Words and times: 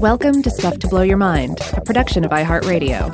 Welcome 0.00 0.42
to 0.42 0.50
Stuff 0.50 0.78
to 0.78 0.88
Blow 0.88 1.02
Your 1.02 1.18
Mind, 1.18 1.58
a 1.74 1.80
production 1.82 2.24
of 2.24 2.30
iHeartRadio. 2.30 3.10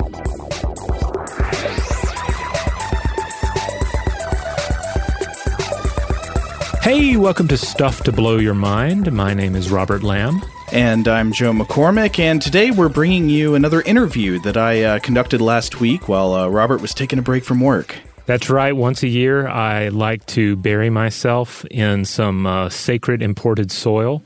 Hey, 6.81 7.17
welcome 7.17 7.49
to 7.49 7.57
Stuff 7.57 8.03
to 8.03 8.13
Blow 8.13 8.37
Your 8.37 8.53
Mind. 8.53 9.11
My 9.11 9.33
name 9.33 9.55
is 9.55 9.69
Robert 9.69 10.03
Lamb. 10.03 10.41
And 10.71 11.07
I'm 11.07 11.33
Joe 11.33 11.51
McCormick, 11.51 12.19
and 12.19 12.41
today 12.41 12.71
we're 12.71 12.87
bringing 12.87 13.29
you 13.29 13.55
another 13.55 13.81
interview 13.81 14.39
that 14.39 14.55
I 14.55 14.83
uh, 14.83 14.99
conducted 14.99 15.41
last 15.41 15.81
week 15.81 16.07
while 16.07 16.33
uh, 16.33 16.47
Robert 16.47 16.81
was 16.81 16.93
taking 16.93 17.19
a 17.19 17.21
break 17.21 17.43
from 17.43 17.59
work. 17.59 17.97
That's 18.27 18.49
right. 18.49 18.75
Once 18.75 19.03
a 19.03 19.07
year, 19.07 19.47
I 19.47 19.87
like 19.87 20.25
to 20.27 20.57
bury 20.57 20.89
myself 20.89 21.63
in 21.71 22.03
some 22.03 22.45
uh, 22.45 22.67
sacred 22.69 23.21
imported 23.21 23.71
soil 23.71 24.21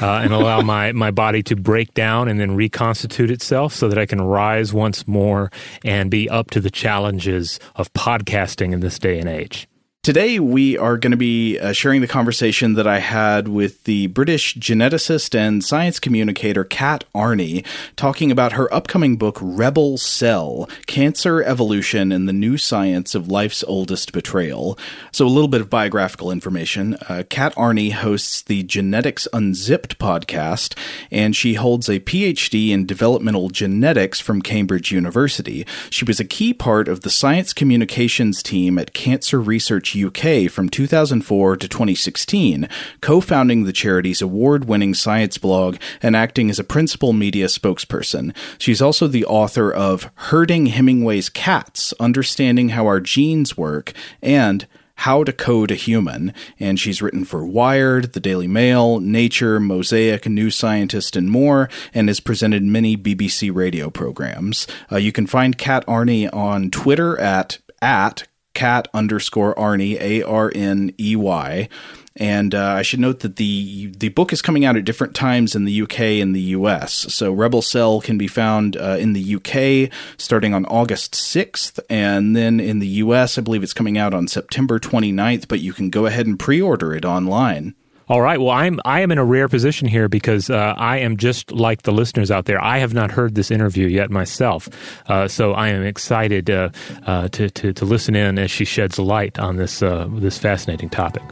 uh, 0.00 0.06
and 0.06 0.32
allow 0.32 0.62
my, 0.62 0.92
my 0.92 1.10
body 1.10 1.42
to 1.44 1.54
break 1.54 1.92
down 1.92 2.28
and 2.28 2.40
then 2.40 2.56
reconstitute 2.56 3.30
itself 3.30 3.74
so 3.74 3.88
that 3.88 3.98
I 3.98 4.06
can 4.06 4.22
rise 4.22 4.72
once 4.72 5.06
more 5.06 5.52
and 5.84 6.10
be 6.10 6.30
up 6.30 6.50
to 6.52 6.60
the 6.60 6.70
challenges 6.70 7.60
of 7.76 7.92
podcasting 7.92 8.72
in 8.72 8.80
this 8.80 8.98
day 8.98 9.18
and 9.18 9.28
age. 9.28 9.68
Today, 10.04 10.40
we 10.40 10.76
are 10.76 10.96
going 10.96 11.12
to 11.12 11.16
be 11.16 11.60
uh, 11.60 11.70
sharing 11.70 12.00
the 12.00 12.08
conversation 12.08 12.74
that 12.74 12.88
I 12.88 12.98
had 12.98 13.46
with 13.46 13.84
the 13.84 14.08
British 14.08 14.56
geneticist 14.56 15.32
and 15.32 15.62
science 15.62 16.00
communicator 16.00 16.64
Kat 16.64 17.04
Arney, 17.14 17.64
talking 17.94 18.32
about 18.32 18.54
her 18.54 18.74
upcoming 18.74 19.14
book, 19.16 19.38
Rebel 19.40 19.96
Cell 19.98 20.68
Cancer, 20.88 21.40
Evolution, 21.44 22.10
and 22.10 22.28
the 22.28 22.32
New 22.32 22.58
Science 22.58 23.14
of 23.14 23.28
Life's 23.28 23.62
Oldest 23.62 24.10
Betrayal. 24.10 24.76
So, 25.12 25.24
a 25.24 25.28
little 25.28 25.46
bit 25.46 25.60
of 25.60 25.70
biographical 25.70 26.32
information. 26.32 26.96
Uh, 27.08 27.22
Kat 27.30 27.54
Arney 27.54 27.92
hosts 27.92 28.42
the 28.42 28.64
Genetics 28.64 29.28
Unzipped 29.32 30.00
podcast, 30.00 30.76
and 31.12 31.36
she 31.36 31.54
holds 31.54 31.88
a 31.88 32.00
PhD 32.00 32.70
in 32.70 32.86
developmental 32.86 33.50
genetics 33.50 34.18
from 34.18 34.42
Cambridge 34.42 34.90
University. 34.90 35.64
She 35.90 36.04
was 36.04 36.18
a 36.18 36.24
key 36.24 36.52
part 36.52 36.88
of 36.88 37.02
the 37.02 37.10
science 37.10 37.52
communications 37.52 38.42
team 38.42 38.80
at 38.80 38.94
Cancer 38.94 39.40
Research 39.40 39.91
UK 39.96 40.50
from 40.50 40.68
2004 40.68 41.56
to 41.56 41.68
2016, 41.68 42.68
co 43.00 43.20
founding 43.20 43.64
the 43.64 43.72
charity's 43.72 44.22
award 44.22 44.66
winning 44.66 44.94
science 44.94 45.38
blog 45.38 45.76
and 46.02 46.14
acting 46.16 46.50
as 46.50 46.58
a 46.58 46.64
principal 46.64 47.12
media 47.12 47.46
spokesperson. 47.46 48.34
She's 48.58 48.82
also 48.82 49.06
the 49.06 49.24
author 49.24 49.72
of 49.72 50.10
Herding 50.14 50.66
Hemingway's 50.66 51.28
Cats 51.28 51.92
Understanding 52.00 52.70
How 52.70 52.86
Our 52.86 53.00
Genes 53.00 53.56
Work 53.56 53.92
and 54.20 54.66
how 55.02 55.24
to 55.24 55.32
Code 55.32 55.72
a 55.72 55.74
Human, 55.74 56.32
and 56.60 56.78
she's 56.78 57.02
written 57.02 57.24
for 57.24 57.44
Wired, 57.44 58.12
The 58.12 58.20
Daily 58.20 58.46
Mail, 58.46 59.00
Nature, 59.00 59.58
Mosaic, 59.58 60.26
New 60.26 60.50
Scientist, 60.50 61.16
and 61.16 61.28
more, 61.28 61.68
and 61.92 62.08
has 62.08 62.20
presented 62.20 62.62
many 62.62 62.96
BBC 62.96 63.52
radio 63.52 63.90
programs. 63.90 64.66
Uh, 64.90 64.98
you 64.98 65.10
can 65.10 65.26
find 65.26 65.58
Kat 65.58 65.84
Arney 65.86 66.32
on 66.32 66.70
Twitter 66.70 67.18
at 67.18 67.58
at 67.80 68.28
Kat 68.54 68.88
underscore 68.92 69.54
Arney, 69.54 70.00
A 70.00 70.22
R 70.22 70.50
N 70.54 70.92
E 70.98 71.16
Y. 71.16 71.68
And 72.16 72.54
uh, 72.54 72.72
I 72.72 72.82
should 72.82 73.00
note 73.00 73.20
that 73.20 73.36
the 73.36 73.86
the 73.96 74.10
book 74.10 74.32
is 74.32 74.42
coming 74.42 74.64
out 74.64 74.76
at 74.76 74.84
different 74.84 75.14
times 75.14 75.54
in 75.54 75.64
the 75.64 75.82
UK 75.82 76.00
and 76.20 76.36
the 76.36 76.40
US. 76.40 76.92
So 76.92 77.32
Rebel 77.32 77.62
Cell 77.62 78.00
can 78.00 78.18
be 78.18 78.28
found 78.28 78.76
uh, 78.76 78.96
in 78.98 79.14
the 79.14 79.36
UK 79.36 79.90
starting 80.18 80.52
on 80.52 80.66
August 80.66 81.14
6th, 81.14 81.80
and 81.88 82.36
then 82.36 82.60
in 82.60 82.80
the 82.80 82.88
US, 82.88 83.38
I 83.38 83.40
believe 83.40 83.62
it's 83.62 83.72
coming 83.72 83.96
out 83.96 84.12
on 84.12 84.28
September 84.28 84.78
29th. 84.78 85.48
But 85.48 85.60
you 85.60 85.72
can 85.72 85.88
go 85.88 86.06
ahead 86.06 86.26
and 86.26 86.38
pre-order 86.38 86.94
it 86.94 87.04
online. 87.04 87.74
All 88.08 88.20
right. 88.20 88.40
Well, 88.40 88.50
I'm 88.50 88.80
I 88.84 89.00
am 89.00 89.10
in 89.10 89.18
a 89.18 89.24
rare 89.24 89.48
position 89.48 89.88
here 89.88 90.08
because 90.08 90.50
uh, 90.50 90.74
I 90.76 90.98
am 90.98 91.16
just 91.16 91.52
like 91.52 91.82
the 91.82 91.92
listeners 91.92 92.30
out 92.30 92.46
there. 92.46 92.62
I 92.62 92.78
have 92.78 92.94
not 92.94 93.10
heard 93.10 93.34
this 93.34 93.50
interview 93.50 93.86
yet 93.86 94.10
myself, 94.10 94.68
uh, 95.08 95.28
so 95.28 95.52
I 95.52 95.68
am 95.68 95.82
excited 95.84 96.50
uh, 96.50 96.70
uh 97.06 97.28
to, 97.28 97.50
to, 97.50 97.72
to 97.72 97.84
listen 97.84 98.16
in 98.16 98.38
as 98.38 98.50
she 98.50 98.64
sheds 98.64 98.98
light 98.98 99.38
on 99.38 99.56
this 99.56 99.82
uh, 99.82 100.08
this 100.10 100.38
fascinating 100.38 100.90
topic. 100.90 101.22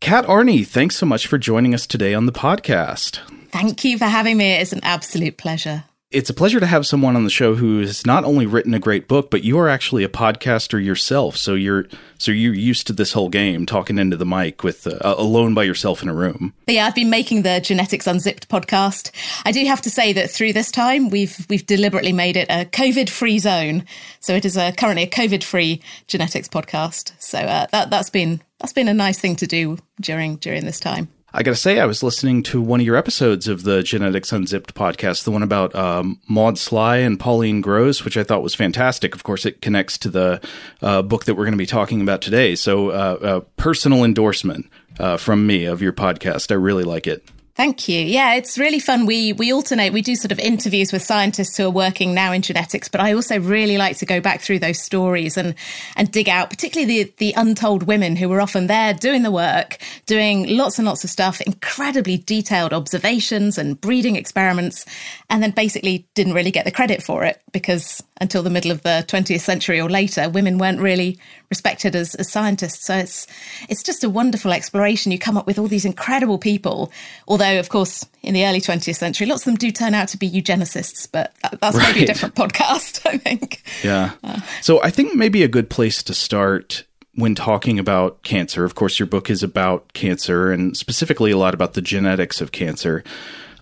Kat 0.00 0.24
Arney, 0.26 0.66
thanks 0.66 0.96
so 0.96 1.04
much 1.04 1.26
for 1.26 1.38
joining 1.38 1.74
us 1.74 1.86
today 1.86 2.14
on 2.14 2.26
the 2.26 2.32
podcast. 2.32 3.18
Thank 3.50 3.84
you 3.84 3.98
for 3.98 4.04
having 4.04 4.36
me. 4.36 4.52
It's 4.52 4.72
an 4.72 4.80
absolute 4.82 5.36
pleasure 5.36 5.84
it's 6.10 6.30
a 6.30 6.34
pleasure 6.34 6.58
to 6.58 6.66
have 6.66 6.86
someone 6.86 7.16
on 7.16 7.24
the 7.24 7.30
show 7.30 7.54
who 7.54 7.80
has 7.80 8.06
not 8.06 8.24
only 8.24 8.46
written 8.46 8.72
a 8.72 8.78
great 8.78 9.08
book, 9.08 9.30
but 9.30 9.44
you 9.44 9.58
are 9.58 9.68
actually 9.68 10.04
a 10.04 10.08
podcaster 10.08 10.82
yourself. 10.82 11.36
So 11.36 11.54
you're 11.54 11.86
so 12.16 12.32
you're 12.32 12.54
used 12.54 12.86
to 12.86 12.94
this 12.94 13.12
whole 13.12 13.28
game, 13.28 13.66
talking 13.66 13.98
into 13.98 14.16
the 14.16 14.24
mic 14.24 14.64
with 14.64 14.86
uh, 14.86 14.98
alone 15.02 15.52
by 15.52 15.64
yourself 15.64 16.02
in 16.02 16.08
a 16.08 16.14
room. 16.14 16.54
Yeah, 16.66 16.86
I've 16.86 16.94
been 16.94 17.10
making 17.10 17.42
the 17.42 17.60
Genetics 17.60 18.06
Unzipped 18.06 18.48
podcast. 18.48 19.10
I 19.44 19.52
do 19.52 19.62
have 19.66 19.82
to 19.82 19.90
say 19.90 20.14
that 20.14 20.30
through 20.30 20.54
this 20.54 20.70
time, 20.70 21.10
we've 21.10 21.46
we've 21.50 21.66
deliberately 21.66 22.14
made 22.14 22.38
it 22.38 22.48
a 22.48 22.64
COVID-free 22.64 23.38
zone. 23.40 23.84
So 24.20 24.34
it 24.34 24.46
is 24.46 24.56
a, 24.56 24.72
currently 24.72 25.02
a 25.02 25.10
COVID-free 25.10 25.82
genetics 26.06 26.48
podcast. 26.48 27.12
So 27.18 27.38
uh, 27.38 27.66
that 27.72 27.90
that's 27.90 28.10
been 28.10 28.40
that's 28.60 28.72
been 28.72 28.88
a 28.88 28.94
nice 28.94 29.18
thing 29.18 29.36
to 29.36 29.46
do 29.46 29.76
during 30.00 30.36
during 30.36 30.64
this 30.64 30.80
time. 30.80 31.08
I 31.32 31.42
got 31.42 31.50
to 31.50 31.56
say, 31.56 31.78
I 31.78 31.84
was 31.84 32.02
listening 32.02 32.42
to 32.44 32.60
one 32.60 32.80
of 32.80 32.86
your 32.86 32.96
episodes 32.96 33.48
of 33.48 33.62
the 33.62 33.82
Genetics 33.82 34.32
Unzipped 34.32 34.74
podcast, 34.74 35.24
the 35.24 35.30
one 35.30 35.42
about 35.42 35.74
um, 35.74 36.18
Maud 36.26 36.54
Slye 36.54 37.04
and 37.04 37.20
Pauline 37.20 37.60
Gross, 37.60 38.02
which 38.02 38.16
I 38.16 38.24
thought 38.24 38.42
was 38.42 38.54
fantastic. 38.54 39.14
Of 39.14 39.24
course, 39.24 39.44
it 39.44 39.60
connects 39.60 39.98
to 39.98 40.08
the 40.08 40.40
uh, 40.80 41.02
book 41.02 41.26
that 41.26 41.34
we're 41.34 41.44
going 41.44 41.52
to 41.52 41.58
be 41.58 41.66
talking 41.66 42.00
about 42.00 42.22
today. 42.22 42.54
So, 42.54 42.88
uh, 42.90 43.40
personal 43.58 44.04
endorsement 44.04 44.70
uh, 44.98 45.18
from 45.18 45.46
me 45.46 45.66
of 45.66 45.82
your 45.82 45.92
podcast. 45.92 46.50
I 46.50 46.54
really 46.54 46.84
like 46.84 47.06
it. 47.06 47.22
Thank 47.58 47.88
you. 47.88 48.00
Yeah, 48.00 48.34
it's 48.34 48.56
really 48.56 48.78
fun. 48.78 49.04
We 49.04 49.32
we 49.32 49.52
alternate. 49.52 49.92
We 49.92 50.00
do 50.00 50.14
sort 50.14 50.30
of 50.30 50.38
interviews 50.38 50.92
with 50.92 51.02
scientists 51.02 51.56
who 51.56 51.64
are 51.64 51.70
working 51.70 52.14
now 52.14 52.30
in 52.30 52.40
genetics, 52.40 52.86
but 52.86 53.00
I 53.00 53.14
also 53.14 53.40
really 53.40 53.76
like 53.76 53.96
to 53.96 54.06
go 54.06 54.20
back 54.20 54.40
through 54.40 54.60
those 54.60 54.80
stories 54.80 55.36
and 55.36 55.56
and 55.96 56.08
dig 56.08 56.28
out, 56.28 56.50
particularly 56.50 57.02
the 57.02 57.12
the 57.16 57.34
untold 57.36 57.82
women 57.82 58.14
who 58.14 58.28
were 58.28 58.40
often 58.40 58.68
there 58.68 58.94
doing 58.94 59.24
the 59.24 59.32
work, 59.32 59.78
doing 60.06 60.56
lots 60.56 60.78
and 60.78 60.86
lots 60.86 61.02
of 61.02 61.10
stuff, 61.10 61.40
incredibly 61.40 62.18
detailed 62.18 62.72
observations 62.72 63.58
and 63.58 63.80
breeding 63.80 64.14
experiments, 64.14 64.86
and 65.28 65.42
then 65.42 65.50
basically 65.50 66.06
didn't 66.14 66.34
really 66.34 66.52
get 66.52 66.64
the 66.64 66.70
credit 66.70 67.02
for 67.02 67.24
it 67.24 67.42
because 67.50 68.00
until 68.20 68.42
the 68.42 68.50
middle 68.50 68.70
of 68.70 68.82
the 68.82 69.04
20th 69.08 69.40
century 69.40 69.80
or 69.80 69.88
later, 69.88 70.28
women 70.28 70.58
weren't 70.58 70.80
really 70.80 71.18
respected 71.50 71.96
as, 71.96 72.14
as 72.16 72.30
scientists. 72.30 72.86
So 72.86 72.96
it's 72.96 73.26
it's 73.68 73.82
just 73.82 74.04
a 74.04 74.10
wonderful 74.10 74.52
exploration. 74.52 75.12
You 75.12 75.18
come 75.18 75.36
up 75.36 75.46
with 75.46 75.58
all 75.58 75.68
these 75.68 75.84
incredible 75.84 76.38
people, 76.38 76.92
although 77.26 77.58
of 77.58 77.68
course 77.68 78.06
in 78.22 78.34
the 78.34 78.44
early 78.44 78.60
20th 78.60 78.96
century, 78.96 79.26
lots 79.26 79.42
of 79.42 79.46
them 79.46 79.56
do 79.56 79.70
turn 79.70 79.94
out 79.94 80.08
to 80.08 80.16
be 80.16 80.30
eugenicists, 80.30 81.08
but 81.10 81.34
that, 81.42 81.60
that's 81.60 81.76
right. 81.76 81.94
maybe 81.94 82.04
a 82.04 82.06
different 82.06 82.34
podcast, 82.34 83.06
I 83.12 83.16
think. 83.16 83.62
Yeah. 83.82 84.12
Uh, 84.22 84.40
so 84.60 84.82
I 84.82 84.90
think 84.90 85.14
maybe 85.14 85.42
a 85.42 85.48
good 85.48 85.70
place 85.70 86.02
to 86.04 86.14
start 86.14 86.84
when 87.14 87.34
talking 87.34 87.78
about 87.78 88.22
cancer. 88.22 88.64
Of 88.64 88.74
course, 88.74 88.98
your 88.98 89.06
book 89.06 89.28
is 89.30 89.42
about 89.42 89.92
cancer 89.92 90.52
and 90.52 90.76
specifically 90.76 91.30
a 91.30 91.36
lot 91.36 91.54
about 91.54 91.74
the 91.74 91.82
genetics 91.82 92.40
of 92.40 92.52
cancer. 92.52 93.02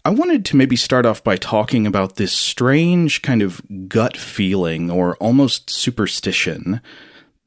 I 0.07 0.11
wanted 0.11 0.45
to 0.45 0.57
maybe 0.57 0.77
start 0.77 1.05
off 1.05 1.25
by 1.25 1.35
talking 1.35 1.85
about 1.85 2.15
this 2.15 2.33
strange 2.33 3.23
kind 3.23 3.43
of 3.43 3.61
gut 3.89 4.17
feeling 4.17 4.89
or 4.89 5.17
almost 5.17 5.69
superstition 5.69 6.81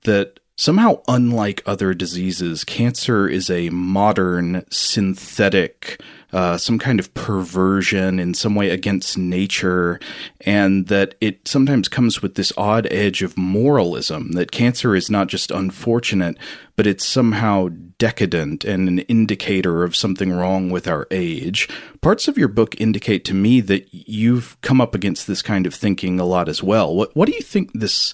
that 0.03 0.41
somehow, 0.59 1.01
unlike 1.07 1.63
other 1.65 1.93
diseases, 1.93 2.63
cancer 2.63 3.27
is 3.27 3.49
a 3.49 3.69
modern 3.69 4.65
synthetic 4.69 6.01
uh, 6.31 6.57
some 6.57 6.77
kind 6.77 6.99
of 6.99 7.11
perversion 7.13 8.19
in 8.19 8.33
some 8.33 8.53
way 8.53 8.69
against 8.69 9.17
nature, 9.17 9.99
and 10.41 10.87
that 10.87 11.15
it 11.21 11.47
sometimes 11.47 11.87
comes 11.87 12.21
with 12.21 12.35
this 12.35 12.53
odd 12.55 12.87
edge 12.91 13.23
of 13.23 13.37
moralism 13.37 14.33
that 14.33 14.51
cancer 14.51 14.95
is 14.95 15.09
not 15.09 15.27
just 15.27 15.49
unfortunate, 15.49 16.37
but 16.75 16.85
it's 16.85 17.05
somehow 17.05 17.69
decadent 17.97 18.63
and 18.63 18.87
an 18.87 18.99
indicator 18.99 19.83
of 19.83 19.95
something 19.95 20.31
wrong 20.31 20.69
with 20.69 20.87
our 20.87 21.07
age. 21.09 21.67
Parts 22.01 22.27
of 22.27 22.37
your 22.37 22.47
book 22.47 22.79
indicate 22.79 23.25
to 23.25 23.33
me 23.33 23.59
that 23.61 23.87
you've 23.91 24.59
come 24.61 24.79
up 24.79 24.93
against 24.93 25.25
this 25.25 25.41
kind 25.41 25.65
of 25.65 25.73
thinking 25.73 26.19
a 26.19 26.25
lot 26.25 26.47
as 26.47 26.61
well. 26.61 26.95
What, 26.95 27.15
what 27.15 27.27
do 27.27 27.33
you 27.33 27.41
think 27.41 27.71
this 27.73 28.13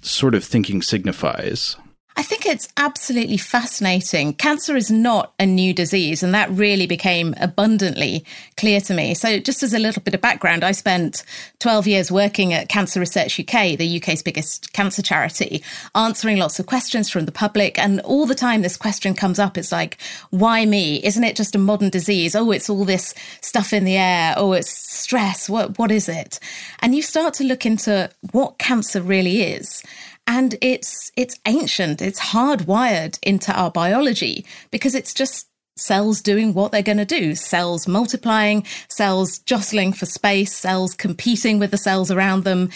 sort 0.00 0.34
of 0.34 0.42
thinking 0.42 0.80
signifies? 0.80 1.76
I 2.16 2.22
think 2.22 2.44
it's 2.44 2.68
absolutely 2.76 3.38
fascinating. 3.38 4.34
Cancer 4.34 4.76
is 4.76 4.90
not 4.90 5.32
a 5.38 5.46
new 5.46 5.72
disease, 5.72 6.22
and 6.22 6.34
that 6.34 6.50
really 6.50 6.86
became 6.86 7.34
abundantly 7.40 8.24
clear 8.56 8.80
to 8.82 8.94
me. 8.94 9.14
So, 9.14 9.38
just 9.38 9.62
as 9.62 9.72
a 9.72 9.78
little 9.78 10.02
bit 10.02 10.14
of 10.14 10.20
background, 10.20 10.64
I 10.64 10.72
spent 10.72 11.24
12 11.60 11.86
years 11.86 12.12
working 12.12 12.52
at 12.52 12.68
Cancer 12.68 13.00
Research 13.00 13.40
UK, 13.40 13.78
the 13.78 13.96
UK's 13.96 14.22
biggest 14.22 14.72
cancer 14.72 15.00
charity, 15.00 15.62
answering 15.94 16.36
lots 16.36 16.58
of 16.58 16.66
questions 16.66 17.08
from 17.08 17.24
the 17.24 17.32
public. 17.32 17.78
And 17.78 18.00
all 18.00 18.26
the 18.26 18.34
time, 18.34 18.62
this 18.62 18.76
question 18.76 19.14
comes 19.14 19.38
up 19.38 19.56
it's 19.56 19.72
like, 19.72 19.98
why 20.30 20.66
me? 20.66 21.02
Isn't 21.04 21.24
it 21.24 21.36
just 21.36 21.54
a 21.54 21.58
modern 21.58 21.90
disease? 21.90 22.34
Oh, 22.34 22.50
it's 22.50 22.68
all 22.68 22.84
this 22.84 23.14
stuff 23.40 23.72
in 23.72 23.84
the 23.84 23.96
air. 23.96 24.34
Oh, 24.36 24.52
it's 24.52 24.70
stress. 24.70 25.48
What, 25.48 25.78
what 25.78 25.90
is 25.90 26.08
it? 26.08 26.38
And 26.80 26.94
you 26.94 27.02
start 27.02 27.34
to 27.34 27.44
look 27.44 27.64
into 27.64 28.10
what 28.32 28.58
cancer 28.58 29.00
really 29.00 29.42
is. 29.42 29.82
And 30.26 30.56
it's 30.60 31.10
it's 31.16 31.38
ancient, 31.46 32.00
it's 32.00 32.20
hardwired 32.20 33.18
into 33.22 33.52
our 33.52 33.70
biology 33.70 34.46
because 34.70 34.94
it's 34.94 35.12
just 35.12 35.48
cells 35.76 36.20
doing 36.20 36.54
what 36.54 36.70
they're 36.70 36.82
going 36.82 36.98
to 36.98 37.04
do 37.04 37.34
cells 37.34 37.88
multiplying, 37.88 38.64
cells 38.88 39.38
jostling 39.40 39.92
for 39.92 40.06
space, 40.06 40.54
cells 40.54 40.94
competing 40.94 41.58
with 41.58 41.70
the 41.70 41.78
cells 41.78 42.10
around 42.10 42.44
them, 42.44 42.70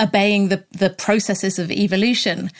obeying 0.00 0.48
the, 0.48 0.64
the 0.70 0.90
processes 0.90 1.58
of 1.58 1.70
evolution. 1.70 2.50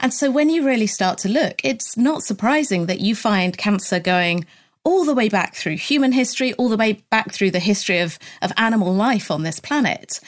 And 0.00 0.12
so 0.12 0.30
when 0.30 0.50
you 0.50 0.64
really 0.66 0.86
start 0.86 1.18
to 1.18 1.28
look, 1.28 1.60
it's 1.64 1.96
not 1.96 2.22
surprising 2.22 2.86
that 2.86 3.00
you 3.00 3.14
find 3.14 3.56
cancer 3.56 4.00
going 4.00 4.46
all 4.84 5.04
the 5.04 5.14
way 5.14 5.28
back 5.28 5.54
through 5.54 5.76
human 5.76 6.12
history, 6.12 6.54
all 6.54 6.68
the 6.68 6.76
way 6.76 7.04
back 7.10 7.32
through 7.32 7.50
the 7.50 7.58
history 7.58 7.98
of, 7.98 8.18
of 8.42 8.52
animal 8.56 8.94
life 8.94 9.30
on 9.30 9.42
this 9.42 9.60
planet. 9.60 10.20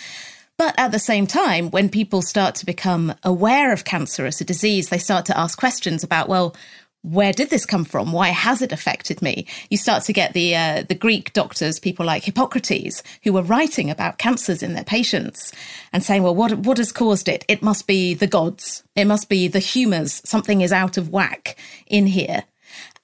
But 0.60 0.74
at 0.76 0.92
the 0.92 0.98
same 0.98 1.26
time, 1.26 1.70
when 1.70 1.88
people 1.88 2.20
start 2.20 2.54
to 2.56 2.66
become 2.66 3.14
aware 3.24 3.72
of 3.72 3.86
cancer 3.86 4.26
as 4.26 4.42
a 4.42 4.44
disease, 4.44 4.90
they 4.90 4.98
start 4.98 5.24
to 5.24 5.38
ask 5.38 5.58
questions 5.58 6.04
about, 6.04 6.28
well, 6.28 6.54
where 7.00 7.32
did 7.32 7.48
this 7.48 7.64
come 7.64 7.86
from? 7.86 8.12
Why 8.12 8.28
has 8.28 8.60
it 8.60 8.70
affected 8.70 9.22
me? 9.22 9.46
You 9.70 9.78
start 9.78 10.02
to 10.04 10.12
get 10.12 10.34
the 10.34 10.54
uh, 10.54 10.84
the 10.86 10.94
Greek 10.94 11.32
doctors, 11.32 11.80
people 11.80 12.04
like 12.04 12.24
Hippocrates, 12.24 13.02
who 13.22 13.32
were 13.32 13.42
writing 13.42 13.88
about 13.88 14.18
cancers 14.18 14.62
in 14.62 14.74
their 14.74 14.84
patients 14.84 15.50
and 15.94 16.04
saying, 16.04 16.24
"Well, 16.24 16.34
what 16.34 16.52
what 16.58 16.76
has 16.76 16.92
caused 16.92 17.26
it? 17.26 17.42
It 17.48 17.62
must 17.62 17.86
be 17.86 18.12
the 18.12 18.26
gods. 18.26 18.84
It 18.94 19.06
must 19.06 19.30
be 19.30 19.48
the 19.48 19.60
humors. 19.60 20.20
Something 20.26 20.60
is 20.60 20.72
out 20.72 20.98
of 20.98 21.08
whack 21.08 21.56
in 21.86 22.06
here." 22.06 22.44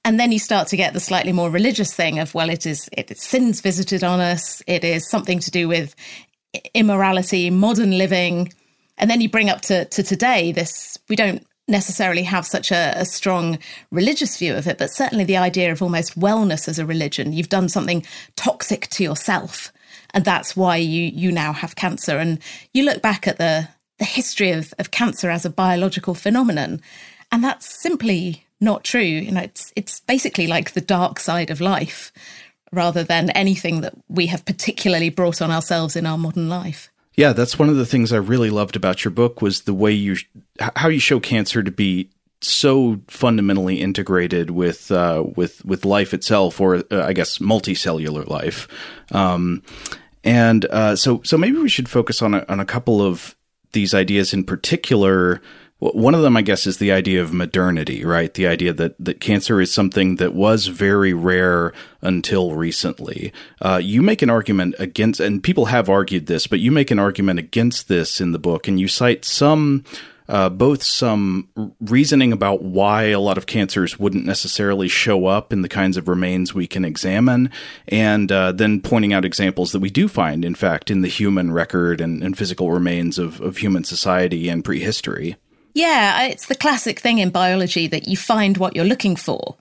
And 0.06 0.20
then 0.20 0.30
you 0.30 0.38
start 0.38 0.68
to 0.68 0.76
get 0.76 0.92
the 0.92 1.00
slightly 1.00 1.32
more 1.32 1.50
religious 1.50 1.92
thing 1.92 2.20
of, 2.20 2.32
well, 2.32 2.48
it 2.48 2.64
is 2.64 2.88
it 2.92 3.10
is 3.10 3.20
sins 3.20 3.60
visited 3.60 4.04
on 4.04 4.20
us. 4.20 4.62
It 4.68 4.84
is 4.84 5.10
something 5.10 5.40
to 5.40 5.50
do 5.50 5.66
with 5.66 5.96
immorality, 6.74 7.50
modern 7.50 7.96
living. 7.96 8.52
And 8.98 9.10
then 9.10 9.20
you 9.20 9.28
bring 9.28 9.50
up 9.50 9.60
to, 9.62 9.84
to 9.86 10.02
today 10.02 10.52
this, 10.52 10.98
we 11.08 11.16
don't 11.16 11.46
necessarily 11.68 12.22
have 12.22 12.46
such 12.46 12.70
a, 12.70 12.94
a, 12.96 13.04
strong 13.04 13.58
religious 13.90 14.38
view 14.38 14.54
of 14.54 14.66
it, 14.66 14.78
but 14.78 14.90
certainly 14.90 15.24
the 15.24 15.36
idea 15.36 15.72
of 15.72 15.82
almost 15.82 16.18
wellness 16.18 16.68
as 16.68 16.78
a 16.78 16.86
religion. 16.86 17.32
You've 17.32 17.48
done 17.48 17.68
something 17.68 18.04
toxic 18.36 18.88
to 18.90 19.02
yourself, 19.02 19.72
and 20.14 20.24
that's 20.24 20.56
why 20.56 20.76
you 20.76 21.02
you 21.02 21.32
now 21.32 21.52
have 21.52 21.76
cancer. 21.76 22.18
And 22.18 22.38
you 22.72 22.84
look 22.84 23.02
back 23.02 23.26
at 23.26 23.38
the 23.38 23.68
the 23.98 24.04
history 24.04 24.50
of, 24.52 24.74
of 24.78 24.90
cancer 24.90 25.30
as 25.30 25.44
a 25.44 25.50
biological 25.50 26.14
phenomenon, 26.14 26.80
and 27.32 27.42
that's 27.42 27.82
simply 27.82 28.44
not 28.60 28.84
true. 28.84 29.00
You 29.00 29.32
know, 29.32 29.42
it's 29.42 29.72
it's 29.74 30.00
basically 30.00 30.46
like 30.46 30.72
the 30.72 30.80
dark 30.80 31.18
side 31.18 31.50
of 31.50 31.60
life 31.60 32.12
rather 32.72 33.04
than 33.04 33.30
anything 33.30 33.80
that 33.80 33.94
we 34.08 34.26
have 34.26 34.44
particularly 34.44 35.10
brought 35.10 35.40
on 35.40 35.50
ourselves 35.50 35.96
in 35.96 36.06
our 36.06 36.18
modern 36.18 36.48
life. 36.48 36.90
Yeah, 37.14 37.32
that's 37.32 37.58
one 37.58 37.68
of 37.68 37.76
the 37.76 37.86
things 37.86 38.12
I 38.12 38.18
really 38.18 38.50
loved 38.50 38.76
about 38.76 39.04
your 39.04 39.12
book 39.12 39.40
was 39.40 39.62
the 39.62 39.72
way 39.72 39.92
you 39.92 40.16
how 40.58 40.88
you 40.88 41.00
show 41.00 41.18
cancer 41.18 41.62
to 41.62 41.70
be 41.70 42.10
so 42.42 43.00
fundamentally 43.08 43.80
integrated 43.80 44.50
with 44.50 44.90
uh, 44.90 45.24
with 45.34 45.64
with 45.64 45.86
life 45.86 46.12
itself, 46.12 46.60
or 46.60 46.84
uh, 46.90 47.02
I 47.04 47.14
guess 47.14 47.38
multicellular 47.38 48.26
life. 48.28 48.68
Um, 49.12 49.62
and 50.24 50.66
uh, 50.66 50.96
so 50.96 51.22
so 51.24 51.38
maybe 51.38 51.58
we 51.58 51.70
should 51.70 51.88
focus 51.88 52.20
on 52.20 52.34
a, 52.34 52.44
on 52.48 52.60
a 52.60 52.66
couple 52.66 53.00
of 53.00 53.34
these 53.72 53.94
ideas 53.94 54.34
in 54.34 54.44
particular 54.44 55.40
one 55.78 56.14
of 56.14 56.22
them, 56.22 56.38
I 56.38 56.42
guess, 56.42 56.66
is 56.66 56.78
the 56.78 56.90
idea 56.90 57.20
of 57.20 57.34
modernity, 57.34 58.02
right? 58.02 58.32
The 58.32 58.46
idea 58.46 58.72
that, 58.72 58.94
that 58.98 59.20
cancer 59.20 59.60
is 59.60 59.72
something 59.72 60.16
that 60.16 60.32
was 60.32 60.68
very 60.68 61.12
rare 61.12 61.74
until 62.00 62.54
recently. 62.54 63.30
Uh, 63.60 63.78
you 63.82 64.00
make 64.00 64.22
an 64.22 64.30
argument 64.30 64.74
against, 64.78 65.20
and 65.20 65.42
people 65.42 65.66
have 65.66 65.90
argued 65.90 66.26
this, 66.26 66.46
but 66.46 66.60
you 66.60 66.72
make 66.72 66.90
an 66.90 66.98
argument 66.98 67.38
against 67.38 67.88
this 67.88 68.22
in 68.22 68.32
the 68.32 68.38
book, 68.38 68.66
and 68.66 68.80
you 68.80 68.88
cite 68.88 69.26
some, 69.26 69.84
uh, 70.30 70.48
both 70.48 70.82
some 70.82 71.50
reasoning 71.82 72.32
about 72.32 72.62
why 72.62 73.04
a 73.04 73.20
lot 73.20 73.36
of 73.36 73.44
cancers 73.44 73.98
wouldn't 73.98 74.24
necessarily 74.24 74.88
show 74.88 75.26
up 75.26 75.52
in 75.52 75.60
the 75.60 75.68
kinds 75.68 75.98
of 75.98 76.08
remains 76.08 76.54
we 76.54 76.66
can 76.66 76.86
examine, 76.86 77.50
and 77.86 78.32
uh, 78.32 78.50
then 78.50 78.80
pointing 78.80 79.12
out 79.12 79.26
examples 79.26 79.72
that 79.72 79.80
we 79.80 79.90
do 79.90 80.08
find, 80.08 80.42
in 80.42 80.54
fact, 80.54 80.90
in 80.90 81.02
the 81.02 81.08
human 81.08 81.52
record 81.52 82.00
and, 82.00 82.22
and 82.22 82.38
physical 82.38 82.72
remains 82.72 83.18
of, 83.18 83.42
of 83.42 83.58
human 83.58 83.84
society 83.84 84.48
and 84.48 84.64
prehistory. 84.64 85.36
Yeah, 85.76 86.28
it's 86.28 86.46
the 86.46 86.54
classic 86.54 87.00
thing 87.00 87.18
in 87.18 87.28
biology 87.28 87.86
that 87.88 88.08
you 88.08 88.16
find 88.16 88.56
what 88.56 88.74
you're 88.74 88.86
looking 88.86 89.14
for. 89.14 89.56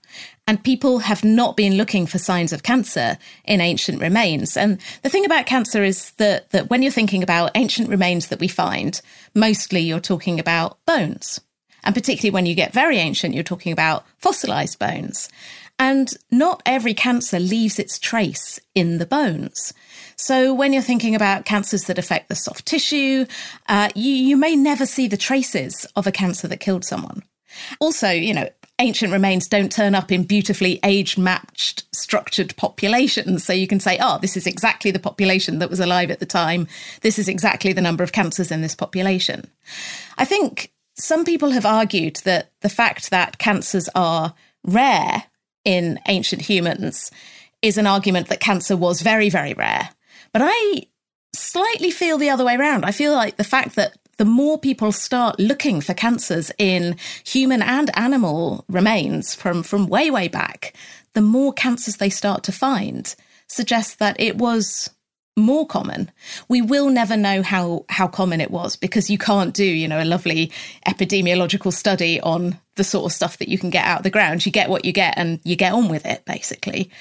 And 0.48 0.64
people 0.64 1.00
have 1.00 1.26
not 1.26 1.58
been 1.58 1.76
looking 1.76 2.06
for 2.06 2.20
signs 2.20 2.54
of 2.54 2.64
cancer 2.64 3.18
in 3.44 3.60
ancient 3.60 4.00
remains. 4.00 4.56
And 4.56 4.80
the 5.04 5.10
thing 5.10 5.26
about 5.26 5.46
cancer 5.46 5.84
is 5.84 6.12
that, 6.12 6.52
that 6.52 6.70
when 6.70 6.82
you're 6.82 6.90
thinking 6.90 7.22
about 7.22 7.52
ancient 7.56 7.90
remains 7.90 8.30
that 8.30 8.40
we 8.40 8.48
find, 8.48 9.02
mostly 9.34 9.82
you're 9.82 10.00
talking 10.00 10.40
about 10.40 10.78
bones. 10.86 11.42
And 11.84 11.94
particularly 11.94 12.34
when 12.34 12.46
you 12.46 12.56
get 12.56 12.72
very 12.72 12.98
ancient, 12.98 13.36
you're 13.36 13.44
talking 13.44 13.74
about 13.74 14.06
fossilized 14.18 14.80
bones. 14.80 15.28
And 15.78 16.14
not 16.32 16.62
every 16.66 16.94
cancer 16.94 17.40
leaves 17.40 17.78
its 17.78 18.00
trace 18.00 18.58
in 18.74 19.00
the 19.00 19.06
bones. 19.06 19.74
So 20.18 20.54
when 20.54 20.74
you're 20.74 20.82
thinking 20.82 21.16
about 21.16 21.46
cancers 21.46 21.86
that 21.86 22.00
affect 22.00 22.30
the 22.30 22.36
soft 22.36 22.66
tissue, 22.66 23.26
uh, 23.68 23.90
you, 23.96 24.12
you 24.12 24.38
may 24.38 24.56
never 24.56 24.86
see 24.86 25.08
the 25.08 25.18
traces 25.18 25.86
of 25.96 26.08
a 26.08 26.12
cancer 26.12 26.48
that 26.48 26.60
killed 26.60 26.86
someone. 26.86 27.24
Also, 27.80 28.10
you 28.10 28.34
know, 28.34 28.50
ancient 28.80 29.14
remains 29.14 29.48
don't 29.48 29.72
turn 29.72 29.96
up 29.96 30.12
in 30.12 30.24
beautifully 30.24 30.80
age 30.84 31.18
matched 31.18 31.84
structured 31.94 32.56
populations. 32.58 33.44
So 33.44 33.54
you 33.54 33.68
can 33.68 33.80
say, 33.80 33.98
oh, 34.02 34.20
this 34.22 34.36
is 34.36 34.48
exactly 34.48 34.92
the 34.92 35.00
population 35.00 35.60
that 35.60 35.70
was 35.70 35.80
alive 35.80 36.12
at 36.12 36.20
the 36.20 36.26
time. 36.26 36.68
This 37.02 37.18
is 37.18 37.28
exactly 37.28 37.74
the 37.74 37.82
number 37.82 38.04
of 38.04 38.12
cancers 38.12 38.52
in 38.52 38.62
this 38.62 38.76
population. 38.76 39.50
I 40.18 40.26
think 40.26 40.72
some 40.98 41.26
people 41.26 41.52
have 41.52 41.66
argued 41.66 42.18
that 42.24 42.52
the 42.62 42.70
fact 42.70 43.10
that 43.12 43.38
cancers 43.38 43.90
are 43.96 44.34
rare 44.64 45.24
in 45.64 46.00
ancient 46.08 46.42
humans 46.42 47.12
is 47.62 47.78
an 47.78 47.88
argument 47.88 48.28
that 48.28 48.40
cancer 48.40 48.78
was 48.78 49.02
very, 49.02 49.30
very 49.30 49.54
rare. 49.54 49.90
But 50.36 50.42
I 50.44 50.88
slightly 51.34 51.92
feel 51.92 52.18
the 52.18 52.30
other 52.30 52.44
way 52.44 52.58
around. 52.58 52.84
I 52.84 52.92
feel 52.92 53.14
like 53.14 53.38
the 53.38 53.46
fact 53.46 53.78
that 53.78 53.98
the 54.18 54.26
more 54.26 54.60
people 54.60 54.92
start 54.92 55.40
looking 55.40 55.80
for 55.80 55.94
cancers 55.94 56.52
in 56.58 56.98
human 57.26 57.62
and 57.62 57.90
animal 57.98 58.66
remains 58.68 59.34
from, 59.34 59.64
from 59.64 59.88
way, 59.88 60.12
way 60.12 60.28
back, 60.28 60.74
the 61.14 61.22
more 61.22 61.54
cancers 61.54 61.96
they 61.96 62.10
start 62.10 62.44
to 62.44 62.52
find 62.52 63.16
suggests 63.48 63.96
that 63.96 64.20
it 64.20 64.36
was 64.36 64.90
more 65.38 65.66
common. 65.66 66.12
We 66.50 66.62
will 66.62 66.90
never 66.90 67.16
know 67.16 67.42
how 67.42 67.86
how 67.88 68.10
common 68.10 68.42
it 68.42 68.52
was 68.52 68.76
because 68.76 69.10
you 69.10 69.18
can't 69.18 69.54
do, 69.54 69.64
you 69.64 69.88
know, 69.88 70.04
a 70.04 70.04
lovely 70.04 70.52
epidemiological 70.86 71.72
study 71.72 72.20
on 72.20 72.60
the 72.76 72.84
sort 72.84 73.06
of 73.06 73.16
stuff 73.16 73.38
that 73.38 73.48
you 73.48 73.58
can 73.58 73.70
get 73.70 73.86
out 73.86 74.00
of 74.00 74.04
the 74.04 74.10
ground. 74.10 74.46
You 74.46 74.52
get 74.52 74.70
what 74.70 74.84
you 74.84 74.92
get 74.92 75.14
and 75.16 75.40
you 75.46 75.56
get 75.56 75.72
on 75.72 75.88
with 75.88 76.06
it, 76.06 76.26
basically. 76.26 76.92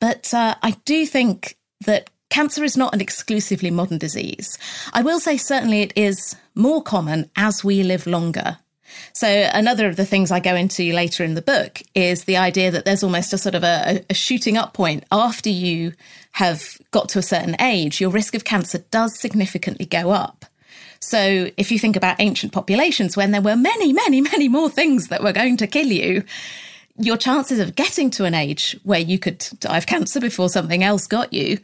But 0.00 0.32
uh, 0.32 0.54
I 0.62 0.70
do 0.86 1.04
think 1.04 1.58
that 1.84 2.08
Cancer 2.30 2.62
is 2.62 2.76
not 2.76 2.94
an 2.94 3.00
exclusively 3.00 3.70
modern 3.70 3.98
disease. 3.98 4.58
I 4.92 5.02
will 5.02 5.20
say 5.20 5.36
certainly 5.36 5.82
it 5.82 5.92
is 5.96 6.36
more 6.54 6.82
common 6.82 7.30
as 7.36 7.64
we 7.64 7.82
live 7.82 8.06
longer. 8.06 8.58
So, 9.12 9.28
another 9.52 9.86
of 9.86 9.96
the 9.96 10.06
things 10.06 10.30
I 10.30 10.40
go 10.40 10.54
into 10.54 10.92
later 10.92 11.24
in 11.24 11.34
the 11.34 11.42
book 11.42 11.82
is 11.94 12.24
the 12.24 12.36
idea 12.36 12.70
that 12.70 12.84
there's 12.84 13.02
almost 13.02 13.32
a 13.32 13.38
sort 13.38 13.54
of 13.54 13.62
a, 13.62 14.04
a, 14.08 14.14
shooting 14.14 14.56
up 14.56 14.72
point. 14.72 15.04
After 15.12 15.50
you 15.50 15.92
have 16.32 16.78
got 16.90 17.08
to 17.10 17.18
a 17.18 17.22
certain 17.22 17.56
age, 17.60 18.00
your 18.00 18.10
risk 18.10 18.34
of 18.34 18.44
cancer 18.44 18.78
does 18.90 19.18
significantly 19.18 19.86
go 19.86 20.10
up. 20.10 20.46
So, 21.00 21.50
if 21.56 21.70
you 21.70 21.78
think 21.78 21.96
about 21.96 22.20
ancient 22.20 22.52
populations 22.52 23.16
when 23.16 23.30
there 23.30 23.42
were 23.42 23.56
many, 23.56 23.92
many, 23.92 24.20
many 24.20 24.48
more 24.48 24.70
things 24.70 25.08
that 25.08 25.22
were 25.22 25.32
going 25.32 25.56
to 25.58 25.66
kill 25.66 25.88
you, 25.88 26.24
your 26.98 27.16
chances 27.16 27.60
of 27.60 27.74
getting 27.74 28.10
to 28.10 28.24
an 28.24 28.34
age 28.34 28.78
where 28.82 28.98
you 28.98 29.18
could 29.18 29.38
die 29.60 29.78
of 29.78 29.86
cancer 29.86 30.20
before 30.20 30.48
something 30.48 30.82
else 30.82 31.06
got 31.06 31.32
you 31.32 31.58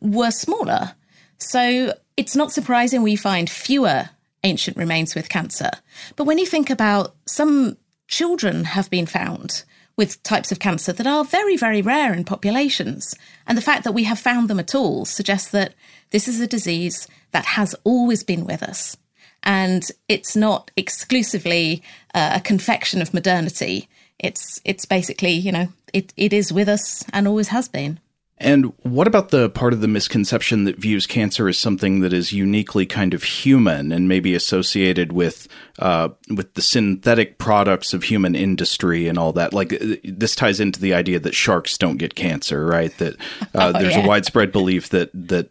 were 0.00 0.30
smaller. 0.30 0.92
So 1.38 1.94
it's 2.16 2.36
not 2.36 2.52
surprising 2.52 3.02
we 3.02 3.16
find 3.16 3.48
fewer 3.48 4.10
ancient 4.42 4.76
remains 4.76 5.14
with 5.14 5.28
cancer. 5.28 5.70
But 6.16 6.24
when 6.24 6.38
you 6.38 6.46
think 6.46 6.70
about 6.70 7.14
some 7.26 7.76
children 8.08 8.64
have 8.64 8.90
been 8.90 9.06
found 9.06 9.64
with 10.00 10.22
types 10.22 10.50
of 10.50 10.58
cancer 10.58 10.94
that 10.94 11.06
are 11.06 11.24
very, 11.26 11.58
very 11.58 11.82
rare 11.82 12.14
in 12.14 12.24
populations. 12.24 13.14
And 13.46 13.58
the 13.58 13.62
fact 13.62 13.84
that 13.84 13.92
we 13.92 14.04
have 14.04 14.18
found 14.18 14.48
them 14.48 14.58
at 14.58 14.74
all 14.74 15.04
suggests 15.04 15.50
that 15.50 15.74
this 16.08 16.26
is 16.26 16.40
a 16.40 16.46
disease 16.46 17.06
that 17.32 17.44
has 17.44 17.74
always 17.84 18.24
been 18.24 18.46
with 18.46 18.62
us. 18.62 18.96
And 19.42 19.86
it's 20.08 20.34
not 20.34 20.70
exclusively 20.74 21.82
uh, 22.14 22.32
a 22.36 22.40
confection 22.40 23.02
of 23.02 23.12
modernity 23.12 23.89
it's 24.20 24.60
it's 24.64 24.84
basically 24.84 25.32
you 25.32 25.50
know 25.50 25.68
it, 25.92 26.12
it 26.16 26.32
is 26.32 26.52
with 26.52 26.68
us 26.68 27.04
and 27.12 27.26
always 27.26 27.48
has 27.48 27.68
been. 27.68 27.98
And 28.42 28.72
what 28.78 29.06
about 29.06 29.28
the 29.28 29.50
part 29.50 29.74
of 29.74 29.82
the 29.82 29.88
misconception 29.88 30.64
that 30.64 30.78
views 30.78 31.06
cancer 31.06 31.46
as 31.46 31.58
something 31.58 32.00
that 32.00 32.14
is 32.14 32.32
uniquely 32.32 32.86
kind 32.86 33.12
of 33.12 33.22
human 33.22 33.92
and 33.92 34.08
maybe 34.08 34.34
associated 34.34 35.12
with 35.12 35.46
uh, 35.78 36.08
with 36.34 36.54
the 36.54 36.62
synthetic 36.62 37.36
products 37.36 37.92
of 37.92 38.04
human 38.04 38.34
industry 38.34 39.08
and 39.08 39.18
all 39.18 39.34
that? 39.34 39.52
Like 39.52 39.74
uh, 39.74 39.96
this 40.04 40.34
ties 40.34 40.58
into 40.58 40.80
the 40.80 40.94
idea 40.94 41.20
that 41.20 41.34
sharks 41.34 41.76
don't 41.76 41.98
get 41.98 42.14
cancer, 42.14 42.64
right? 42.64 42.96
That 42.96 43.16
uh, 43.54 43.72
oh, 43.74 43.78
there's 43.78 43.94
yeah. 43.94 44.04
a 44.04 44.08
widespread 44.08 44.52
belief 44.52 44.88
that 44.88 45.10
that 45.12 45.50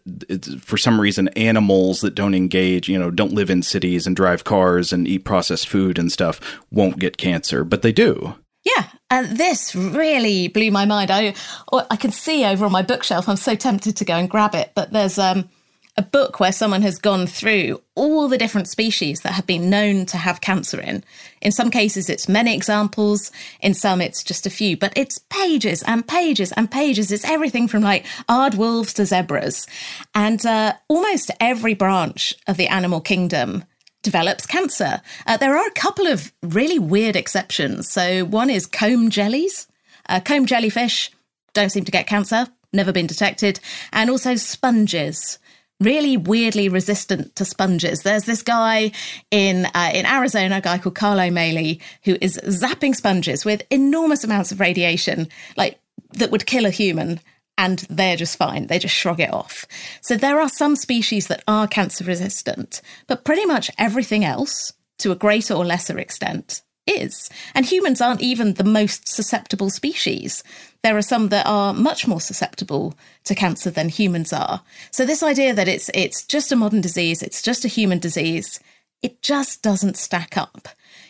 for 0.60 0.76
some 0.76 1.00
reason 1.00 1.28
animals 1.28 2.00
that 2.00 2.16
don't 2.16 2.34
engage, 2.34 2.88
you 2.88 2.98
know, 2.98 3.12
don't 3.12 3.32
live 3.32 3.50
in 3.50 3.62
cities 3.62 4.08
and 4.08 4.16
drive 4.16 4.42
cars 4.42 4.92
and 4.92 5.06
eat 5.06 5.24
processed 5.24 5.68
food 5.68 5.96
and 5.96 6.10
stuff 6.10 6.40
won't 6.72 6.98
get 6.98 7.18
cancer, 7.18 7.62
but 7.62 7.82
they 7.82 7.92
do. 7.92 8.34
Yeah, 8.64 8.88
and 9.10 9.38
this 9.38 9.74
really 9.74 10.48
blew 10.48 10.70
my 10.70 10.84
mind. 10.84 11.10
I 11.10 11.34
I 11.72 11.96
can 11.96 12.12
see 12.12 12.44
over 12.44 12.66
on 12.66 12.72
my 12.72 12.82
bookshelf. 12.82 13.28
I'm 13.28 13.36
so 13.36 13.54
tempted 13.54 13.96
to 13.96 14.04
go 14.04 14.14
and 14.14 14.28
grab 14.28 14.54
it, 14.54 14.72
but 14.74 14.92
there's 14.92 15.18
um, 15.18 15.48
a 15.96 16.02
book 16.02 16.40
where 16.40 16.52
someone 16.52 16.82
has 16.82 16.98
gone 16.98 17.26
through 17.26 17.80
all 17.94 18.28
the 18.28 18.38
different 18.38 18.68
species 18.68 19.20
that 19.20 19.32
have 19.32 19.46
been 19.46 19.70
known 19.70 20.06
to 20.06 20.16
have 20.16 20.40
cancer 20.40 20.80
in. 20.80 21.02
In 21.40 21.52
some 21.52 21.70
cases, 21.70 22.08
it's 22.10 22.28
many 22.28 22.54
examples. 22.54 23.32
In 23.60 23.74
some, 23.74 24.00
it's 24.00 24.22
just 24.22 24.46
a 24.46 24.50
few. 24.50 24.76
But 24.76 24.92
it's 24.94 25.18
pages 25.18 25.82
and 25.82 26.06
pages 26.06 26.52
and 26.52 26.70
pages. 26.70 27.10
It's 27.10 27.24
everything 27.24 27.66
from 27.66 27.82
like 27.82 28.04
aardwolves 28.28 28.94
to 28.94 29.06
zebras, 29.06 29.66
and 30.14 30.44
uh, 30.44 30.74
almost 30.88 31.30
every 31.40 31.74
branch 31.74 32.34
of 32.46 32.56
the 32.56 32.68
animal 32.68 33.00
kingdom 33.00 33.64
develops 34.02 34.46
cancer. 34.46 35.00
Uh, 35.26 35.36
there 35.36 35.56
are 35.56 35.66
a 35.66 35.72
couple 35.72 36.06
of 36.06 36.32
really 36.42 36.78
weird 36.78 37.16
exceptions. 37.16 37.88
So, 37.88 38.24
one 38.24 38.50
is 38.50 38.66
comb 38.66 39.10
jellies. 39.10 39.66
Uh, 40.08 40.20
comb 40.20 40.46
jellyfish 40.46 41.10
don't 41.52 41.70
seem 41.70 41.84
to 41.84 41.92
get 41.92 42.06
cancer, 42.06 42.46
never 42.72 42.92
been 42.92 43.06
detected. 43.06 43.60
And 43.92 44.10
also 44.10 44.36
sponges. 44.36 45.38
Really 45.80 46.18
weirdly 46.18 46.68
resistant 46.68 47.34
to 47.36 47.46
sponges. 47.46 48.02
There's 48.02 48.24
this 48.24 48.42
guy 48.42 48.92
in 49.30 49.64
uh, 49.74 49.90
in 49.94 50.04
Arizona, 50.04 50.58
a 50.58 50.60
guy 50.60 50.76
called 50.76 50.94
Carlo 50.94 51.30
Maley, 51.30 51.80
who 52.04 52.18
is 52.20 52.38
zapping 52.44 52.94
sponges 52.94 53.46
with 53.46 53.62
enormous 53.70 54.22
amounts 54.22 54.52
of 54.52 54.60
radiation, 54.60 55.28
like 55.56 55.78
that 56.12 56.30
would 56.30 56.44
kill 56.44 56.66
a 56.66 56.70
human 56.70 57.18
and 57.60 57.80
they're 57.90 58.16
just 58.16 58.38
fine. 58.38 58.68
They 58.68 58.78
just 58.78 58.94
shrug 58.94 59.20
it 59.20 59.32
off. 59.32 59.66
So 60.00 60.16
there 60.16 60.40
are 60.40 60.48
some 60.48 60.76
species 60.76 61.26
that 61.26 61.44
are 61.46 61.68
cancer 61.68 62.04
resistant, 62.04 62.80
but 63.06 63.22
pretty 63.22 63.44
much 63.44 63.70
everything 63.76 64.24
else, 64.24 64.72
to 65.00 65.12
a 65.12 65.16
greater 65.16 65.52
or 65.52 65.66
lesser 65.66 65.98
extent, 65.98 66.62
is. 66.86 67.28
And 67.54 67.66
humans 67.66 68.00
aren't 68.00 68.22
even 68.22 68.54
the 68.54 68.64
most 68.64 69.06
susceptible 69.06 69.68
species. 69.68 70.42
There 70.82 70.96
are 70.96 71.02
some 71.02 71.28
that 71.28 71.46
are 71.46 71.74
much 71.74 72.06
more 72.06 72.22
susceptible 72.22 72.94
to 73.24 73.34
cancer 73.34 73.70
than 73.70 73.90
humans 73.90 74.32
are. 74.32 74.62
So 74.90 75.04
this 75.04 75.22
idea 75.22 75.52
that 75.52 75.68
it's 75.68 75.90
it's 75.92 76.24
just 76.24 76.50
a 76.52 76.56
modern 76.56 76.80
disease, 76.80 77.22
it's 77.22 77.42
just 77.42 77.66
a 77.66 77.68
human 77.68 77.98
disease, 77.98 78.58
it 79.02 79.20
just 79.20 79.60
doesn't 79.60 79.98
stack 79.98 80.38
up. 80.38 80.66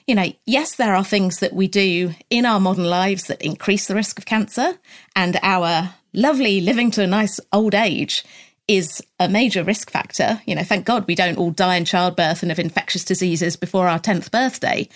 You 0.09 0.17
know, 0.17 0.33
yes, 0.47 0.75
there 0.75 0.97
are 0.97 1.05
things 1.05 1.39
that 1.39 1.53
we 1.53 1.69
do 1.69 2.15
in 2.29 2.45
our 2.45 2.59
modern 2.59 2.91
lives 2.91 3.29
that 3.29 3.41
increase 3.41 3.87
the 3.87 3.95
risk 3.95 4.19
of 4.19 4.27
cancer, 4.27 4.79
and 5.15 5.39
our 5.45 5.95
lovely 6.13 6.61
living 6.61 6.91
to 6.93 7.03
a 7.03 7.07
nice 7.07 7.41
old 7.53 7.75
age 7.75 8.25
is 8.69 9.03
a 9.19 9.29
major 9.29 9.65
risk 9.65 9.91
factor. 9.91 10.41
You 10.47 10.55
know, 10.55 10.63
thank 10.63 10.87
God 10.87 11.07
we 11.07 11.15
don't 11.15 11.39
all 11.39 11.51
die 11.51 11.77
in 11.77 11.85
childbirth 11.85 12.43
and 12.43 12.53
of 12.53 12.59
infectious 12.59 13.05
diseases 13.05 13.57
before 13.57 13.89
our 13.89 13.99
10th 13.99 14.31
birthday. 14.31 14.89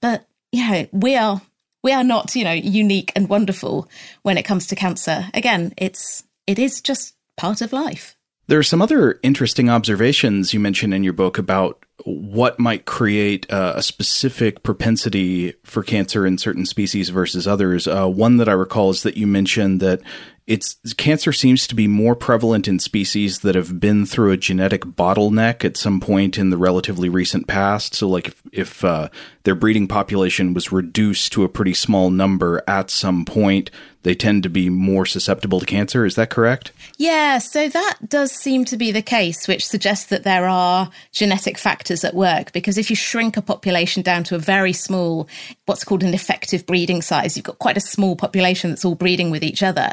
But, 0.00 0.26
you 0.52 0.70
know, 0.70 0.86
we 0.92 1.16
are 1.16 1.40
we 1.82 1.92
are 1.92 2.04
not, 2.04 2.34
you 2.34 2.44
know, 2.44 2.52
unique 2.52 3.12
and 3.14 3.28
wonderful 3.28 3.88
when 4.22 4.38
it 4.38 4.44
comes 4.44 4.66
to 4.68 4.76
cancer. 4.76 5.28
Again, 5.34 5.72
it's 5.76 6.24
it 6.46 6.58
is 6.58 6.80
just 6.80 7.14
part 7.36 7.60
of 7.60 7.72
life. 7.72 8.16
There 8.48 8.58
are 8.58 8.64
some 8.64 8.80
other 8.80 9.18
interesting 9.22 9.68
observations 9.68 10.54
you 10.54 10.60
mentioned 10.60 10.94
in 10.94 11.02
your 11.02 11.12
book 11.12 11.36
about 11.36 11.84
what 12.04 12.60
might 12.60 12.84
create 12.84 13.46
a 13.50 13.82
specific 13.82 14.62
propensity 14.62 15.54
for 15.64 15.82
cancer 15.82 16.24
in 16.24 16.38
certain 16.38 16.64
species 16.64 17.08
versus 17.08 17.48
others. 17.48 17.88
Uh, 17.88 18.06
one 18.06 18.36
that 18.36 18.48
I 18.48 18.52
recall 18.52 18.90
is 18.90 19.02
that 19.02 19.16
you 19.16 19.26
mentioned 19.26 19.80
that 19.80 20.00
it's 20.46 20.76
cancer 20.96 21.32
seems 21.32 21.66
to 21.66 21.74
be 21.74 21.88
more 21.88 22.14
prevalent 22.14 22.68
in 22.68 22.78
species 22.78 23.40
that 23.40 23.56
have 23.56 23.80
been 23.80 24.06
through 24.06 24.30
a 24.30 24.36
genetic 24.36 24.82
bottleneck 24.82 25.64
at 25.64 25.76
some 25.76 26.00
point 26.00 26.38
in 26.38 26.50
the 26.50 26.56
relatively 26.56 27.08
recent 27.08 27.48
past. 27.48 27.94
So, 27.94 28.08
like 28.08 28.28
if, 28.28 28.42
if 28.52 28.84
uh, 28.84 29.08
their 29.42 29.56
breeding 29.56 29.88
population 29.88 30.54
was 30.54 30.70
reduced 30.70 31.32
to 31.32 31.42
a 31.42 31.48
pretty 31.48 31.74
small 31.74 32.10
number 32.10 32.62
at 32.68 32.90
some 32.90 33.24
point, 33.24 33.70
they 34.06 34.14
tend 34.14 34.44
to 34.44 34.48
be 34.48 34.70
more 34.70 35.04
susceptible 35.04 35.58
to 35.58 35.66
cancer. 35.66 36.06
Is 36.06 36.14
that 36.14 36.30
correct? 36.30 36.70
Yeah, 36.96 37.38
so 37.38 37.68
that 37.68 38.08
does 38.08 38.30
seem 38.30 38.64
to 38.66 38.76
be 38.76 38.92
the 38.92 39.02
case, 39.02 39.48
which 39.48 39.66
suggests 39.66 40.06
that 40.06 40.22
there 40.22 40.48
are 40.48 40.92
genetic 41.10 41.58
factors 41.58 42.04
at 42.04 42.14
work. 42.14 42.52
Because 42.52 42.78
if 42.78 42.88
you 42.88 42.94
shrink 42.94 43.36
a 43.36 43.42
population 43.42 44.04
down 44.04 44.22
to 44.24 44.36
a 44.36 44.38
very 44.38 44.72
small, 44.72 45.26
what's 45.64 45.82
called 45.82 46.04
an 46.04 46.14
effective 46.14 46.66
breeding 46.66 47.02
size, 47.02 47.36
you've 47.36 47.46
got 47.46 47.58
quite 47.58 47.76
a 47.76 47.80
small 47.80 48.14
population 48.14 48.70
that's 48.70 48.84
all 48.84 48.94
breeding 48.94 49.32
with 49.32 49.42
each 49.42 49.64
other, 49.64 49.90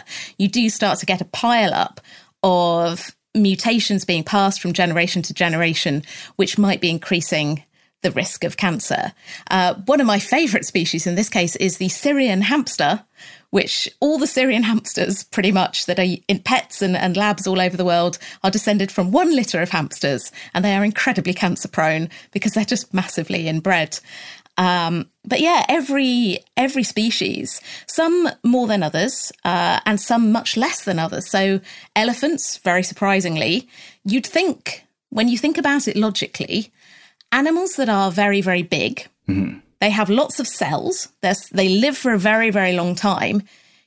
do 0.48 0.70
start 0.70 1.00
to 1.00 1.06
get 1.06 1.22
a 1.22 1.26
pile 1.26 1.74
up 1.74 2.02
of 2.44 3.16
mutations 3.36 4.06
being 4.06 4.24
passed 4.24 4.62
from 4.62 4.74
generation 4.74 5.22
to 5.24 5.34
generation, 5.34 6.04
which 6.36 6.58
might 6.58 6.82
be 6.82 6.90
increasing 6.90 7.64
the 8.04 8.12
risk 8.12 8.44
of 8.44 8.58
cancer. 8.58 9.14
Uh, 9.50 9.76
one 9.86 10.00
of 10.00 10.08
my 10.08 10.20
favorite 10.20 10.66
species 10.66 11.08
in 11.08 11.16
this 11.16 11.30
case 11.30 11.56
is 11.56 11.78
the 11.78 11.90
Syrian 11.90 12.42
hamster, 12.42 13.04
which 13.50 13.90
all 14.00 14.20
the 14.20 14.28
Syrian 14.28 14.64
hamsters, 14.72 15.24
pretty 15.24 15.52
much, 15.52 15.88
that 15.88 16.00
are 16.00 16.18
in 16.28 16.40
pets 16.40 16.82
and, 16.82 16.96
and 16.96 17.18
labs 17.18 17.48
all 17.48 17.60
over 17.60 17.76
the 17.76 17.86
world, 17.86 18.20
are 18.44 18.52
descended 18.52 18.92
from 18.92 19.12
one 19.12 19.36
litter 19.36 19.62
of 19.62 19.70
hamsters. 19.70 20.32
And 20.54 20.64
they 20.64 20.76
are 20.76 20.86
incredibly 20.86 21.34
cancer 21.34 21.68
prone 21.68 22.10
because 22.32 22.54
they're 22.54 22.66
just 22.66 22.94
massively 22.94 23.48
inbred. 23.48 24.00
Um, 24.58 25.10
but 25.26 25.40
yeah, 25.40 25.66
every 25.68 26.40
every 26.56 26.84
species, 26.84 27.62
some 27.88 28.30
more 28.44 28.68
than 28.68 28.84
others, 28.84 29.32
uh, 29.44 29.80
and 29.86 30.00
some 30.00 30.32
much 30.32 30.58
less 30.58 30.84
than 30.84 31.00
others. 31.00 31.30
So 31.30 31.60
elephants, 31.96 32.58
very 32.58 32.84
surprisingly, 32.84 33.68
you'd 34.06 34.28
think 34.28 34.86
when 35.10 35.28
you 35.28 35.38
think 35.38 35.58
about 35.58 35.88
it 35.88 35.96
logically, 35.96 36.72
animals 37.32 37.74
that 37.74 37.90
are 37.90 38.12
very, 38.12 38.42
very 38.42 38.64
big, 38.64 39.08
mm-hmm. 39.28 39.60
they 39.80 39.90
have 39.90 40.10
lots 40.10 40.40
of 40.40 40.48
cells, 40.48 41.10
They're, 41.22 41.36
they 41.52 41.70
live 41.70 41.98
for 41.98 42.14
a 42.14 42.20
very, 42.20 42.50
very 42.50 42.74
long 42.74 42.96
time. 42.96 43.44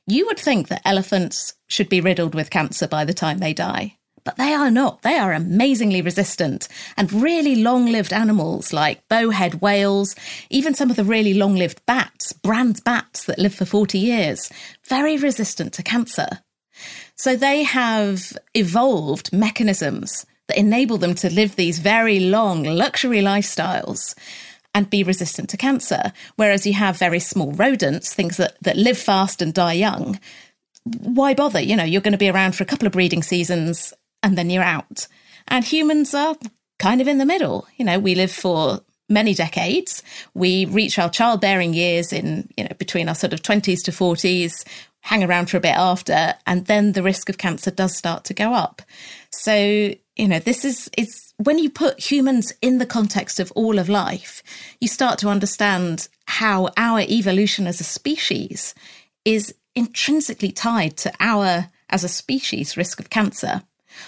You 0.06 0.26
would 0.26 0.38
think 0.38 0.68
that 0.68 0.82
elephants 0.84 1.54
should 1.66 1.88
be 1.88 2.00
riddled 2.00 2.34
with 2.34 2.50
cancer 2.50 2.86
by 2.86 3.04
the 3.04 3.14
time 3.14 3.38
they 3.38 3.52
die. 3.52 3.95
But 4.26 4.38
they 4.38 4.52
are 4.52 4.72
not. 4.72 5.02
They 5.02 5.16
are 5.18 5.32
amazingly 5.32 6.02
resistant 6.02 6.66
and 6.96 7.12
really 7.12 7.54
long 7.62 7.86
lived 7.86 8.12
animals 8.12 8.72
like 8.72 9.08
bowhead 9.08 9.62
whales, 9.62 10.16
even 10.50 10.74
some 10.74 10.90
of 10.90 10.96
the 10.96 11.04
really 11.04 11.32
long 11.32 11.54
lived 11.54 11.80
bats, 11.86 12.32
Brandt's 12.32 12.80
bats 12.80 13.24
that 13.26 13.38
live 13.38 13.54
for 13.54 13.64
40 13.64 13.98
years, 13.98 14.50
very 14.88 15.16
resistant 15.16 15.72
to 15.74 15.84
cancer. 15.84 16.26
So 17.14 17.36
they 17.36 17.62
have 17.62 18.36
evolved 18.52 19.32
mechanisms 19.32 20.26
that 20.48 20.58
enable 20.58 20.98
them 20.98 21.14
to 21.14 21.32
live 21.32 21.54
these 21.54 21.78
very 21.78 22.18
long 22.18 22.64
luxury 22.64 23.20
lifestyles 23.20 24.16
and 24.74 24.90
be 24.90 25.04
resistant 25.04 25.48
to 25.50 25.56
cancer. 25.56 26.12
Whereas 26.34 26.66
you 26.66 26.72
have 26.72 26.98
very 26.98 27.20
small 27.20 27.52
rodents, 27.52 28.12
things 28.12 28.38
that, 28.38 28.56
that 28.62 28.76
live 28.76 28.98
fast 28.98 29.40
and 29.40 29.54
die 29.54 29.74
young. 29.74 30.18
Why 30.98 31.32
bother? 31.32 31.60
You 31.60 31.76
know, 31.76 31.84
you're 31.84 32.00
going 32.00 32.10
to 32.10 32.18
be 32.18 32.28
around 32.28 32.56
for 32.56 32.64
a 32.64 32.66
couple 32.66 32.86
of 32.86 32.92
breeding 32.92 33.22
seasons 33.22 33.94
and 34.26 34.36
then 34.36 34.50
you're 34.50 34.64
out. 34.64 35.06
And 35.46 35.64
humans 35.64 36.12
are 36.12 36.34
kind 36.80 37.00
of 37.00 37.06
in 37.06 37.18
the 37.18 37.24
middle. 37.24 37.68
You 37.76 37.84
know, 37.84 38.00
we 38.00 38.16
live 38.16 38.32
for 38.32 38.80
many 39.08 39.34
decades. 39.34 40.02
We 40.34 40.64
reach 40.64 40.98
our 40.98 41.08
childbearing 41.08 41.74
years 41.74 42.12
in, 42.12 42.52
you 42.56 42.64
know, 42.64 42.74
between 42.76 43.08
our 43.08 43.14
sort 43.14 43.32
of 43.32 43.42
20s 43.42 43.84
to 43.84 43.92
40s, 43.92 44.64
hang 44.98 45.22
around 45.22 45.48
for 45.48 45.58
a 45.58 45.60
bit 45.60 45.76
after, 45.76 46.34
and 46.44 46.66
then 46.66 46.90
the 46.90 47.04
risk 47.04 47.28
of 47.28 47.38
cancer 47.38 47.70
does 47.70 47.96
start 47.96 48.24
to 48.24 48.34
go 48.34 48.52
up. 48.52 48.82
So 49.30 49.94
you 50.16 50.26
know 50.26 50.38
this 50.38 50.64
is 50.64 50.90
it's 50.96 51.34
when 51.36 51.58
you 51.58 51.68
put 51.68 52.00
humans 52.00 52.50
in 52.62 52.78
the 52.78 52.86
context 52.86 53.38
of 53.38 53.52
all 53.52 53.78
of 53.78 53.90
life 53.90 54.42
you 54.80 54.88
start 54.88 55.18
to 55.18 55.28
understand 55.28 56.08
how 56.24 56.70
our 56.78 57.00
evolution 57.00 57.66
as 57.66 57.82
a 57.82 57.84
species 57.84 58.74
is 59.26 59.54
intrinsically 59.74 60.50
tied 60.50 60.96
to 60.96 61.12
our 61.20 61.68
as 61.90 62.02
a 62.02 62.08
species 62.08 62.78
risk 62.78 62.98
of 62.98 63.10
cancer 63.10 63.62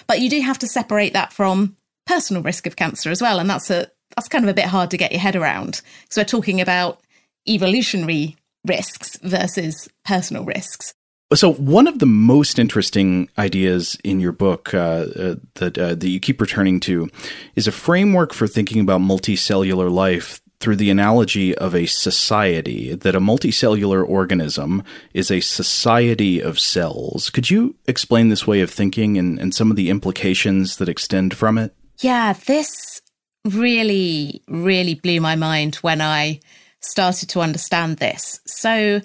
but 0.07 0.19
you 0.19 0.29
do 0.29 0.41
have 0.41 0.59
to 0.59 0.67
separate 0.67 1.13
that 1.13 1.33
from 1.33 1.75
personal 2.05 2.41
risk 2.41 2.65
of 2.65 2.75
cancer 2.75 3.11
as 3.11 3.21
well 3.21 3.39
and 3.39 3.49
that's 3.49 3.69
a 3.69 3.89
that's 4.15 4.27
kind 4.27 4.43
of 4.43 4.49
a 4.49 4.53
bit 4.53 4.65
hard 4.65 4.91
to 4.91 4.97
get 4.97 5.11
your 5.11 5.21
head 5.21 5.35
around. 5.35 5.81
Because 6.03 6.17
we're 6.17 6.23
talking 6.25 6.61
about 6.61 7.01
evolutionary 7.47 8.37
risks 8.65 9.17
versus 9.21 9.89
personal 10.05 10.43
risks. 10.43 10.93
So 11.33 11.53
one 11.53 11.87
of 11.87 11.99
the 11.99 12.07
most 12.07 12.57
interesting 12.57 13.29
ideas 13.37 13.97
in 14.03 14.19
your 14.19 14.31
book 14.31 14.73
uh, 14.73 14.77
uh, 15.15 15.35
that 15.55 15.77
uh, 15.77 15.93
that 15.93 16.09
you 16.09 16.19
keep 16.19 16.41
returning 16.41 16.79
to 16.81 17.07
is 17.55 17.67
a 17.67 17.71
framework 17.71 18.33
for 18.33 18.47
thinking 18.47 18.81
about 18.81 19.01
multicellular 19.01 19.91
life 19.91 20.41
through 20.59 20.75
the 20.75 20.89
analogy 20.89 21.55
of 21.55 21.73
a 21.73 21.85
society, 21.85 22.93
that 22.93 23.15
a 23.15 23.19
multicellular 23.19 24.07
organism 24.07 24.83
is 25.13 25.31
a 25.31 25.39
society 25.39 26.41
of 26.41 26.59
cells. 26.59 27.29
Could 27.29 27.49
you 27.49 27.75
explain 27.87 28.29
this 28.29 28.45
way 28.45 28.61
of 28.61 28.69
thinking 28.69 29.17
and, 29.17 29.39
and 29.39 29.53
some 29.53 29.71
of 29.71 29.77
the 29.77 29.89
implications 29.89 30.77
that 30.77 30.89
extend 30.89 31.35
from 31.35 31.57
it? 31.57 31.73
Yeah, 31.99 32.33
this 32.33 33.01
really, 33.45 34.43
really 34.47 34.95
blew 34.95 35.21
my 35.21 35.35
mind 35.35 35.75
when 35.75 36.01
I 36.01 36.39
started 36.81 37.29
to 37.29 37.41
understand 37.41 37.97
this. 37.97 38.39
So, 38.45 39.01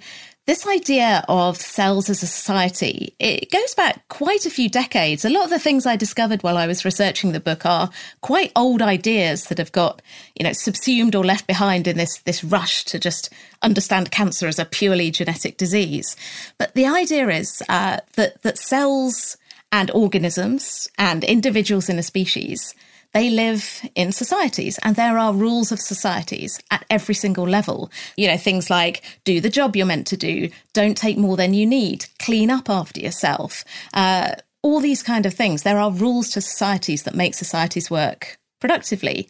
this 0.46 0.66
idea 0.66 1.24
of 1.26 1.56
cells 1.56 2.10
as 2.10 2.22
a 2.22 2.26
society, 2.26 3.14
it 3.18 3.50
goes 3.50 3.74
back 3.74 4.06
quite 4.08 4.44
a 4.44 4.50
few 4.50 4.68
decades. 4.68 5.24
A 5.24 5.30
lot 5.30 5.44
of 5.44 5.50
the 5.50 5.58
things 5.58 5.86
I 5.86 5.96
discovered 5.96 6.42
while 6.42 6.58
I 6.58 6.66
was 6.66 6.84
researching 6.84 7.32
the 7.32 7.40
book 7.40 7.64
are 7.64 7.90
quite 8.20 8.52
old 8.54 8.82
ideas 8.82 9.44
that 9.44 9.56
have 9.56 9.72
got, 9.72 10.02
you 10.38 10.44
know, 10.44 10.52
subsumed 10.52 11.14
or 11.14 11.24
left 11.24 11.46
behind 11.46 11.86
in 11.86 11.96
this 11.96 12.18
this 12.18 12.44
rush 12.44 12.84
to 12.84 12.98
just 12.98 13.32
understand 13.62 14.10
cancer 14.10 14.46
as 14.46 14.58
a 14.58 14.66
purely 14.66 15.10
genetic 15.10 15.56
disease. 15.56 16.14
But 16.58 16.74
the 16.74 16.86
idea 16.86 17.28
is 17.30 17.62
uh, 17.70 17.98
that 18.16 18.42
that 18.42 18.58
cells 18.58 19.38
and 19.72 19.90
organisms 19.92 20.88
and 20.98 21.24
individuals 21.24 21.88
in 21.88 21.98
a 21.98 22.02
species 22.02 22.74
they 23.14 23.30
live 23.30 23.88
in 23.94 24.12
societies 24.12 24.78
and 24.82 24.96
there 24.96 25.16
are 25.18 25.32
rules 25.32 25.72
of 25.72 25.80
societies 25.80 26.60
at 26.70 26.84
every 26.90 27.14
single 27.14 27.48
level. 27.48 27.90
You 28.16 28.26
know, 28.26 28.36
things 28.36 28.68
like 28.68 29.02
do 29.24 29.40
the 29.40 29.48
job 29.48 29.76
you're 29.76 29.86
meant 29.86 30.08
to 30.08 30.16
do, 30.16 30.50
don't 30.72 30.96
take 30.96 31.16
more 31.16 31.36
than 31.36 31.54
you 31.54 31.64
need, 31.64 32.06
clean 32.18 32.50
up 32.50 32.68
after 32.68 33.00
yourself, 33.00 33.64
uh, 33.94 34.32
all 34.62 34.80
these 34.80 35.02
kind 35.02 35.26
of 35.26 35.32
things. 35.32 35.62
There 35.62 35.78
are 35.78 35.92
rules 35.92 36.28
to 36.30 36.40
societies 36.40 37.04
that 37.04 37.14
make 37.14 37.34
societies 37.34 37.90
work 37.90 38.36
productively. 38.60 39.28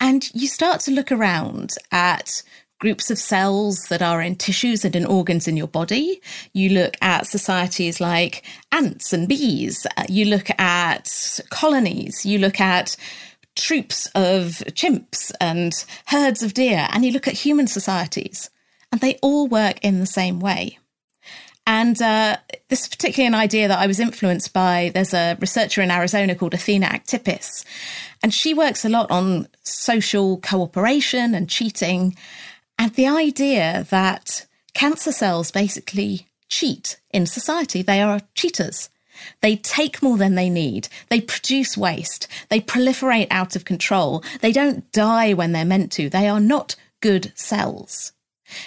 And 0.00 0.28
you 0.34 0.48
start 0.48 0.80
to 0.80 0.90
look 0.90 1.12
around 1.12 1.74
at 1.92 2.42
groups 2.82 3.12
of 3.12 3.18
cells 3.18 3.78
that 3.90 4.02
are 4.02 4.20
in 4.20 4.34
tissues 4.34 4.84
and 4.84 4.96
in 4.96 5.06
organs 5.06 5.46
in 5.46 5.56
your 5.56 5.68
body. 5.68 6.20
You 6.52 6.70
look 6.70 6.96
at 7.00 7.28
societies 7.28 8.00
like 8.00 8.42
ants 8.72 9.12
and 9.12 9.28
bees. 9.28 9.86
Uh, 9.96 10.02
you 10.08 10.24
look 10.24 10.50
at 10.58 11.38
colonies. 11.50 12.26
You 12.26 12.40
look 12.40 12.60
at 12.60 12.96
troops 13.54 14.06
of 14.16 14.64
chimps 14.72 15.30
and 15.40 15.72
herds 16.06 16.42
of 16.42 16.54
deer. 16.54 16.88
And 16.90 17.04
you 17.04 17.12
look 17.12 17.28
at 17.28 17.34
human 17.34 17.68
societies. 17.68 18.50
And 18.90 19.00
they 19.00 19.14
all 19.22 19.46
work 19.46 19.78
in 19.84 20.00
the 20.00 20.06
same 20.20 20.40
way. 20.40 20.78
And 21.64 22.02
uh, 22.02 22.38
this 22.68 22.82
is 22.82 22.88
particularly 22.88 23.28
an 23.28 23.36
idea 23.36 23.68
that 23.68 23.78
I 23.78 23.86
was 23.86 24.00
influenced 24.00 24.52
by. 24.52 24.90
There's 24.92 25.14
a 25.14 25.36
researcher 25.40 25.82
in 25.82 25.92
Arizona 25.92 26.34
called 26.34 26.54
Athena 26.54 26.86
Aktipis, 26.86 27.64
and 28.20 28.34
she 28.34 28.52
works 28.52 28.84
a 28.84 28.88
lot 28.88 29.08
on 29.12 29.46
social 29.62 30.38
cooperation 30.38 31.36
and 31.36 31.48
cheating. 31.48 32.16
And 32.82 32.92
the 32.94 33.06
idea 33.06 33.86
that 33.90 34.44
cancer 34.74 35.12
cells 35.12 35.52
basically 35.52 36.26
cheat 36.48 36.98
in 37.12 37.26
society, 37.26 37.80
they 37.80 38.02
are 38.02 38.22
cheaters. 38.34 38.90
They 39.40 39.54
take 39.54 40.02
more 40.02 40.16
than 40.16 40.34
they 40.34 40.50
need. 40.50 40.88
They 41.08 41.20
produce 41.20 41.76
waste. 41.76 42.26
They 42.48 42.58
proliferate 42.58 43.28
out 43.30 43.54
of 43.54 43.64
control. 43.64 44.24
They 44.40 44.50
don't 44.50 44.90
die 44.90 45.32
when 45.32 45.52
they're 45.52 45.64
meant 45.64 45.92
to. 45.92 46.10
They 46.10 46.26
are 46.28 46.40
not 46.40 46.74
good 47.00 47.30
cells. 47.36 48.10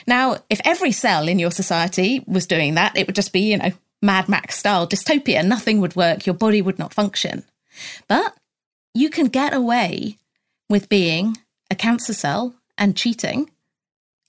Now, 0.08 0.38
if 0.50 0.62
every 0.64 0.94
cell 0.94 1.28
in 1.28 1.38
your 1.38 1.52
society 1.52 2.24
was 2.26 2.48
doing 2.48 2.76
that, 2.76 2.96
it 2.98 3.08
would 3.08 3.18
just 3.18 3.34
be, 3.34 3.52
you 3.52 3.58
know, 3.58 3.74
Mad 4.02 4.30
Max 4.30 4.58
style 4.58 4.88
dystopia. 4.88 5.46
Nothing 5.46 5.82
would 5.82 5.98
work. 5.98 6.26
Your 6.26 6.36
body 6.36 6.62
would 6.62 6.80
not 6.80 6.94
function. 6.94 7.44
But 8.08 8.34
you 8.94 9.10
can 9.10 9.26
get 9.26 9.54
away 9.54 10.20
with 10.70 10.88
being 10.88 11.36
a 11.70 11.76
cancer 11.76 12.14
cell 12.14 12.56
and 12.78 12.96
cheating 12.96 13.50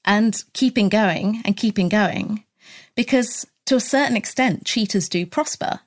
and 0.06 0.42
keeping 0.52 0.88
going 0.88 1.42
and 1.44 1.56
keeping 1.56 1.88
going 1.88 2.44
because 2.94 3.46
to 3.66 3.76
a 3.76 3.80
certain 3.80 4.16
extent, 4.16 4.64
cheaters 4.64 5.08
do 5.08 5.26
prosper. 5.26 5.80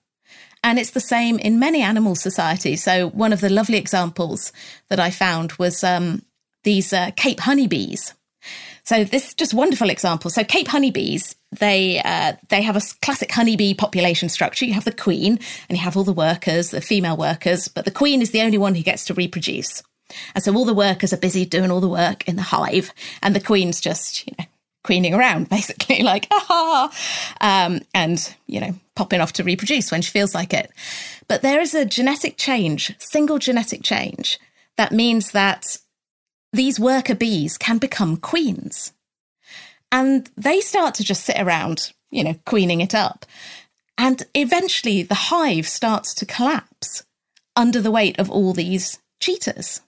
And 0.63 0.77
it's 0.77 0.91
the 0.91 0.99
same 0.99 1.39
in 1.39 1.59
many 1.59 1.81
animal 1.81 2.15
societies. 2.15 2.83
So, 2.83 3.09
one 3.09 3.31
of 3.31 3.39
the 3.39 3.49
lovely 3.49 3.77
examples 3.77 4.51
that 4.89 4.99
I 4.99 5.09
found 5.09 5.53
was 5.53 5.83
um, 5.83 6.23
these 6.63 6.91
uh, 6.91 7.11
Cape 7.15 7.39
honeybees. 7.39 8.13
So, 8.83 9.05
this 9.05 9.29
is 9.29 9.33
just 9.35 9.53
wonderful 9.53 9.89
example. 9.89 10.29
So, 10.29 10.43
Cape 10.43 10.67
honeybees, 10.67 11.33
they 11.57 12.01
uh, 12.03 12.33
they 12.49 12.61
have 12.61 12.75
a 12.75 12.81
classic 13.01 13.31
honeybee 13.31 13.73
population 13.73 14.27
structure. 14.27 14.65
You 14.65 14.73
have 14.73 14.83
the 14.83 14.91
queen, 14.91 15.39
and 15.69 15.77
you 15.77 15.83
have 15.83 15.95
all 15.95 16.03
the 16.03 16.11
workers, 16.11 16.71
the 16.71 16.81
female 16.81 17.15
workers, 17.15 17.69
but 17.69 17.85
the 17.85 17.91
queen 17.91 18.21
is 18.21 18.31
the 18.31 18.41
only 18.41 18.57
one 18.57 18.75
who 18.75 18.83
gets 18.83 19.05
to 19.05 19.13
reproduce. 19.13 19.81
And 20.35 20.43
so 20.43 20.53
all 20.55 20.65
the 20.65 20.73
workers 20.73 21.13
are 21.13 21.17
busy 21.17 21.45
doing 21.45 21.71
all 21.71 21.81
the 21.81 21.87
work 21.87 22.27
in 22.27 22.35
the 22.35 22.41
hive, 22.41 22.93
and 23.21 23.35
the 23.35 23.39
queen's 23.39 23.81
just, 23.81 24.27
you 24.27 24.33
know, 24.37 24.45
queening 24.83 25.13
around, 25.13 25.49
basically, 25.49 26.03
like, 26.03 26.27
ah, 26.31 26.91
um, 27.41 27.81
and, 27.93 28.35
you 28.47 28.59
know, 28.59 28.75
popping 28.95 29.21
off 29.21 29.33
to 29.33 29.43
reproduce 29.43 29.91
when 29.91 30.01
she 30.01 30.11
feels 30.11 30.35
like 30.35 30.53
it. 30.53 30.71
But 31.27 31.41
there 31.41 31.61
is 31.61 31.73
a 31.73 31.85
genetic 31.85 32.37
change, 32.37 32.95
single 32.99 33.39
genetic 33.39 33.83
change, 33.83 34.39
that 34.77 34.91
means 34.91 35.31
that 35.31 35.77
these 36.53 36.79
worker 36.79 37.15
bees 37.15 37.57
can 37.57 37.77
become 37.77 38.17
queens. 38.17 38.93
And 39.91 40.29
they 40.37 40.61
start 40.61 40.95
to 40.95 41.03
just 41.03 41.25
sit 41.25 41.39
around, 41.39 41.91
you 42.11 42.23
know, 42.23 42.35
queening 42.45 42.81
it 42.81 42.95
up. 42.95 43.25
And 43.97 44.23
eventually 44.33 45.03
the 45.03 45.15
hive 45.15 45.67
starts 45.67 46.13
to 46.15 46.25
collapse 46.25 47.03
under 47.55 47.81
the 47.81 47.91
weight 47.91 48.17
of 48.19 48.31
all 48.31 48.53
these 48.53 48.99
cheaters. 49.19 49.81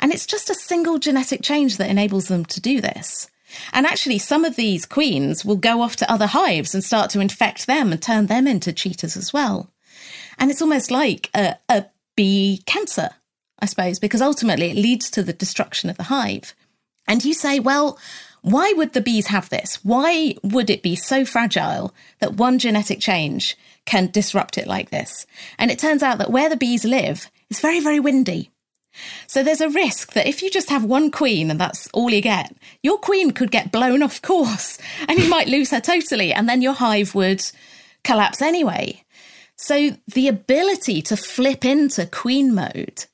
And 0.00 0.12
it's 0.12 0.26
just 0.26 0.50
a 0.50 0.54
single 0.54 0.98
genetic 0.98 1.42
change 1.42 1.76
that 1.76 1.90
enables 1.90 2.28
them 2.28 2.44
to 2.46 2.60
do 2.60 2.80
this. 2.80 3.28
And 3.72 3.86
actually, 3.86 4.18
some 4.18 4.44
of 4.44 4.56
these 4.56 4.86
queens 4.86 5.44
will 5.44 5.56
go 5.56 5.82
off 5.82 5.96
to 5.96 6.10
other 6.10 6.26
hives 6.26 6.74
and 6.74 6.82
start 6.82 7.10
to 7.10 7.20
infect 7.20 7.66
them 7.66 7.92
and 7.92 8.00
turn 8.00 8.26
them 8.26 8.46
into 8.46 8.72
cheaters 8.72 9.16
as 9.16 9.32
well. 9.32 9.70
And 10.38 10.50
it's 10.50 10.62
almost 10.62 10.90
like 10.90 11.30
a, 11.34 11.56
a 11.68 11.86
bee 12.16 12.62
cancer, 12.66 13.10
I 13.58 13.66
suppose, 13.66 13.98
because 13.98 14.22
ultimately 14.22 14.70
it 14.70 14.76
leads 14.76 15.10
to 15.10 15.22
the 15.22 15.32
destruction 15.32 15.90
of 15.90 15.96
the 15.96 16.04
hive. 16.04 16.54
And 17.06 17.24
you 17.24 17.34
say, 17.34 17.58
well, 17.58 17.98
why 18.42 18.72
would 18.76 18.92
the 18.92 19.00
bees 19.00 19.28
have 19.28 19.48
this? 19.50 19.84
Why 19.84 20.34
would 20.42 20.68
it 20.68 20.82
be 20.82 20.96
so 20.96 21.24
fragile 21.24 21.94
that 22.18 22.34
one 22.34 22.58
genetic 22.58 23.00
change 23.00 23.56
can 23.84 24.10
disrupt 24.10 24.58
it 24.58 24.66
like 24.66 24.90
this? 24.90 25.26
And 25.58 25.70
it 25.70 25.78
turns 25.78 26.02
out 26.02 26.18
that 26.18 26.30
where 26.30 26.48
the 26.48 26.56
bees 26.56 26.84
live 26.84 27.30
is 27.50 27.60
very, 27.60 27.80
very 27.80 28.00
windy. 28.00 28.50
So 29.26 29.42
there's 29.42 29.60
a 29.60 29.68
risk 29.68 30.12
that 30.12 30.26
if 30.26 30.42
you 30.42 30.50
just 30.50 30.70
have 30.70 30.84
one 30.84 31.10
queen 31.10 31.50
and 31.50 31.60
that's 31.60 31.88
all 31.92 32.10
you 32.10 32.20
get, 32.20 32.54
your 32.82 32.98
queen 32.98 33.30
could 33.30 33.50
get 33.50 33.72
blown 33.72 34.02
off 34.02 34.22
course 34.22 34.78
and 35.08 35.18
you 35.18 35.28
might 35.28 35.48
lose 35.48 35.70
her 35.70 35.80
totally, 35.80 36.32
and 36.32 36.48
then 36.48 36.62
your 36.62 36.74
hive 36.74 37.14
would 37.14 37.44
collapse 38.04 38.42
anyway. 38.42 39.02
So 39.56 39.96
the 40.12 40.28
ability 40.28 41.02
to 41.02 41.16
flip 41.16 41.64
into 41.64 42.06
queen 42.06 42.54
mode 42.54 43.06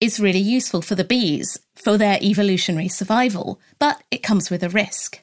is 0.00 0.18
really 0.18 0.40
useful 0.40 0.82
for 0.82 0.94
the 0.94 1.04
bees 1.04 1.58
for 1.76 1.96
their 1.96 2.18
evolutionary 2.20 2.88
survival, 2.88 3.60
but 3.78 4.02
it 4.10 4.22
comes 4.22 4.50
with 4.50 4.62
a 4.62 4.68
risk. 4.68 5.22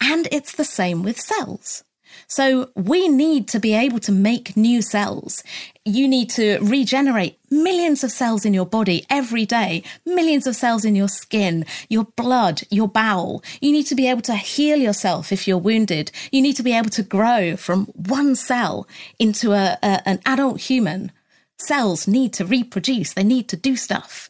And 0.00 0.28
it's 0.32 0.52
the 0.54 0.64
same 0.64 1.02
with 1.02 1.20
cells. 1.20 1.84
So 2.28 2.68
we 2.76 3.08
need 3.08 3.48
to 3.48 3.58
be 3.58 3.74
able 3.74 4.00
to 4.00 4.12
make 4.12 4.54
new 4.54 4.82
cells. 4.82 5.42
You 5.86 6.06
need 6.06 6.28
to 6.30 6.58
regenerate 6.60 7.38
millions 7.50 8.04
of 8.04 8.12
cells 8.12 8.44
in 8.44 8.52
your 8.52 8.66
body 8.66 9.06
every 9.08 9.46
day, 9.46 9.82
millions 10.04 10.46
of 10.46 10.54
cells 10.54 10.84
in 10.84 10.94
your 10.94 11.08
skin, 11.08 11.64
your 11.88 12.04
blood, 12.04 12.62
your 12.70 12.86
bowel. 12.86 13.42
You 13.62 13.72
need 13.72 13.86
to 13.86 13.94
be 13.94 14.06
able 14.06 14.20
to 14.22 14.36
heal 14.36 14.78
yourself 14.78 15.32
if 15.32 15.48
you're 15.48 15.56
wounded. 15.56 16.12
You 16.30 16.42
need 16.42 16.56
to 16.56 16.62
be 16.62 16.74
able 16.74 16.90
to 16.90 17.02
grow 17.02 17.56
from 17.56 17.86
one 17.86 18.36
cell 18.36 18.86
into 19.18 19.52
a, 19.52 19.78
a 19.82 20.02
an 20.06 20.20
adult 20.26 20.60
human. 20.60 21.12
Cells 21.58 22.06
need 22.06 22.34
to 22.34 22.44
reproduce. 22.44 23.14
They 23.14 23.24
need 23.24 23.48
to 23.48 23.56
do 23.56 23.74
stuff. 23.74 24.28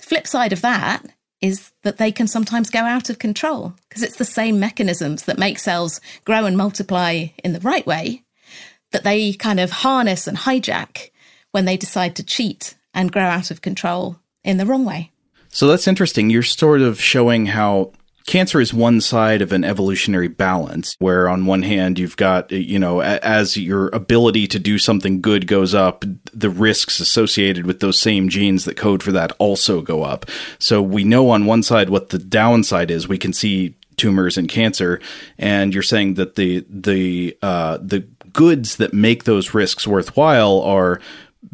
Flip 0.00 0.26
side 0.26 0.52
of 0.52 0.60
that 0.62 1.06
is 1.42 1.72
that 1.82 1.98
they 1.98 2.12
can 2.12 2.28
sometimes 2.28 2.70
go 2.70 2.80
out 2.80 3.10
of 3.10 3.18
control 3.18 3.74
because 3.88 4.02
it's 4.02 4.16
the 4.16 4.24
same 4.24 4.58
mechanisms 4.60 5.24
that 5.24 5.38
make 5.38 5.58
cells 5.58 6.00
grow 6.24 6.46
and 6.46 6.56
multiply 6.56 7.26
in 7.44 7.52
the 7.52 7.60
right 7.60 7.86
way 7.86 8.22
that 8.92 9.04
they 9.04 9.32
kind 9.32 9.58
of 9.58 9.70
harness 9.70 10.26
and 10.26 10.38
hijack 10.38 11.10
when 11.50 11.64
they 11.64 11.76
decide 11.76 12.14
to 12.16 12.22
cheat 12.22 12.76
and 12.94 13.12
grow 13.12 13.24
out 13.24 13.50
of 13.50 13.60
control 13.60 14.18
in 14.44 14.56
the 14.56 14.66
wrong 14.66 14.84
way. 14.84 15.10
So 15.48 15.66
that's 15.66 15.88
interesting. 15.88 16.30
You're 16.30 16.42
sort 16.42 16.80
of 16.80 17.00
showing 17.00 17.46
how 17.46 17.92
cancer 18.26 18.60
is 18.60 18.72
one 18.72 19.00
side 19.00 19.42
of 19.42 19.52
an 19.52 19.64
evolutionary 19.64 20.28
balance 20.28 20.96
where 20.98 21.28
on 21.28 21.46
one 21.46 21.62
hand 21.62 21.98
you've 21.98 22.16
got 22.16 22.50
you 22.50 22.78
know 22.78 23.00
as 23.00 23.56
your 23.56 23.88
ability 23.88 24.46
to 24.46 24.58
do 24.58 24.78
something 24.78 25.20
good 25.20 25.46
goes 25.46 25.74
up 25.74 26.04
the 26.32 26.50
risks 26.50 27.00
associated 27.00 27.66
with 27.66 27.80
those 27.80 27.98
same 27.98 28.28
genes 28.28 28.64
that 28.64 28.76
code 28.76 29.02
for 29.02 29.12
that 29.12 29.32
also 29.38 29.82
go 29.82 30.02
up. 30.02 30.26
So 30.58 30.82
we 30.82 31.04
know 31.04 31.30
on 31.30 31.46
one 31.46 31.62
side 31.62 31.90
what 31.90 32.10
the 32.10 32.18
downside 32.18 32.90
is. 32.90 33.08
We 33.08 33.18
can 33.18 33.32
see 33.32 33.76
tumors 33.96 34.38
and 34.38 34.48
cancer 34.48 35.00
and 35.38 35.74
you're 35.74 35.82
saying 35.82 36.14
that 36.14 36.34
the 36.34 36.64
the 36.68 37.36
uh, 37.42 37.78
the 37.80 38.00
goods 38.32 38.76
that 38.76 38.94
make 38.94 39.24
those 39.24 39.54
risks 39.54 39.86
worthwhile 39.86 40.60
are 40.62 41.00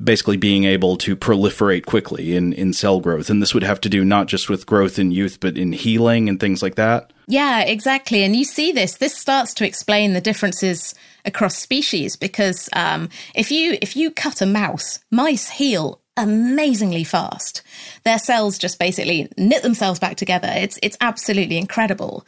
basically 0.02 0.36
being 0.36 0.64
able 0.64 0.96
to 0.98 1.16
proliferate 1.16 1.86
quickly 1.86 2.36
in, 2.36 2.52
in 2.52 2.72
cell 2.72 3.00
growth. 3.00 3.30
And 3.30 3.40
this 3.40 3.54
would 3.54 3.62
have 3.62 3.80
to 3.82 3.88
do 3.88 4.04
not 4.04 4.26
just 4.26 4.48
with 4.48 4.66
growth 4.66 4.98
in 4.98 5.10
youth, 5.10 5.40
but 5.40 5.56
in 5.56 5.72
healing 5.72 6.28
and 6.28 6.38
things 6.38 6.62
like 6.62 6.74
that. 6.74 7.12
Yeah, 7.26 7.60
exactly. 7.60 8.22
And 8.22 8.36
you 8.36 8.44
see 8.44 8.72
this. 8.72 8.96
This 8.96 9.16
starts 9.16 9.54
to 9.54 9.66
explain 9.66 10.12
the 10.12 10.20
differences 10.20 10.94
across 11.24 11.56
species 11.56 12.16
because 12.16 12.68
um, 12.72 13.08
if 13.34 13.50
you 13.50 13.76
if 13.82 13.96
you 13.96 14.10
cut 14.10 14.40
a 14.40 14.46
mouse, 14.46 14.98
mice 15.10 15.48
heal 15.50 16.00
amazingly 16.16 17.04
fast. 17.04 17.62
Their 18.04 18.18
cells 18.18 18.58
just 18.58 18.78
basically 18.78 19.28
knit 19.36 19.62
themselves 19.62 20.00
back 20.00 20.16
together. 20.16 20.50
It's 20.50 20.78
it's 20.82 20.96
absolutely 21.00 21.58
incredible. 21.58 22.26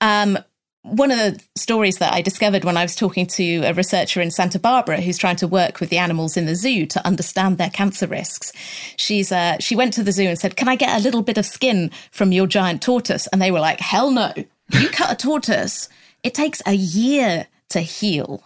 Um, 0.00 0.38
one 0.82 1.10
of 1.10 1.18
the 1.18 1.40
stories 1.56 1.98
that 1.98 2.12
I 2.12 2.22
discovered 2.22 2.64
when 2.64 2.76
I 2.76 2.82
was 2.82 2.96
talking 2.96 3.26
to 3.28 3.62
a 3.64 3.74
researcher 3.74 4.20
in 4.20 4.30
Santa 4.30 4.58
Barbara 4.58 5.00
who's 5.00 5.18
trying 5.18 5.36
to 5.36 5.48
work 5.48 5.78
with 5.78 5.90
the 5.90 5.98
animals 5.98 6.36
in 6.36 6.46
the 6.46 6.54
zoo 6.54 6.86
to 6.86 7.06
understand 7.06 7.58
their 7.58 7.70
cancer 7.70 8.06
risks. 8.06 8.52
She's 8.96 9.30
uh, 9.30 9.58
she 9.60 9.76
went 9.76 9.92
to 9.94 10.02
the 10.02 10.12
zoo 10.12 10.28
and 10.28 10.38
said, 10.38 10.56
"Can 10.56 10.68
I 10.68 10.76
get 10.76 10.98
a 10.98 11.02
little 11.02 11.22
bit 11.22 11.38
of 11.38 11.46
skin 11.46 11.90
from 12.10 12.32
your 12.32 12.46
giant 12.46 12.82
tortoise?" 12.82 13.26
And 13.28 13.42
they 13.42 13.50
were 13.50 13.60
like, 13.60 13.80
"Hell 13.80 14.10
no! 14.10 14.32
You 14.72 14.88
cut 14.88 15.12
a 15.12 15.16
tortoise, 15.16 15.88
it 16.22 16.34
takes 16.34 16.62
a 16.66 16.72
year 16.72 17.46
to 17.70 17.80
heal." 17.80 18.42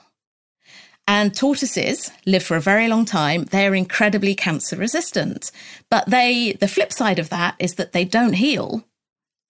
And 1.07 1.35
tortoises 1.35 2.11
live 2.25 2.43
for 2.43 2.57
a 2.57 2.63
very 2.63 2.89
long 2.89 3.05
time. 3.05 3.45
They're 3.45 3.75
incredibly 3.75 4.35
cancer 4.35 4.77
resistant. 4.77 5.53
But 5.91 6.09
they, 6.09 6.53
the 6.53 6.69
flip 6.69 6.95
side 6.95 7.19
of 7.19 7.29
that 7.29 7.57
is 7.59 7.75
that 7.75 7.93
they 7.93 8.07
don't 8.07 8.33
heal 8.33 8.85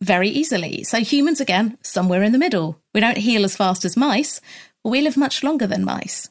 very 0.05 0.29
easily. 0.29 0.85
So 0.85 1.01
humans, 1.01 1.41
again, 1.41 1.79
somewhere 1.83 2.23
in 2.23 2.33
the 2.33 2.39
middle. 2.39 2.81
We 2.93 3.01
don't 3.01 3.19
heal 3.19 3.45
as 3.45 3.57
fast 3.57 3.85
as 3.85 3.97
mice, 3.97 4.41
but 4.83 4.91
we 4.91 5.01
live 5.01 5.17
much 5.17 5.43
longer 5.43 5.67
than 5.67 5.85
mice. 5.85 6.29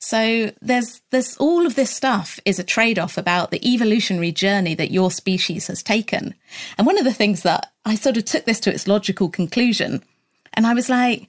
So 0.00 0.52
there's 0.62 1.02
there's 1.10 1.36
all 1.38 1.66
of 1.66 1.74
this 1.74 1.90
stuff 1.90 2.38
is 2.44 2.58
a 2.58 2.64
trade-off 2.64 3.18
about 3.18 3.50
the 3.50 3.64
evolutionary 3.66 4.32
journey 4.32 4.74
that 4.76 4.92
your 4.92 5.10
species 5.10 5.66
has 5.66 5.82
taken. 5.82 6.34
And 6.76 6.86
one 6.86 6.98
of 6.98 7.04
the 7.04 7.12
things 7.12 7.42
that 7.42 7.72
I 7.84 7.96
sort 7.96 8.16
of 8.16 8.24
took 8.24 8.44
this 8.44 8.60
to 8.60 8.72
its 8.72 8.86
logical 8.86 9.28
conclusion, 9.28 10.02
and 10.54 10.66
I 10.66 10.74
was 10.74 10.88
like, 10.88 11.28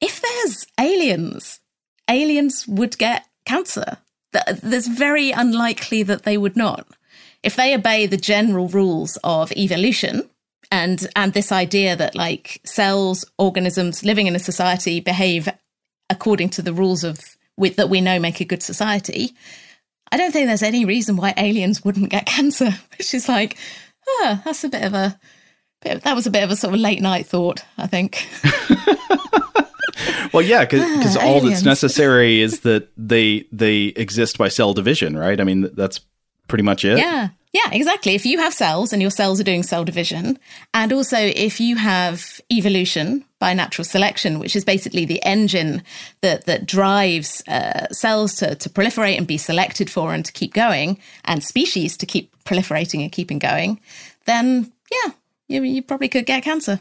if 0.00 0.20
there's 0.20 0.66
aliens 0.78 1.60
aliens 2.08 2.66
would 2.66 2.98
get 2.98 3.26
cancer. 3.44 3.98
There's 4.62 4.86
very 4.86 5.30
unlikely 5.30 6.02
that 6.04 6.24
they 6.24 6.36
would 6.36 6.56
not. 6.56 6.86
If 7.42 7.56
they 7.56 7.74
obey 7.74 8.06
the 8.06 8.16
general 8.16 8.68
rules 8.68 9.16
of 9.22 9.52
evolution 9.52 10.28
and 10.70 11.08
and 11.16 11.32
this 11.32 11.52
idea 11.52 11.96
that 11.96 12.14
like 12.14 12.60
cells, 12.64 13.24
organisms 13.38 14.04
living 14.04 14.26
in 14.26 14.36
a 14.36 14.40
society 14.40 15.00
behave 15.00 15.48
according 16.10 16.48
to 16.50 16.62
the 16.62 16.72
rules 16.72 17.04
of 17.04 17.20
with, 17.56 17.76
that 17.76 17.90
we 17.90 18.00
know 18.00 18.18
make 18.18 18.40
a 18.40 18.44
good 18.44 18.62
society, 18.62 19.34
I 20.12 20.16
don't 20.16 20.32
think 20.32 20.46
there's 20.46 20.62
any 20.62 20.84
reason 20.84 21.16
why 21.16 21.34
aliens 21.36 21.84
wouldn't 21.84 22.10
get 22.10 22.26
cancer. 22.26 22.72
Which 22.96 23.14
is 23.14 23.28
like, 23.28 23.56
oh, 24.06 24.40
that's 24.44 24.64
a 24.64 24.68
bit 24.68 24.84
of 24.84 24.94
a 24.94 25.18
bit, 25.82 26.02
that 26.02 26.14
was 26.14 26.26
a 26.26 26.30
bit 26.30 26.44
of 26.44 26.50
a 26.50 26.56
sort 26.56 26.74
of 26.74 26.80
late 26.80 27.02
night 27.02 27.26
thought, 27.26 27.64
I 27.76 27.86
think. 27.86 28.26
well, 30.32 30.42
yeah, 30.42 30.64
because 30.64 31.16
ah, 31.16 31.26
all 31.26 31.40
that's 31.40 31.62
necessary 31.62 32.40
is 32.40 32.60
that 32.62 32.88
they 32.96 33.46
they 33.52 33.86
exist 33.96 34.38
by 34.38 34.48
cell 34.48 34.74
division, 34.74 35.16
right? 35.16 35.40
I 35.40 35.44
mean, 35.44 35.70
that's 35.74 36.00
pretty 36.48 36.64
much 36.64 36.84
it. 36.84 36.98
Yeah. 36.98 37.28
Yeah, 37.52 37.70
exactly. 37.72 38.14
If 38.14 38.26
you 38.26 38.38
have 38.38 38.52
cells 38.52 38.92
and 38.92 39.00
your 39.00 39.10
cells 39.10 39.40
are 39.40 39.44
doing 39.44 39.62
cell 39.62 39.82
division, 39.82 40.38
and 40.74 40.92
also 40.92 41.16
if 41.16 41.60
you 41.60 41.76
have 41.76 42.40
evolution 42.52 43.24
by 43.38 43.54
natural 43.54 43.86
selection, 43.86 44.38
which 44.38 44.54
is 44.54 44.66
basically 44.66 45.06
the 45.06 45.22
engine 45.24 45.82
that 46.20 46.44
that 46.44 46.66
drives 46.66 47.42
uh, 47.48 47.86
cells 47.90 48.34
to, 48.36 48.54
to 48.56 48.68
proliferate 48.68 49.16
and 49.16 49.26
be 49.26 49.38
selected 49.38 49.88
for 49.88 50.12
and 50.12 50.26
to 50.26 50.32
keep 50.32 50.52
going, 50.52 50.98
and 51.24 51.42
species 51.42 51.96
to 51.96 52.06
keep 52.06 52.30
proliferating 52.44 53.02
and 53.02 53.12
keeping 53.12 53.38
going, 53.38 53.80
then 54.26 54.70
yeah, 54.92 55.12
you, 55.48 55.62
you 55.62 55.82
probably 55.82 56.08
could 56.08 56.26
get 56.26 56.44
cancer. 56.44 56.80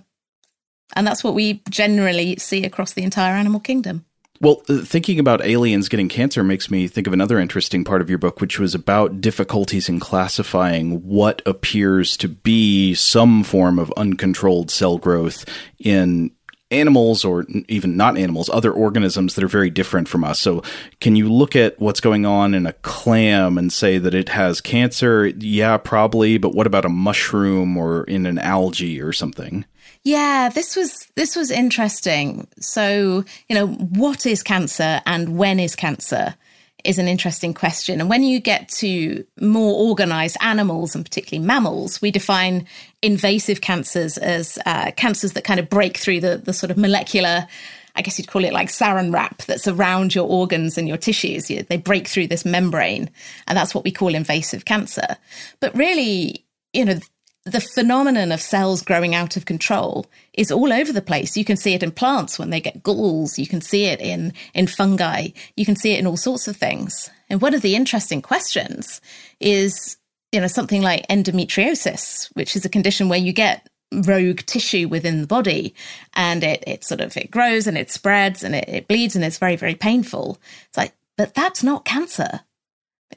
And 0.95 1.08
that's 1.08 1.23
what 1.23 1.34
we 1.34 1.62
generally 1.69 2.36
see 2.38 2.65
across 2.65 2.93
the 2.93 3.03
entire 3.03 3.36
animal 3.36 3.62
kingdom. 3.62 4.06
Well, 4.39 4.62
uh, 4.69 4.80
thinking 4.80 5.19
about 5.19 5.43
aliens 5.43 5.89
getting 5.89 6.10
cancer 6.10 6.43
makes 6.43 6.69
me 6.69 6.88
think 6.88 7.08
of 7.08 7.13
another 7.13 7.39
interesting 7.39 7.84
part 7.84 8.02
of 8.02 8.10
your 8.10 8.19
book, 8.19 8.39
which 8.39 8.60
was 8.60 8.76
about 8.76 9.19
difficulties 9.19 9.89
in 9.89 10.00
classifying 10.00 11.08
what 11.08 11.41
appears 11.45 12.15
to 12.17 12.28
be 12.28 12.93
some 12.93 13.43
form 13.43 13.80
of 13.80 13.91
uncontrolled 13.97 14.69
cell 14.69 14.97
growth 14.97 15.45
in 15.80 16.32
animals 16.69 17.23
or 17.23 17.45
even 17.67 17.95
not 17.95 18.17
animals, 18.17 18.50
other 18.50 18.71
organisms 18.71 19.36
that 19.36 19.43
are 19.43 19.47
very 19.47 19.69
different 19.69 20.08
from 20.08 20.23
us. 20.23 20.39
So, 20.39 20.62
can 21.00 21.15
you 21.15 21.32
look 21.32 21.56
at 21.56 21.80
what's 21.80 22.02
going 22.02 22.26
on 22.26 22.54
in 22.54 22.65
a 22.67 22.73
clam 22.73 23.58
and 23.58 23.71
say 23.71 23.97
that 23.97 24.13
it 24.13 24.30
has 24.30 24.62
cancer? 24.62 25.28
Yeah, 25.28 25.78
probably, 25.78 26.38
but 26.38 26.54
what 26.54 26.67
about 26.67 26.86
a 26.86 26.89
mushroom 26.89 27.78
or 27.78 28.04
in 28.04 28.26
an 28.26 28.38
algae 28.38 29.02
or 29.02 29.13
something? 29.13 29.65
Yeah, 30.07 30.47
this 30.47 30.77
was 30.77 31.05
this 31.15 31.35
was 31.35 31.51
interesting. 31.51 32.47
So, 32.61 33.25
you 33.49 33.55
know, 33.55 33.67
what 33.67 34.25
is 34.25 34.41
cancer 34.41 35.01
and 35.05 35.37
when 35.37 35.59
is 35.59 35.75
cancer 35.75 36.33
is 36.85 36.97
an 36.97 37.09
interesting 37.09 37.53
question. 37.53 37.99
And 37.99 38.09
when 38.09 38.23
you 38.23 38.39
get 38.39 38.69
to 38.69 39.25
more 39.41 39.75
organized 39.75 40.37
animals 40.39 40.95
and 40.95 41.03
particularly 41.03 41.45
mammals, 41.45 42.01
we 42.01 42.09
define 42.09 42.65
invasive 43.01 43.59
cancers 43.59 44.17
as 44.17 44.57
uh, 44.65 44.91
cancers 44.91 45.33
that 45.33 45.43
kind 45.43 45.59
of 45.59 45.69
break 45.69 45.97
through 45.97 46.21
the 46.21 46.37
the 46.37 46.53
sort 46.53 46.71
of 46.71 46.77
molecular 46.77 47.45
I 47.97 48.01
guess 48.01 48.17
you'd 48.17 48.29
call 48.29 48.45
it 48.45 48.53
like 48.53 48.69
saran 48.69 49.13
wrap 49.13 49.39
that's 49.39 49.67
around 49.67 50.15
your 50.15 50.29
organs 50.29 50.77
and 50.77 50.87
your 50.87 50.97
tissues. 50.97 51.49
They 51.49 51.77
break 51.77 52.07
through 52.07 52.27
this 52.27 52.45
membrane, 52.45 53.09
and 53.45 53.57
that's 53.57 53.75
what 53.75 53.83
we 53.83 53.91
call 53.91 54.15
invasive 54.15 54.63
cancer. 54.63 55.17
But 55.59 55.75
really, 55.75 56.45
you 56.71 56.85
know, 56.85 56.99
the 57.51 57.62
phenomenon 57.62 58.31
of 58.31 58.41
cells 58.41 58.81
growing 58.81 59.15
out 59.15 59.38
of 59.38 59.45
control 59.45 60.05
is 60.33 60.51
all 60.51 60.71
over 60.73 60.91
the 60.91 61.01
place. 61.01 61.38
You 61.38 61.45
can 61.45 61.57
see 61.57 61.73
it 61.73 61.83
in 61.83 61.91
plants 61.91 62.38
when 62.38 62.49
they 62.49 62.60
get 62.60 62.83
galls. 62.83 63.39
You 63.39 63.47
can 63.47 63.62
see 63.62 63.86
it 63.86 63.99
in, 64.01 64.33
in 64.53 64.67
fungi. 64.67 65.29
You 65.55 65.65
can 65.65 65.75
see 65.75 65.93
it 65.93 65.99
in 65.99 66.07
all 66.07 66.17
sorts 66.17 66.47
of 66.47 66.57
things. 66.57 67.10
And 67.29 67.41
one 67.41 67.53
of 67.53 67.62
the 67.62 67.75
interesting 67.75 68.21
questions 68.21 69.01
is, 69.39 69.97
you 70.31 70.39
know, 70.39 70.47
something 70.47 70.81
like 70.81 71.07
endometriosis, 71.07 72.29
which 72.36 72.55
is 72.55 72.65
a 72.65 72.69
condition 72.69 73.10
where 73.10 73.19
you 73.19 73.33
get 73.33 73.67
rogue 74.05 74.39
tissue 74.41 74.88
within 74.88 75.21
the 75.21 75.27
body 75.27 75.73
and 76.13 76.43
it, 76.43 76.63
it 76.67 76.83
sort 76.83 77.01
of, 77.01 77.15
it 77.15 77.31
grows 77.31 77.67
and 77.67 77.77
it 77.77 77.89
spreads 77.89 78.43
and 78.43 78.53
it, 78.53 78.67
it 78.67 78.88
bleeds 78.88 79.15
and 79.15 79.23
it's 79.23 79.38
very, 79.38 79.55
very 79.55 79.75
painful. 79.75 80.38
It's 80.67 80.77
like, 80.77 80.93
but 81.17 81.33
that's 81.33 81.63
not 81.63 81.86
cancer. 81.86 82.41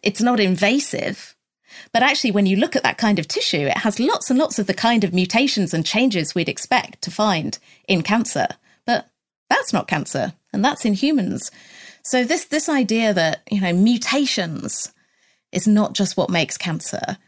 It's 0.02 0.22
not 0.22 0.40
invasive 0.40 1.34
but 1.92 2.02
actually, 2.02 2.30
when 2.30 2.46
you 2.46 2.56
look 2.56 2.76
at 2.76 2.82
that 2.82 2.98
kind 2.98 3.18
of 3.18 3.28
tissue, 3.28 3.66
it 3.66 3.78
has 3.78 4.00
lots 4.00 4.30
and 4.30 4.38
lots 4.38 4.58
of 4.58 4.66
the 4.66 4.74
kind 4.74 5.04
of 5.04 5.14
mutations 5.14 5.74
and 5.74 5.84
changes 5.84 6.34
we'd 6.34 6.48
expect 6.48 7.02
to 7.02 7.10
find 7.10 7.58
in 7.88 8.02
cancer. 8.02 8.46
But 8.86 9.08
that's 9.48 9.72
not 9.72 9.88
cancer, 9.88 10.34
and 10.52 10.64
that's 10.64 10.84
in 10.84 10.94
humans. 10.94 11.50
So 12.02 12.24
this 12.24 12.44
this 12.44 12.68
idea 12.68 13.12
that 13.14 13.42
you 13.50 13.60
know 13.60 13.72
mutations 13.72 14.92
is 15.52 15.66
not 15.66 15.94
just 15.94 16.16
what 16.16 16.30
makes 16.30 16.56
cancer. 16.56 17.18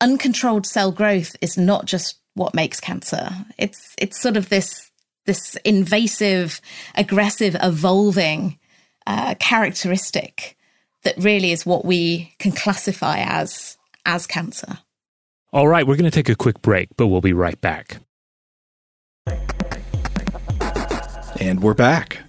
Uncontrolled 0.00 0.66
cell 0.66 0.92
growth 0.92 1.36
is 1.40 1.56
not 1.56 1.86
just 1.86 2.16
what 2.34 2.54
makes 2.54 2.80
cancer. 2.80 3.30
It's 3.58 3.94
it's 3.98 4.20
sort 4.20 4.36
of 4.36 4.48
this 4.48 4.90
this 5.26 5.56
invasive, 5.64 6.60
aggressive, 6.94 7.56
evolving 7.62 8.58
uh, 9.06 9.34
characteristic 9.38 10.56
that 11.02 11.16
really 11.18 11.52
is 11.52 11.66
what 11.66 11.84
we 11.84 12.34
can 12.38 12.52
classify 12.52 13.18
as 13.20 13.76
as 14.06 14.26
cancer. 14.26 14.78
All 15.52 15.68
right, 15.68 15.86
we're 15.86 15.96
going 15.96 16.10
to 16.10 16.10
take 16.10 16.28
a 16.28 16.34
quick 16.34 16.62
break, 16.62 16.88
but 16.96 17.08
we'll 17.08 17.20
be 17.20 17.32
right 17.32 17.60
back. 17.60 17.98
And 21.38 21.62
we're 21.62 21.74
back. 21.74 22.25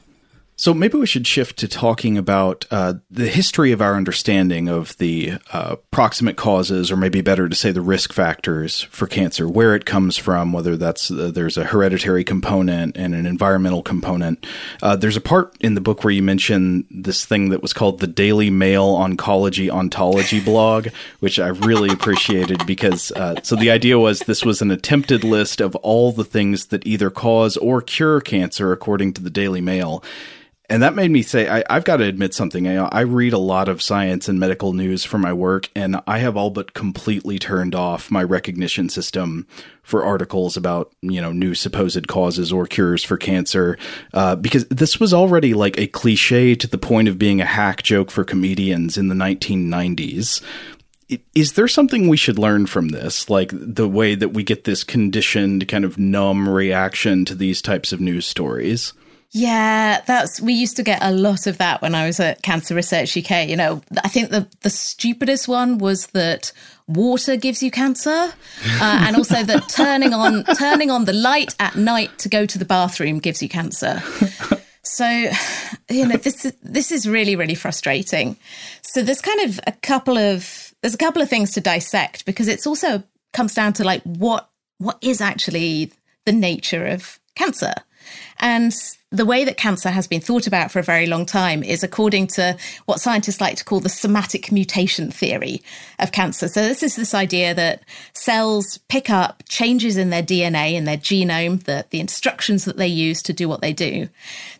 So 0.59 0.73
maybe 0.73 0.97
we 0.97 1.05
should 1.05 1.27
shift 1.27 1.59
to 1.59 1.67
talking 1.67 2.17
about 2.17 2.65
uh, 2.71 2.95
the 3.11 3.27
history 3.27 3.71
of 3.71 3.79
our 3.79 3.93
understanding 3.93 4.67
of 4.67 4.97
the 4.97 5.33
uh, 5.53 5.75
proximate 5.91 6.35
causes, 6.35 6.91
or 6.91 6.97
maybe 6.97 7.21
better 7.21 7.47
to 7.47 7.55
say 7.55 7.71
the 7.71 7.79
risk 7.79 8.11
factors 8.11 8.81
for 8.89 9.05
cancer, 9.05 9.47
where 9.47 9.75
it 9.75 9.85
comes 9.85 10.17
from, 10.17 10.51
whether 10.51 10.75
that's 10.75 11.11
uh, 11.11 11.29
there's 11.31 11.57
a 11.57 11.65
hereditary 11.65 12.23
component 12.23 12.97
and 12.97 13.13
an 13.13 13.27
environmental 13.27 13.83
component. 13.83 14.47
Uh, 14.81 14.95
there's 14.95 15.15
a 15.15 15.21
part 15.21 15.55
in 15.59 15.75
the 15.75 15.81
book 15.81 16.03
where 16.03 16.11
you 16.11 16.23
mention 16.23 16.87
this 16.89 17.23
thing 17.23 17.49
that 17.49 17.61
was 17.61 17.71
called 17.71 17.99
the 17.99 18.07
Daily 18.07 18.49
Mail 18.49 18.95
Oncology 18.95 19.69
Ontology 19.69 20.39
blog, 20.39 20.87
which 21.19 21.37
I 21.37 21.49
really 21.49 21.89
appreciated 21.91 22.65
because 22.65 23.11
uh, 23.11 23.35
so 23.43 23.55
the 23.55 23.69
idea 23.69 23.99
was 23.99 24.21
this 24.21 24.43
was 24.43 24.63
an 24.63 24.71
attempted 24.71 25.23
list 25.23 25.61
of 25.61 25.75
all 25.77 26.11
the 26.11 26.25
things 26.25 26.67
that 26.67 26.87
either 26.87 27.11
cause 27.11 27.57
or 27.57 27.79
cure 27.79 28.21
cancer 28.21 28.71
according 28.71 29.13
to 29.13 29.21
the 29.21 29.29
Daily 29.29 29.61
Mail 29.61 30.03
And 30.69 30.83
that 30.83 30.95
made 30.95 31.11
me 31.11 31.21
say, 31.21 31.47
I, 31.47 31.63
have 31.73 31.85
got 31.85 31.97
to 31.97 32.03
admit 32.03 32.33
something. 32.33 32.67
I, 32.67 32.87
I, 32.87 33.01
read 33.01 33.31
a 33.31 33.37
lot 33.37 33.69
of 33.69 33.81
science 33.81 34.27
and 34.27 34.37
medical 34.37 34.73
news 34.73 35.05
for 35.05 35.17
my 35.17 35.31
work, 35.31 35.69
and 35.73 36.01
I 36.05 36.17
have 36.17 36.35
all 36.35 36.49
but 36.49 36.73
completely 36.73 37.39
turned 37.39 37.73
off 37.73 38.11
my 38.11 38.21
recognition 38.21 38.89
system 38.89 39.47
for 39.81 40.03
articles 40.03 40.57
about, 40.57 40.91
you 40.99 41.21
know, 41.21 41.31
new 41.31 41.55
supposed 41.55 42.09
causes 42.09 42.51
or 42.51 42.67
cures 42.67 43.01
for 43.01 43.15
cancer, 43.15 43.77
uh, 44.13 44.35
because 44.35 44.65
this 44.67 44.99
was 44.99 45.13
already 45.13 45.53
like 45.53 45.77
a 45.77 45.87
cliche 45.87 46.53
to 46.55 46.67
the 46.67 46.77
point 46.77 47.07
of 47.07 47.17
being 47.17 47.39
a 47.39 47.45
hack 47.45 47.81
joke 47.81 48.11
for 48.11 48.25
comedians 48.25 48.97
in 48.97 49.07
the 49.07 49.15
1990s. 49.15 50.41
Is 51.33 51.53
there 51.53 51.69
something 51.69 52.09
we 52.09 52.17
should 52.17 52.37
learn 52.37 52.65
from 52.65 52.89
this? 52.89 53.29
Like 53.29 53.51
the 53.53 53.87
way 53.87 54.15
that 54.15 54.33
we 54.33 54.43
get 54.43 54.65
this 54.65 54.83
conditioned, 54.83 55.69
kind 55.69 55.85
of 55.85 55.97
numb 55.97 56.49
reaction 56.49 57.23
to 57.23 57.35
these 57.35 57.61
types 57.61 57.93
of 57.93 58.01
news 58.01 58.27
stories? 58.27 58.91
Yeah, 59.31 60.01
that's 60.07 60.39
we 60.39 60.53
used 60.53 60.77
to 60.77 60.83
get 60.83 60.99
a 61.01 61.11
lot 61.11 61.47
of 61.47 61.57
that 61.57 61.81
when 61.81 61.93
I 61.93 62.07
was 62.07 62.19
at 62.19 62.41
Cancer 62.43 62.73
Research 62.73 63.17
UK. 63.17 63.47
You 63.47 63.57
know, 63.57 63.81
I 64.03 64.07
think 64.07 64.29
the 64.29 64.47
the 64.61 64.69
stupidest 64.69 65.47
one 65.47 65.79
was 65.79 66.07
that 66.07 66.53
water 66.87 67.35
gives 67.35 67.61
you 67.61 67.69
cancer, 67.69 68.09
uh, 68.09 68.31
and 68.81 69.17
also 69.17 69.43
that 69.43 69.67
turning 69.67 70.13
on 70.13 70.45
turning 70.57 70.89
on 70.89 71.05
the 71.05 71.13
light 71.13 71.55
at 71.59 71.75
night 71.75 72.17
to 72.19 72.29
go 72.29 72.45
to 72.45 72.57
the 72.57 72.65
bathroom 72.65 73.19
gives 73.19 73.43
you 73.43 73.49
cancer. 73.49 74.01
So, 74.81 75.05
you 75.89 76.07
know, 76.07 76.15
this 76.15 76.45
is 76.45 76.53
this 76.63 76.91
is 76.93 77.07
really 77.07 77.35
really 77.35 77.55
frustrating. 77.55 78.37
So 78.81 79.01
there's 79.03 79.21
kind 79.21 79.41
of 79.41 79.59
a 79.67 79.73
couple 79.73 80.17
of 80.17 80.73
there's 80.81 80.95
a 80.95 80.97
couple 80.97 81.21
of 81.21 81.29
things 81.29 81.51
to 81.51 81.61
dissect 81.61 82.25
because 82.25 82.47
it's 82.47 82.65
also 82.65 83.03
comes 83.33 83.53
down 83.53 83.73
to 83.73 83.83
like 83.83 84.01
what 84.03 84.49
what 84.77 84.97
is 85.01 85.19
actually 85.19 85.91
the 86.25 86.31
nature 86.31 86.85
of 86.87 87.19
cancer. 87.35 87.73
And 88.39 88.73
the 89.09 89.25
way 89.25 89.45
that 89.45 89.55
cancer 89.55 89.89
has 89.89 90.05
been 90.05 90.19
thought 90.19 90.47
about 90.47 90.69
for 90.69 90.79
a 90.79 90.83
very 90.83 91.05
long 91.05 91.25
time 91.25 91.63
is 91.63 91.81
according 91.81 92.27
to 92.27 92.57
what 92.87 92.99
scientists 92.99 93.39
like 93.39 93.55
to 93.55 93.63
call 93.63 93.79
the 93.79 93.87
somatic 93.87 94.51
mutation 94.51 95.11
theory 95.11 95.61
of 95.99 96.11
cancer. 96.11 96.49
So, 96.49 96.61
this 96.61 96.83
is 96.83 96.97
this 96.97 97.13
idea 97.13 97.53
that 97.53 97.83
cells 98.13 98.79
pick 98.89 99.09
up 99.09 99.43
changes 99.47 99.95
in 99.95 100.09
their 100.09 100.23
DNA, 100.23 100.73
in 100.73 100.83
their 100.83 100.97
genome, 100.97 101.63
the, 101.63 101.85
the 101.89 102.01
instructions 102.01 102.65
that 102.65 102.75
they 102.75 102.87
use 102.87 103.21
to 103.23 103.33
do 103.33 103.47
what 103.47 103.61
they 103.61 103.71
do. 103.71 104.09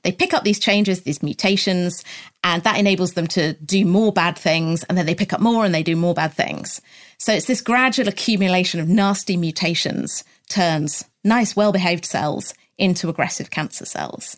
They 0.04 0.14
pick 0.14 0.34
up 0.34 0.46
these 0.46 0.60
changes, 0.60 1.02
these 1.02 1.22
mutations, 1.22 2.06
and 2.42 2.64
that 2.64 2.80
enables 2.80 3.14
them 3.14 3.28
to 3.28 3.54
do 3.56 3.84
more 3.84 4.14
bad 4.14 4.38
things. 4.38 4.86
And 4.86 4.98
then 4.98 5.06
they 5.06 5.16
pick 5.16 5.34
up 5.34 5.42
more 5.42 5.66
and 5.66 5.76
they 5.76 5.84
do 5.84 5.98
more 5.98 6.14
bad 6.14 6.32
things. 6.32 6.80
So, 7.18 7.34
it's 7.34 7.48
this 7.48 7.60
gradual 7.60 8.08
accumulation 8.08 8.80
of 8.80 8.88
nasty 8.88 9.36
mutations 9.36 10.24
turns 10.48 11.04
nice, 11.26 11.54
well 11.54 11.74
behaved 11.74 12.06
cells 12.06 12.54
into 12.78 13.10
aggressive 13.10 13.50
cancer 13.50 13.86
cells. 13.86 14.38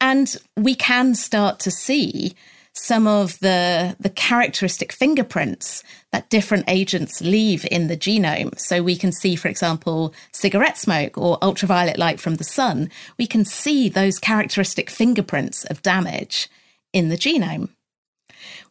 And 0.00 0.36
we 0.56 0.74
can 0.74 1.14
start 1.14 1.60
to 1.60 1.70
see 1.70 2.34
some 2.74 3.06
of 3.06 3.38
the, 3.40 3.94
the 4.00 4.08
characteristic 4.08 4.92
fingerprints 4.92 5.84
that 6.10 6.30
different 6.30 6.64
agents 6.68 7.20
leave 7.20 7.66
in 7.70 7.88
the 7.88 7.96
genome. 7.96 8.58
So 8.58 8.82
we 8.82 8.96
can 8.96 9.12
see, 9.12 9.36
for 9.36 9.48
example, 9.48 10.14
cigarette 10.32 10.78
smoke 10.78 11.18
or 11.18 11.38
ultraviolet 11.42 11.98
light 11.98 12.18
from 12.18 12.36
the 12.36 12.44
sun. 12.44 12.90
We 13.18 13.26
can 13.26 13.44
see 13.44 13.88
those 13.88 14.18
characteristic 14.18 14.88
fingerprints 14.88 15.64
of 15.64 15.82
damage 15.82 16.48
in 16.92 17.10
the 17.10 17.16
genome. 17.16 17.68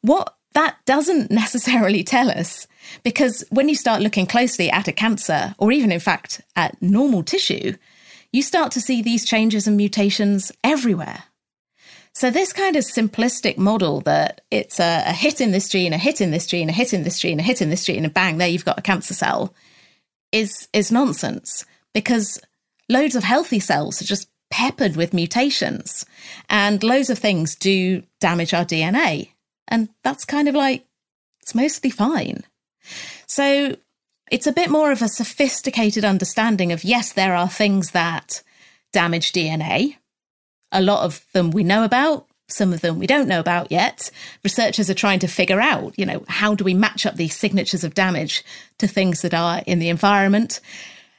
What 0.01 0.35
that 0.53 0.77
doesn't 0.85 1.29
necessarily 1.31 2.03
tell 2.03 2.31
us, 2.31 2.67
because 3.03 3.43
when 3.51 3.69
you 3.69 3.75
start 3.75 4.01
looking 4.01 4.25
closely 4.25 4.69
at 4.71 4.87
a 4.87 4.91
cancer, 4.91 5.53
or 5.59 5.71
even 5.71 5.91
in 5.91 5.99
fact 5.99 6.41
at 6.55 6.81
normal 6.81 7.23
tissue, 7.23 7.73
you 8.32 8.41
start 8.41 8.72
to 8.74 8.82
see 8.82 9.02
these 9.02 9.26
changes 9.26 9.67
and 9.67 9.78
mutations 9.78 10.52
everywhere. 10.63 11.24
So, 12.13 12.30
this 12.30 12.52
kind 12.52 12.76
of 12.76 12.84
simplistic 12.84 13.58
model 13.58 14.02
that 14.02 14.41
it's 14.52 14.80
a, 14.80 15.04
a, 15.08 15.13
hit 15.13 15.39
in 15.39 15.52
this 15.52 15.70
gene, 15.70 15.94
a 15.94 15.98
hit 15.98 16.20
in 16.20 16.32
this 16.32 16.46
gene, 16.46 16.70
a 16.70 16.74
hit 16.74 16.94
in 16.94 17.04
this 17.04 17.20
gene, 17.20 17.39
a 17.39 17.44
hit 17.44 17.62
in 17.62 17.70
this 17.70 17.86
gene, 17.86 18.04
and 18.04 18.13
bang, 18.13 18.38
there 18.38 18.50
you've 18.50 18.65
got 18.65 18.78
a 18.78 18.82
cancer 18.82 19.13
cell 19.13 19.54
is, 20.34 20.67
is 20.74 20.91
nonsense 20.91 21.65
because 21.94 22.39
loads 22.89 23.15
of 23.15 23.24
healthy 23.24 23.60
cells 23.60 24.02
are 24.02 24.06
just 24.06 24.30
peppered 24.50 24.98
with 24.98 25.13
mutations 25.13 26.06
and 26.50 26.84
loads 26.84 27.10
of 27.10 27.17
things 27.17 27.56
do 27.56 28.04
damage 28.20 28.54
our 28.54 28.65
DNA. 28.65 29.30
And 29.70 29.88
that's 30.04 30.26
kind 30.26 30.50
of 30.50 30.56
like, 30.56 30.86
it's 31.41 31.56
mostly 31.56 31.89
fine. 31.89 32.44
So, 33.26 33.78
it's 34.32 34.48
a 34.48 34.54
bit 34.54 34.70
more 34.70 34.91
of 34.91 35.02
a 35.02 35.10
sophisticated 35.10 36.06
understanding 36.06 36.72
of 36.72 36.86
yes, 36.86 37.12
there 37.12 37.36
are 37.36 37.50
things 37.50 37.91
that 37.91 38.41
damage 38.94 39.34
DNA. 39.34 39.98
A 40.72 40.82
lot 40.82 41.04
of 41.04 41.26
them 41.34 41.52
we 41.52 41.65
know 41.65 41.84
about, 41.84 42.28
some 42.48 42.72
of 42.72 42.80
them 42.80 42.98
we 42.98 43.08
don't 43.08 43.28
know 43.28 43.41
about 43.41 43.72
yet. 43.72 44.10
Researchers 44.44 44.89
are 44.89 44.96
trying 44.96 45.20
to 45.20 45.28
figure 45.28 45.60
out, 45.60 45.94
you 46.00 46.06
know, 46.06 46.24
how 46.30 46.56
do 46.56 46.63
we 46.63 46.74
match 46.74 47.06
up 47.06 47.15
these 47.15 47.36
signatures 47.36 47.84
of 47.84 47.94
damage 47.94 48.44
to 48.78 48.88
things 48.88 49.22
that 49.22 49.34
are 49.34 49.62
in 49.67 49.80
the 49.80 49.89
environment? 49.89 50.62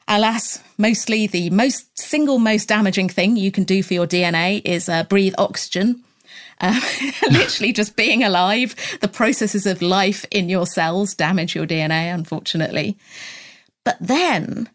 Alas, 0.09 0.63
mostly 0.79 1.27
the 1.27 1.51
most 1.51 1.87
single 1.99 2.39
most 2.39 2.67
damaging 2.67 3.11
thing 3.11 3.37
you 3.37 3.53
can 3.53 3.65
do 3.65 3.83
for 3.83 3.93
your 3.93 4.07
DNA 4.07 4.63
is 4.65 4.89
uh, 4.89 5.05
breathe 5.05 5.35
oxygen 5.37 6.03
um, 6.63 6.81
literally, 7.31 7.73
just 7.73 7.97
being 7.97 8.23
alive, 8.23 8.75
the 9.01 9.09
processes 9.09 9.67
of 9.67 9.83
life 9.83 10.25
in 10.31 10.49
your 10.49 10.67
cells 10.67 11.15
damage 11.15 11.55
your 11.55 11.67
DNA, 11.67 12.15
unfortunately. 12.15 12.97
But 13.85 13.97
then, 14.01 14.71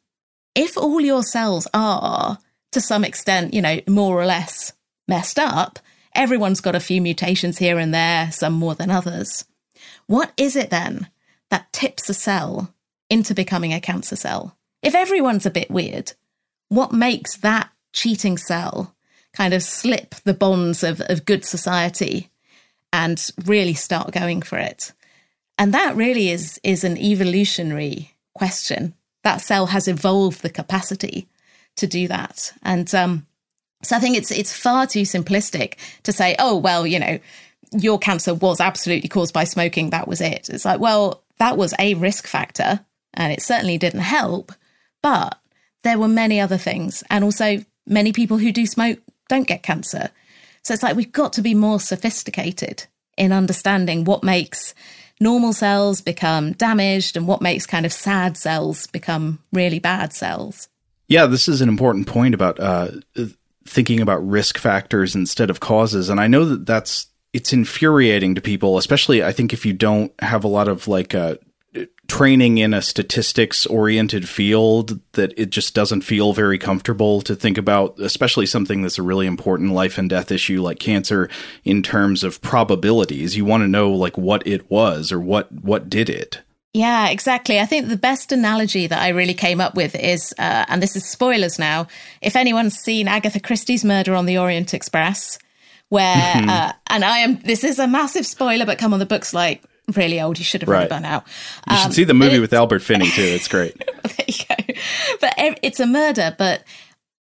if 0.54 0.78
all 0.78 1.02
your 1.02 1.24
cells 1.24 1.68
are 1.74 2.40
to 2.74 2.82
some 2.82 3.04
extent, 3.04 3.54
you 3.54 3.62
know, 3.62 3.80
more 3.88 4.22
or 4.22 4.26
less 4.26 4.74
messed 5.08 5.40
up, 5.40 5.80
everyone's 6.14 6.62
got 6.62 6.76
a 6.76 6.80
few 6.80 7.02
mutations 7.02 7.58
here 7.58 7.80
and 7.80 7.94
there, 7.94 8.32
some 8.32 8.54
more 8.54 8.76
than 8.76 8.92
others. 8.92 9.46
What 10.08 10.32
is 10.38 10.56
it 10.56 10.70
then 10.70 11.08
that 11.50 11.72
tips 11.72 12.10
a 12.10 12.14
cell 12.14 12.74
into 13.10 13.34
becoming 13.34 13.74
a 13.74 13.80
cancer 13.80 14.16
cell? 14.16 14.58
If 14.82 14.94
everyone's 14.94 15.46
a 15.46 15.52
bit 15.52 15.72
weird, 15.72 16.14
what 16.70 16.92
makes 16.92 17.38
that 17.38 17.70
cheating 17.94 18.38
cell 18.38 18.96
kind 19.38 19.54
of 19.54 19.62
slip 19.62 20.16
the 20.24 20.34
bonds 20.34 20.84
of, 20.84 21.00
of 21.10 21.26
good 21.26 21.46
society 21.46 22.32
and 22.92 23.30
really 23.46 23.76
start 23.76 24.12
going 24.12 24.42
for 24.42 24.58
it. 24.58 24.92
And 25.60 25.74
that 25.76 25.96
really 25.96 26.30
is 26.30 26.60
is 26.64 26.84
an 26.84 26.98
evolutionary 26.98 28.16
question. 28.34 28.96
That 29.24 29.42
cell 29.42 29.68
has 29.68 29.88
evolved 29.88 30.42
the 30.42 30.50
capacity 30.50 31.28
to 31.76 31.86
do 31.86 32.08
that. 32.08 32.52
And 32.64 32.94
um, 32.96 33.28
so 33.84 33.96
I 33.96 34.00
think 34.00 34.18
it's 34.18 34.32
it's 34.32 34.58
far 34.58 34.88
too 34.88 35.04
simplistic 35.04 35.76
to 36.04 36.12
say, 36.12 36.36
oh 36.40 36.58
well, 36.58 36.88
you 36.88 37.00
know, 37.00 37.20
your 37.72 38.00
cancer 38.00 38.34
was 38.34 38.60
absolutely 38.60 39.10
caused 39.10 39.36
by 39.36 39.44
smoking. 39.44 39.92
That 39.92 40.08
was 40.08 40.20
it. 40.20 40.50
It's 40.50 40.66
like, 40.66 40.80
well, 40.80 41.24
that 41.38 41.58
was 41.58 41.76
a 41.78 41.94
risk 41.94 42.26
factor, 42.26 42.80
and 43.14 43.32
it 43.32 43.44
certainly 43.44 43.78
didn't 43.78 44.00
help. 44.02 44.52
But 45.04 45.38
there 45.84 46.00
were 46.00 46.08
many 46.08 46.40
other 46.40 46.58
things, 46.58 47.04
and 47.12 47.24
also 47.24 47.64
many 47.86 48.14
people 48.14 48.40
who 48.40 48.52
do 48.52 48.66
smoke 48.66 49.00
don't 49.28 49.48
get 49.48 49.64
cancer. 49.64 50.10
So 50.64 50.74
it's 50.74 50.84
like 50.84 50.96
we've 50.96 51.12
got 51.12 51.34
to 51.34 51.42
be 51.42 51.54
more 51.54 51.80
sophisticated 51.80 52.86
in 53.18 53.32
understanding 53.32 54.04
what 54.04 54.24
makes 54.24 54.74
normal 55.20 55.54
cells 55.54 56.02
become 56.02 56.52
damaged 56.54 57.18
and 57.18 57.28
what 57.28 57.42
makes 57.42 57.66
kind 57.66 57.86
of 57.86 57.94
sad 57.94 58.38
cells 58.38 58.88
become 58.88 59.40
really 59.52 59.80
bad 59.80 60.14
cells. 60.14 60.70
Yeah, 61.08 61.26
this 61.26 61.48
is 61.48 61.62
an 61.62 61.70
important 61.70 62.08
point 62.08 62.34
about 62.34 62.60
uh, 62.60 62.90
thinking 63.66 64.02
about 64.02 64.28
risk 64.28 64.58
factors 64.58 65.16
instead 65.16 65.50
of 65.50 65.60
causes. 65.60 66.10
And 66.10 66.20
I 66.20 66.28
know 66.28 66.46
that 66.46 66.66
that's 66.66 67.08
it's 67.34 67.54
infuriating 67.54 68.36
to 68.36 68.42
people, 68.42 68.78
especially 68.78 69.24
I 69.24 69.32
think 69.32 69.54
if 69.54 69.66
you 69.66 69.74
don't 69.74 70.12
have 70.20 70.44
a 70.44 70.50
lot 70.50 70.68
of 70.68 70.88
like 70.88 71.16
uh, 71.16 71.36
training 72.08 72.58
in 72.58 72.74
a 72.74 72.82
statistics 72.82 73.66
oriented 73.66 74.28
field 74.28 75.00
that 75.14 75.34
it 75.38 75.50
just 75.50 75.74
doesn't 75.74 76.02
feel 76.02 76.34
very 76.34 76.58
comfortable 76.58 77.22
to 77.22 77.36
think 77.36 77.58
about, 77.58 78.00
especially 78.00 78.46
something 78.46 78.82
that's 78.82 78.98
a 78.98 79.04
really 79.04 79.28
important 79.28 79.74
life 79.74 79.98
and 79.98 80.10
death 80.10 80.32
issue 80.32 80.62
like 80.62 80.80
cancer 80.80 81.30
in 81.64 81.84
terms 81.84 82.24
of 82.24 82.42
probabilities. 82.42 83.36
You 83.36 83.46
want 83.46 83.64
to 83.64 83.68
know 83.68 83.92
like 83.92 84.18
what 84.18 84.46
it 84.48 84.70
was 84.70 85.12
or 85.12 85.20
what 85.20 85.52
what 85.52 85.90
did 85.90 86.10
it. 86.10 86.42
Yeah, 86.74 87.10
exactly. 87.10 87.60
I 87.60 87.66
think 87.66 87.88
the 87.88 87.98
best 87.98 88.32
analogy 88.32 88.88
that 88.88 89.02
I 89.02 89.10
really 89.10 89.34
came 89.34 89.60
up 89.60 89.76
with 89.76 89.96
is, 89.96 90.34
uh, 90.38 90.66
and 90.68 90.84
this 90.84 90.96
is 90.96 91.10
spoilers 91.10 91.58
now. 91.58 91.88
If 92.22 92.36
anyone's 92.36 92.76
seen 92.76 93.08
Agatha 93.08 93.40
Christie's 93.40 93.84
Murder 93.84 94.14
on 94.14 94.28
the 94.28 94.38
Orient 94.38 94.76
Express, 94.76 95.40
where, 95.90 96.16
mm-hmm. 96.16 96.50
uh, 96.50 96.74
and 96.88 97.04
I 97.04 97.20
am, 97.20 97.40
this 97.40 97.64
is 97.64 97.80
a 97.80 97.88
massive 97.88 98.28
spoiler, 98.28 98.66
but 98.66 98.78
come 98.78 98.94
on, 98.94 99.00
the 99.00 99.08
book's 99.08 99.34
like 99.34 99.64
really 99.96 100.20
old. 100.20 100.38
You 100.38 100.46
should 100.46 100.62
have 100.62 100.70
read 100.70 100.80
right. 100.80 100.90
by 100.90 101.00
now. 101.00 101.24
You 101.70 101.76
um, 101.76 101.84
should 101.84 101.94
see 101.94 102.04
the 102.04 102.14
movie 102.14 102.40
with 102.40 102.54
Albert 102.54 102.80
Finney 102.80 103.10
too. 103.10 103.22
It's 103.22 103.48
great. 103.48 103.78
there 104.04 104.26
you 104.28 104.46
go. 104.50 104.74
But 105.22 105.34
it's 105.62 105.80
a 105.80 105.88
murder, 105.88 106.36
but 106.38 106.64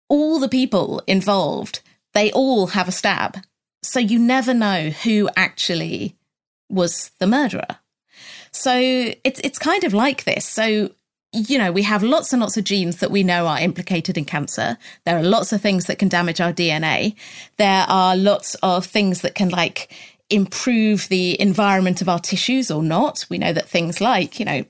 all 0.09 0.39
the 0.39 0.49
people 0.49 1.01
involved, 1.07 1.81
they 2.13 2.31
all 2.31 2.67
have 2.67 2.87
a 2.87 2.91
stab. 2.91 3.37
So 3.83 3.99
you 3.99 4.19
never 4.19 4.53
know 4.53 4.89
who 4.89 5.29
actually 5.35 6.15
was 6.69 7.11
the 7.19 7.27
murderer. 7.27 7.79
So 8.51 8.75
it's 8.75 9.39
it's 9.43 9.57
kind 9.57 9.83
of 9.83 9.93
like 9.93 10.25
this. 10.25 10.45
So 10.45 10.91
you 11.33 11.57
know, 11.57 11.71
we 11.71 11.83
have 11.83 12.03
lots 12.03 12.33
and 12.33 12.41
lots 12.41 12.57
of 12.57 12.65
genes 12.65 12.97
that 12.97 13.09
we 13.09 13.23
know 13.23 13.47
are 13.47 13.59
implicated 13.59 14.17
in 14.17 14.25
cancer. 14.25 14.77
There 15.05 15.17
are 15.17 15.23
lots 15.23 15.53
of 15.53 15.61
things 15.61 15.85
that 15.85 15.97
can 15.97 16.09
damage 16.09 16.41
our 16.41 16.51
DNA. 16.51 17.15
There 17.57 17.85
are 17.87 18.17
lots 18.17 18.55
of 18.55 18.85
things 18.85 19.21
that 19.21 19.33
can 19.33 19.47
like 19.47 19.93
improve 20.31 21.07
the 21.09 21.39
environment 21.39 22.01
of 22.01 22.09
our 22.09 22.19
tissues 22.19 22.71
or 22.71 22.81
not. 22.81 23.25
We 23.29 23.37
know 23.37 23.53
that 23.53 23.69
things 23.69 24.01
like, 24.01 24.39
you 24.39 24.45
know, 24.45 24.65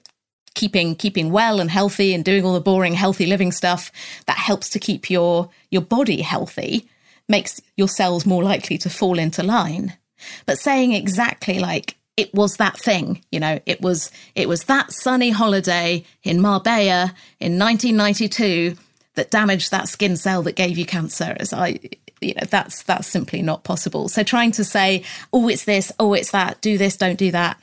keeping 0.53 0.95
keeping 0.95 1.31
well 1.31 1.61
and 1.61 1.71
healthy 1.71 2.13
and 2.13 2.25
doing 2.25 2.45
all 2.45 2.53
the 2.53 2.59
boring 2.59 2.93
healthy 2.93 3.25
living 3.25 3.51
stuff 3.51 3.91
that 4.25 4.37
helps 4.37 4.67
to 4.69 4.79
keep 4.79 5.09
your 5.09 5.49
your 5.69 5.81
body 5.81 6.21
healthy 6.21 6.89
makes 7.29 7.61
your 7.77 7.87
cells 7.87 8.25
more 8.25 8.43
likely 8.43 8.77
to 8.77 8.89
fall 8.89 9.17
into 9.17 9.43
line. 9.43 9.97
But 10.45 10.59
saying 10.59 10.91
exactly 10.93 11.59
like 11.59 11.95
it 12.17 12.33
was 12.33 12.57
that 12.57 12.77
thing, 12.77 13.23
you 13.31 13.39
know, 13.39 13.59
it 13.65 13.81
was 13.81 14.11
it 14.35 14.49
was 14.49 14.65
that 14.65 14.91
sunny 14.91 15.29
holiday 15.29 16.03
in 16.23 16.41
Marbella 16.41 17.13
in 17.39 17.57
1992 17.57 18.75
that 19.15 19.31
damaged 19.31 19.71
that 19.71 19.89
skin 19.89 20.15
cell 20.15 20.43
that 20.43 20.55
gave 20.55 20.77
you 20.77 20.85
cancer. 20.85 21.35
As 21.39 21.53
I, 21.53 21.79
you 22.21 22.33
know, 22.35 22.45
that's 22.49 22.83
that's 22.83 23.07
simply 23.07 23.41
not 23.41 23.63
possible. 23.63 24.07
So 24.07 24.23
trying 24.23 24.51
to 24.53 24.63
say, 24.63 25.03
oh, 25.33 25.47
it's 25.47 25.65
this, 25.65 25.91
oh, 25.99 26.13
it's 26.13 26.31
that, 26.31 26.61
do 26.61 26.77
this, 26.77 26.95
don't 26.97 27.17
do 27.17 27.31
that, 27.31 27.59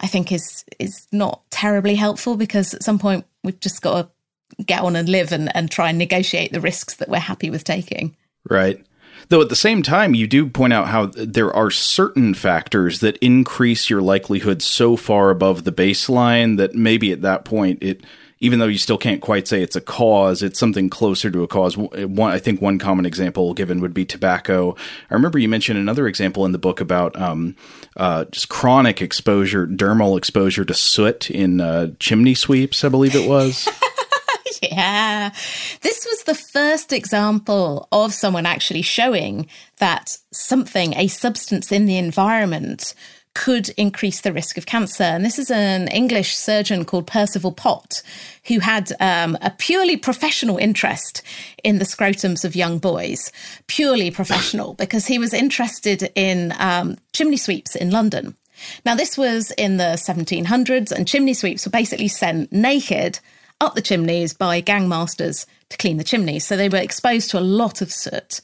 I 0.00 0.06
think 0.06 0.32
is 0.32 0.64
is 0.78 1.06
not 1.12 1.42
terribly 1.50 1.94
helpful 1.94 2.36
because 2.36 2.74
at 2.74 2.82
some 2.82 2.98
point 2.98 3.24
we've 3.44 3.60
just 3.60 3.82
got 3.82 4.02
to 4.02 4.64
get 4.64 4.82
on 4.82 4.96
and 4.96 5.08
live 5.08 5.32
and, 5.32 5.54
and 5.56 5.70
try 5.70 5.88
and 5.88 5.98
negotiate 5.98 6.52
the 6.52 6.60
risks 6.60 6.96
that 6.96 7.08
we're 7.08 7.18
happy 7.18 7.50
with 7.50 7.64
taking. 7.64 8.16
Right. 8.48 8.84
Though 9.28 9.40
at 9.40 9.48
the 9.48 9.56
same 9.56 9.82
time, 9.82 10.14
you 10.14 10.26
do 10.26 10.48
point 10.48 10.72
out 10.72 10.88
how 10.88 11.06
there 11.06 11.54
are 11.54 11.70
certain 11.70 12.34
factors 12.34 13.00
that 13.00 13.16
increase 13.18 13.88
your 13.88 14.02
likelihood 14.02 14.62
so 14.62 14.96
far 14.96 15.30
above 15.30 15.64
the 15.64 15.72
baseline 15.72 16.56
that 16.56 16.74
maybe 16.74 17.12
at 17.12 17.22
that 17.22 17.44
point 17.44 17.82
it 17.82 18.04
even 18.42 18.58
though 18.58 18.66
you 18.66 18.76
still 18.76 18.98
can't 18.98 19.20
quite 19.20 19.46
say 19.46 19.62
it's 19.62 19.76
a 19.76 19.80
cause, 19.80 20.42
it's 20.42 20.58
something 20.58 20.90
closer 20.90 21.30
to 21.30 21.44
a 21.44 21.46
cause. 21.46 21.76
One, 21.76 22.32
I 22.32 22.40
think 22.40 22.60
one 22.60 22.76
common 22.76 23.06
example 23.06 23.54
given 23.54 23.80
would 23.80 23.94
be 23.94 24.04
tobacco. 24.04 24.74
I 25.08 25.14
remember 25.14 25.38
you 25.38 25.48
mentioned 25.48 25.78
another 25.78 26.08
example 26.08 26.44
in 26.44 26.50
the 26.50 26.58
book 26.58 26.80
about 26.80 27.18
um, 27.20 27.54
uh, 27.96 28.24
just 28.26 28.48
chronic 28.48 29.00
exposure, 29.00 29.68
dermal 29.68 30.18
exposure 30.18 30.64
to 30.64 30.74
soot 30.74 31.30
in 31.30 31.60
uh, 31.60 31.92
chimney 32.00 32.34
sweeps, 32.34 32.82
I 32.82 32.88
believe 32.88 33.14
it 33.14 33.28
was. 33.28 33.68
yeah. 34.62 35.30
This 35.82 36.04
was 36.04 36.24
the 36.24 36.34
first 36.34 36.92
example 36.92 37.86
of 37.92 38.12
someone 38.12 38.44
actually 38.44 38.82
showing 38.82 39.46
that 39.78 40.18
something, 40.32 40.94
a 40.96 41.06
substance 41.06 41.70
in 41.70 41.86
the 41.86 41.96
environment, 41.96 42.96
could 43.34 43.70
increase 43.70 44.20
the 44.20 44.32
risk 44.32 44.58
of 44.58 44.66
cancer. 44.66 45.04
And 45.04 45.24
this 45.24 45.38
is 45.38 45.50
an 45.50 45.88
English 45.88 46.36
surgeon 46.36 46.84
called 46.84 47.06
Percival 47.06 47.52
Pott, 47.52 48.02
who 48.46 48.58
had 48.58 48.92
um, 49.00 49.38
a 49.40 49.50
purely 49.50 49.96
professional 49.96 50.58
interest 50.58 51.22
in 51.64 51.78
the 51.78 51.84
scrotums 51.84 52.44
of 52.44 52.56
young 52.56 52.78
boys, 52.78 53.32
purely 53.66 54.10
professional, 54.10 54.74
because 54.78 55.06
he 55.06 55.18
was 55.18 55.32
interested 55.32 56.10
in 56.14 56.54
um, 56.58 56.96
chimney 57.12 57.36
sweeps 57.36 57.74
in 57.74 57.90
London. 57.90 58.36
Now, 58.84 58.94
this 58.94 59.18
was 59.18 59.50
in 59.52 59.76
the 59.78 59.96
1700s, 59.96 60.92
and 60.92 61.08
chimney 61.08 61.34
sweeps 61.34 61.64
were 61.64 61.70
basically 61.70 62.08
sent 62.08 62.52
naked 62.52 63.18
up 63.60 63.74
the 63.74 63.82
chimneys 63.82 64.34
by 64.34 64.60
gangmasters 64.60 65.46
to 65.68 65.76
clean 65.78 65.96
the 65.96 66.04
chimneys. 66.04 66.46
So 66.46 66.56
they 66.56 66.68
were 66.68 66.78
exposed 66.78 67.30
to 67.30 67.38
a 67.38 67.40
lot 67.40 67.80
of 67.80 67.92
soot. 67.92 68.40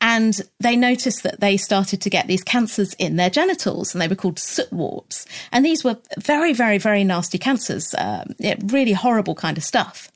And 0.00 0.40
they 0.58 0.76
noticed 0.76 1.22
that 1.24 1.40
they 1.40 1.56
started 1.56 2.00
to 2.00 2.10
get 2.10 2.26
these 2.26 2.42
cancers 2.42 2.94
in 2.94 3.16
their 3.16 3.30
genitals, 3.30 3.94
and 3.94 4.00
they 4.00 4.08
were 4.08 4.14
called 4.14 4.38
soot 4.38 4.72
warts. 4.72 5.26
And 5.52 5.64
these 5.64 5.84
were 5.84 5.98
very, 6.18 6.52
very, 6.52 6.78
very 6.78 7.04
nasty 7.04 7.38
cancers, 7.38 7.94
um, 7.98 8.34
really 8.64 8.92
horrible 8.92 9.34
kind 9.34 9.58
of 9.58 9.64
stuff. 9.64 10.10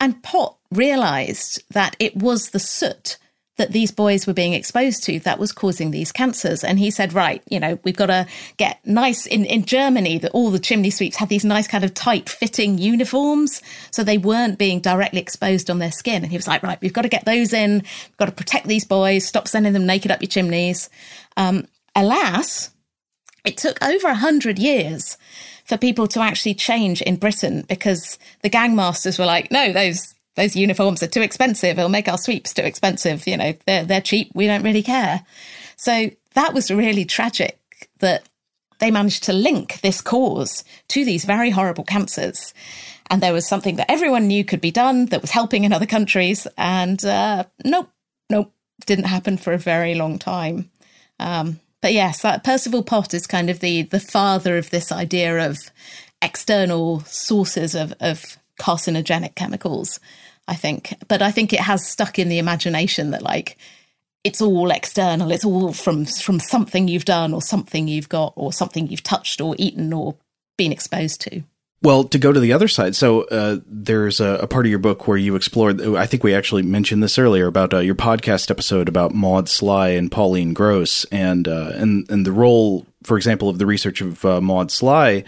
And 0.00 0.22
Pott 0.22 0.56
realized 0.70 1.62
that 1.70 1.96
it 1.98 2.16
was 2.16 2.50
the 2.50 2.60
soot 2.60 3.18
that 3.58 3.72
these 3.72 3.90
boys 3.90 4.26
were 4.26 4.32
being 4.32 4.54
exposed 4.54 5.02
to 5.04 5.18
that 5.20 5.38
was 5.38 5.52
causing 5.52 5.90
these 5.90 6.10
cancers. 6.12 6.64
And 6.64 6.78
he 6.78 6.90
said, 6.90 7.12
right, 7.12 7.42
you 7.48 7.60
know, 7.60 7.78
we've 7.84 7.96
got 7.96 8.06
to 8.06 8.26
get 8.56 8.80
nice 8.86 9.26
in, 9.26 9.44
in 9.44 9.64
Germany 9.64 10.16
that 10.18 10.30
all 10.30 10.50
the 10.50 10.58
chimney 10.58 10.90
sweeps 10.90 11.16
had 11.16 11.28
these 11.28 11.44
nice 11.44 11.68
kind 11.68 11.84
of 11.84 11.92
tight 11.92 12.28
fitting 12.28 12.78
uniforms. 12.78 13.60
So 13.90 14.02
they 14.02 14.16
weren't 14.16 14.58
being 14.58 14.80
directly 14.80 15.20
exposed 15.20 15.70
on 15.70 15.78
their 15.78 15.92
skin. 15.92 16.22
And 16.22 16.30
he 16.30 16.38
was 16.38 16.48
like, 16.48 16.62
right, 16.62 16.80
we've 16.80 16.92
got 16.92 17.02
to 17.02 17.08
get 17.08 17.24
those 17.24 17.52
in. 17.52 17.82
We've 17.82 18.16
got 18.16 18.26
to 18.26 18.32
protect 18.32 18.66
these 18.66 18.84
boys, 18.84 19.26
stop 19.26 19.48
sending 19.48 19.72
them 19.72 19.86
naked 19.86 20.10
up 20.10 20.22
your 20.22 20.28
chimneys. 20.28 20.88
Um, 21.36 21.66
alas, 21.94 22.70
it 23.44 23.56
took 23.56 23.82
over 23.84 24.08
a 24.08 24.14
hundred 24.14 24.58
years 24.58 25.18
for 25.64 25.76
people 25.76 26.06
to 26.08 26.20
actually 26.20 26.54
change 26.54 27.02
in 27.02 27.16
Britain 27.16 27.64
because 27.68 28.18
the 28.42 28.50
gangmasters 28.50 29.18
were 29.18 29.26
like, 29.26 29.50
no, 29.50 29.72
those 29.72 30.14
those 30.38 30.56
uniforms 30.56 31.02
are 31.02 31.08
too 31.08 31.20
expensive. 31.20 31.78
It'll 31.78 31.90
make 31.90 32.08
our 32.08 32.16
sweeps 32.16 32.54
too 32.54 32.62
expensive. 32.62 33.26
You 33.26 33.36
know, 33.36 33.54
they're, 33.66 33.84
they're 33.84 34.00
cheap. 34.00 34.30
We 34.34 34.46
don't 34.46 34.62
really 34.62 34.82
care. 34.82 35.24
So 35.76 36.10
that 36.34 36.54
was 36.54 36.70
really 36.70 37.04
tragic 37.04 37.58
that 37.98 38.28
they 38.78 38.92
managed 38.92 39.24
to 39.24 39.32
link 39.32 39.80
this 39.80 40.00
cause 40.00 40.62
to 40.88 41.04
these 41.04 41.24
very 41.24 41.50
horrible 41.50 41.84
cancers. 41.84 42.54
And 43.10 43.20
there 43.20 43.32
was 43.32 43.48
something 43.48 43.76
that 43.76 43.90
everyone 43.90 44.28
knew 44.28 44.44
could 44.44 44.60
be 44.60 44.70
done 44.70 45.06
that 45.06 45.22
was 45.22 45.32
helping 45.32 45.64
in 45.64 45.72
other 45.72 45.86
countries. 45.86 46.46
And 46.56 47.04
uh, 47.04 47.44
nope, 47.64 47.90
nope, 48.30 48.52
didn't 48.86 49.06
happen 49.06 49.38
for 49.38 49.52
a 49.52 49.58
very 49.58 49.96
long 49.96 50.18
time. 50.18 50.70
Um, 51.18 51.58
but 51.80 51.92
yes, 51.92 52.22
that 52.22 52.44
Percival 52.44 52.84
Pott 52.84 53.12
is 53.12 53.26
kind 53.26 53.50
of 53.50 53.60
the 53.60 53.82
the 53.82 54.00
father 54.00 54.56
of 54.56 54.70
this 54.70 54.92
idea 54.92 55.48
of 55.48 55.58
external 56.22 57.00
sources 57.00 57.74
of, 57.74 57.92
of 58.00 58.36
carcinogenic 58.60 59.34
chemicals. 59.34 60.00
I 60.48 60.54
think. 60.54 60.94
But 61.06 61.22
I 61.22 61.30
think 61.30 61.52
it 61.52 61.60
has 61.60 61.86
stuck 61.86 62.18
in 62.18 62.28
the 62.28 62.38
imagination 62.38 63.10
that 63.10 63.22
like 63.22 63.58
it's 64.24 64.40
all 64.40 64.70
external. 64.70 65.30
It's 65.30 65.44
all 65.44 65.72
from 65.72 66.06
from 66.06 66.40
something 66.40 66.88
you've 66.88 67.04
done 67.04 67.32
or 67.32 67.42
something 67.42 67.86
you've 67.86 68.08
got 68.08 68.32
or 68.34 68.52
something 68.52 68.88
you've 68.88 69.02
touched 69.02 69.40
or 69.40 69.54
eaten 69.58 69.92
or 69.92 70.16
been 70.56 70.72
exposed 70.72 71.20
to. 71.22 71.42
Well, 71.80 72.02
to 72.04 72.18
go 72.18 72.32
to 72.32 72.40
the 72.40 72.52
other 72.52 72.66
side, 72.66 72.96
so 72.96 73.22
uh, 73.28 73.58
there's 73.64 74.18
a, 74.18 74.40
a, 74.42 74.48
part 74.48 74.66
of 74.66 74.70
your 74.70 74.80
book 74.80 75.06
where 75.06 75.16
you 75.16 75.36
explored. 75.36 75.80
I 75.80 76.06
think 76.06 76.24
we 76.24 76.34
actually 76.34 76.62
mentioned 76.62 77.04
this 77.04 77.20
earlier 77.20 77.46
about 77.46 77.72
uh, 77.72 77.78
your 77.78 77.94
podcast 77.94 78.50
episode 78.50 78.88
about 78.88 79.14
Maud 79.14 79.46
Slye 79.46 79.96
and 79.96 80.10
Pauline 80.10 80.54
Gross, 80.54 81.04
and 81.12 81.46
uh, 81.46 81.70
and 81.74 82.10
and 82.10 82.26
the 82.26 82.32
role, 82.32 82.84
for 83.04 83.16
example, 83.16 83.48
of 83.48 83.58
the 83.58 83.66
research 83.66 84.00
of 84.00 84.24
uh, 84.24 84.40
Maud 84.40 84.70
Slye 84.70 85.24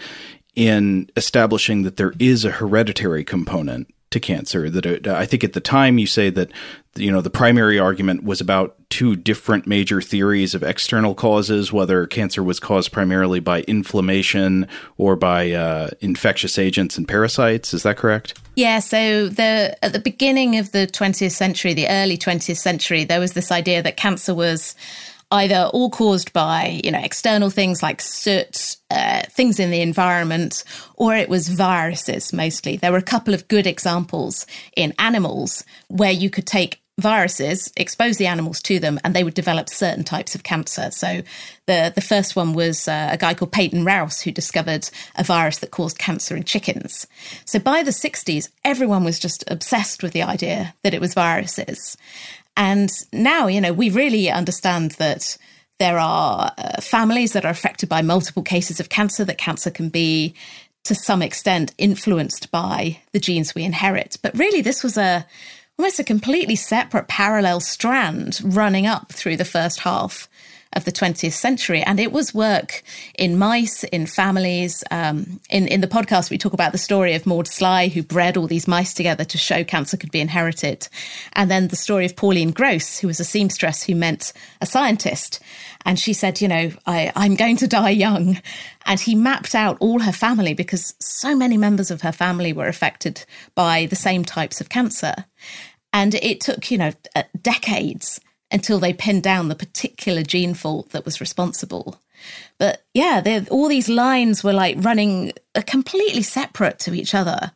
in 0.53 1.09
establishing 1.15 1.83
that 1.83 1.95
there 1.95 2.13
is 2.19 2.43
a 2.43 2.51
hereditary 2.51 3.23
component 3.23 3.87
to 4.11 4.19
cancer. 4.19 4.69
That 4.69 4.85
it, 4.85 5.07
I 5.07 5.25
think 5.25 5.43
at 5.43 5.53
the 5.53 5.59
time 5.59 5.97
you 5.97 6.07
say 6.07 6.29
that 6.29 6.51
you 6.95 7.11
know 7.11 7.21
the 7.21 7.29
primary 7.29 7.79
argument 7.79 8.23
was 8.23 8.41
about 8.41 8.75
two 8.89 9.15
different 9.15 9.65
major 9.65 10.01
theories 10.01 10.53
of 10.53 10.63
external 10.63 11.15
causes, 11.15 11.73
whether 11.73 12.05
cancer 12.05 12.43
was 12.43 12.59
caused 12.59 12.91
primarily 12.91 13.39
by 13.39 13.61
inflammation 13.61 14.67
or 14.97 15.15
by 15.15 15.51
uh, 15.51 15.89
infectious 16.01 16.59
agents 16.59 16.97
and 16.97 17.07
parasites. 17.07 17.73
Is 17.73 17.83
that 17.83 17.97
correct? 17.97 18.39
Yeah. 18.55 18.79
So 18.79 19.29
the 19.29 19.77
at 19.83 19.93
the 19.93 19.99
beginning 19.99 20.57
of 20.57 20.71
the 20.71 20.87
20th 20.87 21.31
century, 21.31 21.73
the 21.73 21.87
early 21.87 22.17
20th 22.17 22.57
century, 22.57 23.05
there 23.05 23.19
was 23.19 23.33
this 23.33 23.51
idea 23.51 23.81
that 23.81 23.97
cancer 23.97 24.35
was 24.35 24.75
either 25.31 25.69
all 25.73 25.89
caused 25.89 26.33
by 26.33 26.81
you 26.83 26.91
know 26.91 26.99
external 26.99 27.49
things 27.49 27.81
like 27.81 28.01
soot, 28.01 28.77
uh, 28.89 29.23
things 29.29 29.59
in 29.59 29.71
the 29.71 29.81
environment, 29.81 30.63
or 30.95 31.15
it 31.15 31.29
was 31.29 31.49
viruses 31.49 32.33
mostly. 32.33 32.77
There 32.77 32.91
were 32.91 32.97
a 32.97 33.03
couple 33.03 33.33
of 33.33 33.47
good 33.47 33.67
examples 33.67 34.45
in 34.75 34.93
animals 34.99 35.63
where 35.87 36.11
you 36.11 36.29
could 36.29 36.47
take 36.47 36.81
viruses, 36.99 37.71
expose 37.75 38.17
the 38.17 38.27
animals 38.27 38.61
to 38.61 38.79
them, 38.79 38.99
and 39.03 39.13
they 39.13 39.23
would 39.23 39.33
develop 39.33 39.69
certain 39.69 40.03
types 40.03 40.35
of 40.35 40.43
cancer. 40.43 40.89
So 40.91 41.21
the 41.65 41.91
the 41.93 42.01
first 42.01 42.35
one 42.35 42.53
was 42.53 42.87
uh, 42.87 43.09
a 43.11 43.17
guy 43.17 43.33
called 43.33 43.51
Peyton 43.51 43.83
Rous 43.83 44.21
who 44.21 44.31
discovered 44.31 44.89
a 45.15 45.23
virus 45.23 45.59
that 45.59 45.71
caused 45.71 45.97
cancer 45.97 46.35
in 46.35 46.43
chickens. 46.43 47.07
So 47.45 47.59
by 47.59 47.83
the 47.83 47.91
60s, 47.91 48.49
everyone 48.63 49.03
was 49.03 49.19
just 49.19 49.43
obsessed 49.47 50.03
with 50.03 50.13
the 50.13 50.23
idea 50.23 50.73
that 50.83 50.93
it 50.93 51.01
was 51.01 51.13
viruses. 51.13 51.97
And 52.57 52.91
now, 53.13 53.47
you 53.47 53.61
know, 53.61 53.73
we 53.73 53.89
really 53.89 54.29
understand 54.29 54.91
that 54.91 55.37
there 55.79 55.97
are 55.97 56.51
uh, 56.57 56.81
families 56.81 57.33
that 57.33 57.45
are 57.45 57.51
affected 57.51 57.89
by 57.89 58.01
multiple 58.01 58.43
cases 58.43 58.79
of 58.79 58.89
cancer, 58.89 59.25
that 59.25 59.37
cancer 59.37 59.71
can 59.71 59.89
be 59.89 60.35
to 60.83 60.95
some 60.95 61.21
extent 61.21 61.73
influenced 61.77 62.51
by 62.51 62.99
the 63.13 63.19
genes 63.19 63.55
we 63.55 63.63
inherit. 63.63 64.17
But 64.21 64.37
really, 64.37 64.61
this 64.61 64.83
was 64.83 64.97
a 64.97 65.25
almost 65.79 65.99
a 65.99 66.03
completely 66.03 66.55
separate 66.55 67.07
parallel 67.07 67.59
strand 67.59 68.39
running 68.43 68.85
up 68.85 69.11
through 69.11 69.37
the 69.37 69.45
first 69.45 69.79
half 69.79 70.29
of 70.73 70.85
the 70.85 70.91
20th 70.91 71.33
century. 71.33 71.81
And 71.81 71.99
it 71.99 72.11
was 72.11 72.33
work 72.33 72.83
in 73.15 73.37
mice, 73.37 73.83
in 73.85 74.05
families. 74.05 74.83
Um, 74.91 75.39
in, 75.49 75.67
in 75.67 75.81
the 75.81 75.87
podcast, 75.87 76.29
we 76.29 76.37
talk 76.37 76.53
about 76.53 76.71
the 76.71 76.77
story 76.77 77.13
of 77.13 77.25
Maud 77.25 77.45
Slye, 77.45 77.91
who 77.91 78.03
bred 78.03 78.37
all 78.37 78.47
these 78.47 78.67
mice 78.67 78.93
together 78.93 79.23
to 79.25 79.37
show 79.37 79.63
cancer 79.63 79.97
could 79.97 80.11
be 80.11 80.21
inherited. 80.21 80.87
And 81.33 81.51
then 81.51 81.67
the 81.67 81.75
story 81.75 82.05
of 82.05 82.15
Pauline 82.15 82.51
Gross, 82.51 82.99
who 82.99 83.07
was 83.07 83.19
a 83.19 83.25
seamstress 83.25 83.83
who 83.83 83.95
meant 83.95 84.33
a 84.61 84.65
scientist. 84.65 85.39
And 85.85 85.99
she 85.99 86.13
said, 86.13 86.41
you 86.41 86.47
know, 86.47 86.71
I, 86.85 87.11
I'm 87.15 87.35
going 87.35 87.57
to 87.57 87.67
die 87.67 87.89
young. 87.89 88.39
And 88.85 88.99
he 88.99 89.15
mapped 89.15 89.55
out 89.55 89.77
all 89.79 89.99
her 89.99 90.11
family 90.11 90.53
because 90.53 90.95
so 90.99 91.35
many 91.35 91.57
members 91.57 91.91
of 91.91 92.01
her 92.01 92.11
family 92.11 92.53
were 92.53 92.67
affected 92.67 93.25
by 93.55 93.87
the 93.87 93.95
same 93.95 94.23
types 94.23 94.61
of 94.61 94.69
cancer. 94.69 95.13
And 95.93 96.15
it 96.15 96.39
took, 96.39 96.71
you 96.71 96.77
know, 96.77 96.91
uh, 97.15 97.23
decades 97.41 98.21
until 98.51 98.79
they 98.79 98.93
pinned 98.93 99.23
down 99.23 99.47
the 99.47 99.55
particular 99.55 100.23
gene 100.23 100.53
fault 100.53 100.89
that 100.89 101.05
was 101.05 101.21
responsible. 101.21 101.99
But 102.57 102.83
yeah, 102.93 103.45
all 103.49 103.67
these 103.67 103.89
lines 103.89 104.43
were 104.43 104.53
like 104.53 104.77
running 104.79 105.31
uh, 105.55 105.61
completely 105.65 106.21
separate 106.21 106.79
to 106.79 106.93
each 106.93 107.15
other 107.15 107.51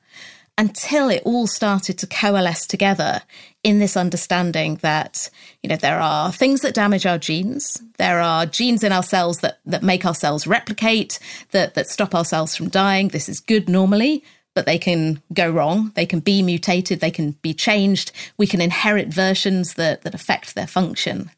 until 0.58 1.10
it 1.10 1.22
all 1.26 1.48
started 1.48 1.98
to 2.00 2.08
coalesce 2.08 2.66
together 2.66 3.22
in 3.64 3.80
this 3.80 3.98
understanding 3.98 4.76
that 4.78 5.30
you 5.62 5.70
know 5.70 5.76
there 5.76 6.00
are 6.00 6.32
things 6.32 6.62
that 6.62 6.74
damage 6.74 7.06
our 7.06 7.18
genes 7.18 7.82
there 7.98 8.22
are 8.22 8.46
genes 8.46 8.84
in 8.84 8.92
our 8.92 9.04
cells 9.04 9.40
that 9.40 9.60
that 9.66 9.84
make 9.84 10.06
our 10.06 10.14
cells 10.16 10.48
replicate 10.48 11.20
that 11.52 11.74
that 11.74 11.88
stop 11.88 12.16
our 12.16 12.24
cells 12.24 12.56
from 12.56 12.70
dying 12.70 13.10
this 13.10 13.28
is 13.28 13.40
good 13.40 13.68
normally 13.68 14.24
but 14.56 14.66
they 14.66 14.80
can 14.80 15.22
go 15.34 15.52
wrong. 15.52 15.92
They 15.94 16.08
can 16.08 16.22
be 16.22 16.42
mutated. 16.42 17.00
They 17.00 17.12
can 17.12 17.32
be 17.44 17.54
changed. 17.54 18.12
We 18.38 18.48
can 18.48 18.62
inherit 18.62 19.10
versions 19.10 19.76
that, 19.76 20.02
that 20.02 20.16
affect 20.16 20.56
their 20.56 20.66
function. 20.66 21.30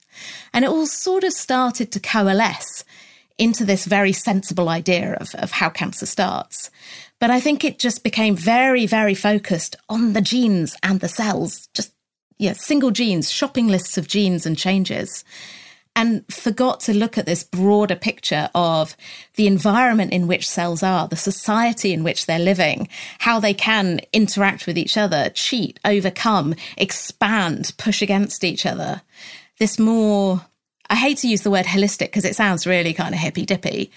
And 0.54 0.64
it 0.64 0.70
all 0.70 0.88
sort 0.88 1.26
of 1.26 1.34
started 1.34 1.92
to 1.92 2.00
coalesce 2.00 2.86
into 3.38 3.66
this 3.66 3.86
very 3.86 4.14
sensible 4.14 4.70
idea 4.70 5.14
of, 5.16 5.36
of 5.36 5.52
how 5.52 5.70
cancer 5.70 6.06
starts. 6.06 6.72
But 7.20 7.32
I 7.32 7.40
think 7.40 7.64
it 7.64 7.80
just 7.80 8.04
became 8.04 8.36
very, 8.36 8.86
very 8.86 9.16
focused 9.16 9.76
on 9.90 10.14
the 10.14 10.22
genes 10.22 10.76
and 10.82 11.00
the 11.00 11.08
cells, 11.08 11.68
just 11.74 11.94
yeah, 12.38 12.54
single 12.54 12.92
genes, 12.92 13.32
shopping 13.32 13.68
lists 13.68 13.98
of 13.98 14.08
genes 14.08 14.46
and 14.46 14.58
changes 14.58 15.24
and 15.98 16.24
forgot 16.32 16.80
to 16.82 16.94
look 16.94 17.18
at 17.18 17.26
this 17.26 17.44
broader 17.44 17.96
picture 17.96 18.52
of 18.54 18.96
the 19.34 19.48
environment 19.48 20.14
in 20.14 20.28
which 20.28 20.48
cells 20.48 20.84
are, 20.84 21.08
the 21.08 21.16
society 21.16 21.92
in 21.92 22.04
which 22.04 22.28
they're 22.28 22.38
living, 22.38 22.88
how 23.18 23.40
they 23.40 23.56
can 23.56 24.00
interact 24.14 24.68
with 24.68 24.78
each 24.78 24.96
other, 24.96 25.32
cheat, 25.32 25.80
overcome, 25.84 26.54
expand, 26.78 27.74
push 27.80 28.04
against 28.04 28.44
each 28.44 28.64
other. 28.64 29.02
This 29.58 29.80
more, 29.80 30.46
I 30.88 30.96
hate 30.96 31.18
to 31.20 31.28
use 31.28 31.42
the 31.42 31.50
word 31.50 31.66
holistic 31.66 32.06
because 32.06 32.26
it 32.26 32.36
sounds 32.36 32.68
really 32.68 32.94
kind 32.94 33.16
of 33.16 33.20
hippy 33.20 33.48
dippy, 33.48 33.92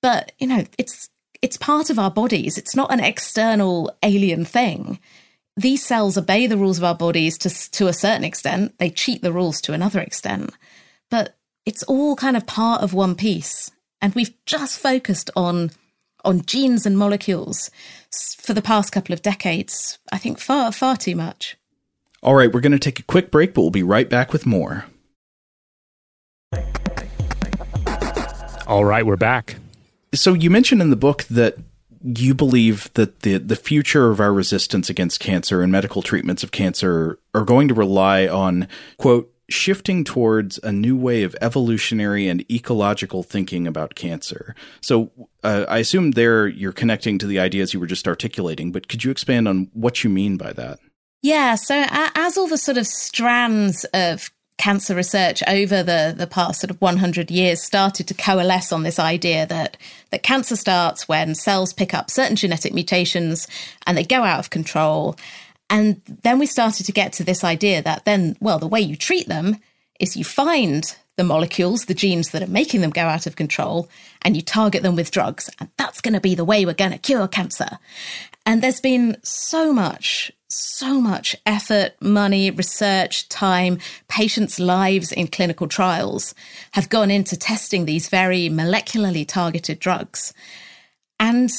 but 0.00 0.30
you 0.38 0.46
know, 0.46 0.64
it's 0.78 1.08
it's 1.42 1.56
part 1.56 1.90
of 1.90 1.98
our 1.98 2.10
bodies. 2.10 2.56
It's 2.56 2.76
not 2.76 2.92
an 2.92 3.00
external 3.00 3.92
alien 4.04 4.44
thing. 4.44 5.00
These 5.56 5.84
cells 5.84 6.16
obey 6.16 6.46
the 6.46 6.56
rules 6.56 6.78
of 6.78 6.84
our 6.84 6.94
bodies 6.94 7.36
to 7.38 7.50
to 7.72 7.88
a 7.88 7.92
certain 7.92 8.22
extent. 8.22 8.78
They 8.78 8.90
cheat 8.90 9.22
the 9.22 9.32
rules 9.32 9.60
to 9.62 9.72
another 9.72 9.98
extent 9.98 10.52
but 11.12 11.36
it's 11.66 11.82
all 11.82 12.16
kind 12.16 12.38
of 12.38 12.46
part 12.46 12.82
of 12.82 12.94
one 12.94 13.14
piece. 13.14 13.70
And 14.00 14.14
we've 14.14 14.34
just 14.46 14.80
focused 14.80 15.30
on 15.36 15.70
on 16.24 16.40
genes 16.46 16.86
and 16.86 16.96
molecules 16.96 17.70
for 18.38 18.54
the 18.54 18.62
past 18.62 18.92
couple 18.92 19.12
of 19.12 19.20
decades. 19.20 19.98
I 20.10 20.18
think 20.18 20.38
far, 20.38 20.72
far 20.72 20.96
too 20.96 21.14
much. 21.14 21.56
All 22.22 22.34
right, 22.34 22.50
we're 22.50 22.60
going 22.60 22.72
to 22.72 22.78
take 22.78 23.00
a 23.00 23.02
quick 23.02 23.30
break, 23.30 23.52
but 23.52 23.60
we'll 23.60 23.70
be 23.70 23.82
right 23.82 24.08
back 24.08 24.32
with 24.32 24.46
more. 24.46 24.86
All 28.66 28.84
right, 28.84 29.04
we're 29.04 29.16
back. 29.16 29.56
So 30.14 30.32
you 30.32 30.48
mentioned 30.48 30.80
in 30.80 30.90
the 30.90 30.96
book 30.96 31.24
that 31.24 31.58
you 32.02 32.34
believe 32.34 32.90
that 32.94 33.20
the 33.20 33.36
the 33.38 33.56
future 33.56 34.10
of 34.10 34.20
our 34.20 34.32
resistance 34.32 34.88
against 34.88 35.20
cancer 35.20 35.60
and 35.62 35.70
medical 35.70 36.02
treatments 36.02 36.42
of 36.42 36.52
cancer 36.52 37.18
are 37.34 37.44
going 37.44 37.68
to 37.68 37.74
rely 37.74 38.26
on 38.26 38.66
quote 38.96 39.31
shifting 39.52 40.04
towards 40.04 40.58
a 40.62 40.72
new 40.72 40.96
way 40.96 41.22
of 41.22 41.36
evolutionary 41.40 42.28
and 42.28 42.50
ecological 42.50 43.22
thinking 43.22 43.66
about 43.66 43.94
cancer. 43.94 44.54
So 44.80 45.10
uh, 45.42 45.66
I 45.68 45.78
assume 45.78 46.12
there 46.12 46.46
you're 46.46 46.72
connecting 46.72 47.18
to 47.18 47.26
the 47.26 47.38
ideas 47.38 47.72
you 47.72 47.80
were 47.80 47.86
just 47.86 48.08
articulating, 48.08 48.72
but 48.72 48.88
could 48.88 49.04
you 49.04 49.10
expand 49.10 49.48
on 49.48 49.70
what 49.72 50.02
you 50.02 50.10
mean 50.10 50.36
by 50.36 50.52
that? 50.54 50.78
Yeah, 51.22 51.54
so 51.54 51.84
as 51.88 52.36
all 52.36 52.48
the 52.48 52.58
sort 52.58 52.78
of 52.78 52.86
strands 52.86 53.84
of 53.94 54.30
cancer 54.58 54.94
research 54.94 55.42
over 55.48 55.82
the, 55.82 56.14
the 56.16 56.26
past 56.26 56.60
sort 56.60 56.70
of 56.70 56.80
100 56.80 57.30
years 57.30 57.60
started 57.60 58.06
to 58.06 58.14
coalesce 58.14 58.72
on 58.72 58.82
this 58.82 58.98
idea 58.98 59.46
that, 59.46 59.76
that 60.10 60.22
cancer 60.22 60.56
starts 60.56 61.08
when 61.08 61.34
cells 61.34 61.72
pick 61.72 61.94
up 61.94 62.10
certain 62.10 62.36
genetic 62.36 62.72
mutations 62.72 63.48
and 63.86 63.96
they 63.96 64.04
go 64.04 64.22
out 64.22 64.38
of 64.38 64.50
control 64.50 65.16
and 65.72 66.02
then 66.22 66.38
we 66.38 66.44
started 66.44 66.84
to 66.84 66.92
get 66.92 67.14
to 67.14 67.24
this 67.24 67.42
idea 67.42 67.80
that 67.80 68.04
then, 68.04 68.36
well, 68.40 68.58
the 68.58 68.68
way 68.68 68.82
you 68.82 68.94
treat 68.94 69.26
them 69.26 69.56
is 69.98 70.18
you 70.18 70.22
find 70.22 70.94
the 71.16 71.24
molecules, 71.24 71.86
the 71.86 71.94
genes 71.94 72.30
that 72.30 72.42
are 72.42 72.46
making 72.46 72.82
them 72.82 72.90
go 72.90 73.06
out 73.06 73.26
of 73.26 73.36
control, 73.36 73.88
and 74.20 74.36
you 74.36 74.42
target 74.42 74.82
them 74.82 74.96
with 74.96 75.10
drugs. 75.10 75.48
And 75.58 75.70
that's 75.78 76.02
going 76.02 76.12
to 76.12 76.20
be 76.20 76.34
the 76.34 76.44
way 76.44 76.66
we're 76.66 76.74
going 76.74 76.90
to 76.92 76.98
cure 76.98 77.26
cancer. 77.26 77.78
And 78.44 78.62
there's 78.62 78.82
been 78.82 79.16
so 79.22 79.72
much, 79.72 80.30
so 80.48 81.00
much 81.00 81.34
effort, 81.46 81.94
money, 82.02 82.50
research, 82.50 83.30
time, 83.30 83.78
patients' 84.08 84.60
lives 84.60 85.10
in 85.10 85.26
clinical 85.26 85.68
trials 85.68 86.34
have 86.72 86.90
gone 86.90 87.10
into 87.10 87.34
testing 87.34 87.86
these 87.86 88.10
very 88.10 88.50
molecularly 88.50 89.26
targeted 89.26 89.78
drugs. 89.78 90.34
And 91.18 91.50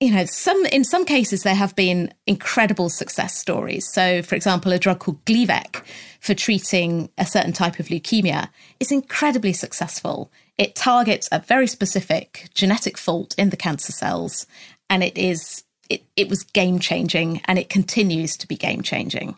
you 0.00 0.10
know, 0.10 0.24
some 0.24 0.64
in 0.66 0.82
some 0.82 1.04
cases 1.04 1.42
there 1.42 1.54
have 1.54 1.76
been 1.76 2.12
incredible 2.26 2.88
success 2.88 3.36
stories. 3.36 3.86
So, 3.92 4.22
for 4.22 4.34
example, 4.34 4.72
a 4.72 4.78
drug 4.78 4.98
called 4.98 5.22
Gleevec 5.26 5.84
for 6.20 6.34
treating 6.34 7.10
a 7.18 7.26
certain 7.26 7.52
type 7.52 7.78
of 7.78 7.88
leukemia 7.88 8.48
is 8.80 8.90
incredibly 8.90 9.52
successful. 9.52 10.32
It 10.56 10.74
targets 10.74 11.28
a 11.30 11.38
very 11.38 11.66
specific 11.66 12.48
genetic 12.54 12.96
fault 12.96 13.34
in 13.36 13.50
the 13.50 13.58
cancer 13.58 13.92
cells, 13.92 14.46
and 14.88 15.04
it 15.04 15.16
is 15.18 15.64
it, 15.90 16.02
it 16.16 16.30
was 16.30 16.44
game 16.44 16.78
changing, 16.78 17.42
and 17.44 17.58
it 17.58 17.68
continues 17.68 18.38
to 18.38 18.48
be 18.48 18.56
game 18.56 18.80
changing. 18.80 19.36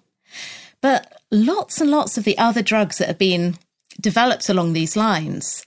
But 0.81 1.21
lots 1.33 1.81
and 1.81 1.91
lots 1.91 2.17
of 2.17 2.25
the 2.25 2.39
other 2.39 2.63
drugs 2.63 2.99
that 2.99 3.09
have 3.09 3.19
been 3.19 3.57
developed 4.01 4.49
along 4.49 4.73
these 4.73 4.97
lines, 4.97 5.65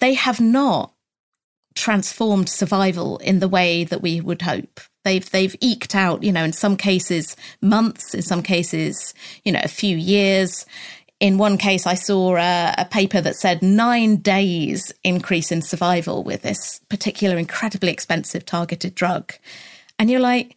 they 0.00 0.14
have 0.14 0.40
not 0.40 0.92
transformed 1.74 2.48
survival 2.48 3.18
in 3.18 3.40
the 3.40 3.48
way 3.48 3.84
that 3.84 4.02
we 4.02 4.20
would 4.20 4.42
hope. 4.42 4.80
They've 5.04 5.28
they've 5.30 5.56
eked 5.60 5.94
out, 5.94 6.22
you 6.22 6.32
know, 6.32 6.44
in 6.44 6.52
some 6.52 6.76
cases 6.76 7.36
months, 7.60 8.14
in 8.14 8.22
some 8.22 8.42
cases, 8.42 9.14
you 9.44 9.52
know, 9.52 9.60
a 9.62 9.68
few 9.68 9.96
years. 9.96 10.64
In 11.18 11.38
one 11.38 11.56
case, 11.56 11.86
I 11.86 11.94
saw 11.94 12.36
a, 12.36 12.74
a 12.78 12.84
paper 12.84 13.20
that 13.20 13.36
said 13.36 13.62
nine 13.62 14.16
days 14.16 14.92
increase 15.04 15.52
in 15.52 15.62
survival 15.62 16.24
with 16.24 16.42
this 16.42 16.80
particular 16.88 17.36
incredibly 17.36 17.92
expensive 17.92 18.44
targeted 18.44 18.94
drug, 18.94 19.32
and 19.98 20.10
you're 20.10 20.20
like, 20.20 20.56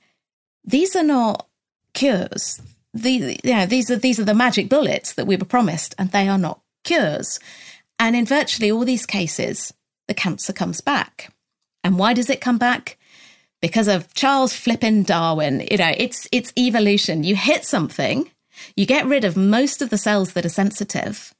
these 0.63 0.95
are 0.95 1.03
not 1.03 1.47
cures. 1.93 2.61
The, 2.93 3.39
you 3.43 3.53
know, 3.53 3.65
these 3.65 3.91
are 3.91 3.97
these 3.97 4.19
are 4.19 4.25
the 4.25 4.33
magic 4.33 4.69
bullets 4.69 5.13
that 5.13 5.27
we 5.27 5.37
were 5.37 5.45
promised, 5.45 5.95
and 5.97 6.11
they 6.11 6.27
are 6.27 6.37
not 6.37 6.61
cures. 6.83 7.39
And 7.97 8.15
in 8.15 8.25
virtually 8.25 8.71
all 8.71 8.85
these 8.85 9.05
cases, 9.05 9.73
the 10.07 10.13
cancer 10.13 10.53
comes 10.53 10.81
back. 10.81 11.31
And 11.83 11.99
why 11.99 12.13
does 12.13 12.29
it 12.29 12.41
come 12.41 12.57
back? 12.57 12.97
Because 13.61 13.87
of 13.87 14.13
Charles 14.13 14.53
Flippin 14.53 15.03
Darwin. 15.03 15.65
You 15.69 15.77
know, 15.77 15.93
it's 15.97 16.27
it's 16.31 16.53
evolution. 16.57 17.23
You 17.23 17.35
hit 17.35 17.65
something, 17.65 18.29
you 18.75 18.85
get 18.85 19.05
rid 19.05 19.23
of 19.23 19.37
most 19.37 19.81
of 19.81 19.89
the 19.89 19.97
cells 19.97 20.33
that 20.33 20.45
are 20.45 20.49
sensitive, 20.49 21.33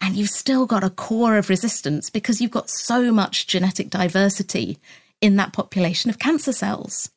and 0.00 0.16
you've 0.16 0.30
still 0.30 0.66
got 0.66 0.84
a 0.84 0.90
core 0.90 1.36
of 1.36 1.48
resistance 1.48 2.10
because 2.10 2.40
you've 2.40 2.50
got 2.50 2.70
so 2.70 3.12
much 3.12 3.46
genetic 3.46 3.90
diversity 3.90 4.78
in 5.20 5.36
that 5.36 5.52
population 5.52 6.10
of 6.10 6.18
cancer 6.18 6.52
cells. 6.52 7.10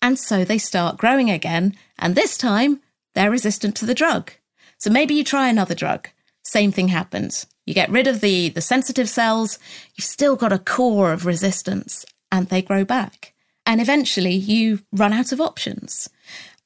And 0.00 0.18
so 0.18 0.44
they 0.44 0.58
start 0.58 0.98
growing 0.98 1.30
again, 1.30 1.74
and 1.98 2.14
this 2.14 2.36
time 2.36 2.80
they're 3.14 3.30
resistant 3.30 3.76
to 3.76 3.86
the 3.86 3.94
drug. 3.94 4.32
So 4.78 4.90
maybe 4.90 5.14
you 5.14 5.24
try 5.24 5.48
another 5.48 5.74
drug. 5.74 6.08
Same 6.44 6.72
thing 6.72 6.88
happens. 6.88 7.46
You 7.68 7.74
get 7.74 7.90
rid 7.90 8.06
of 8.06 8.22
the, 8.22 8.48
the 8.48 8.62
sensitive 8.62 9.10
cells, 9.10 9.58
you've 9.94 10.06
still 10.06 10.36
got 10.36 10.54
a 10.54 10.58
core 10.58 11.12
of 11.12 11.26
resistance, 11.26 12.06
and 12.32 12.46
they 12.46 12.62
grow 12.62 12.82
back. 12.82 13.34
And 13.66 13.78
eventually 13.78 14.32
you 14.32 14.80
run 14.90 15.12
out 15.12 15.32
of 15.32 15.40
options. 15.42 16.08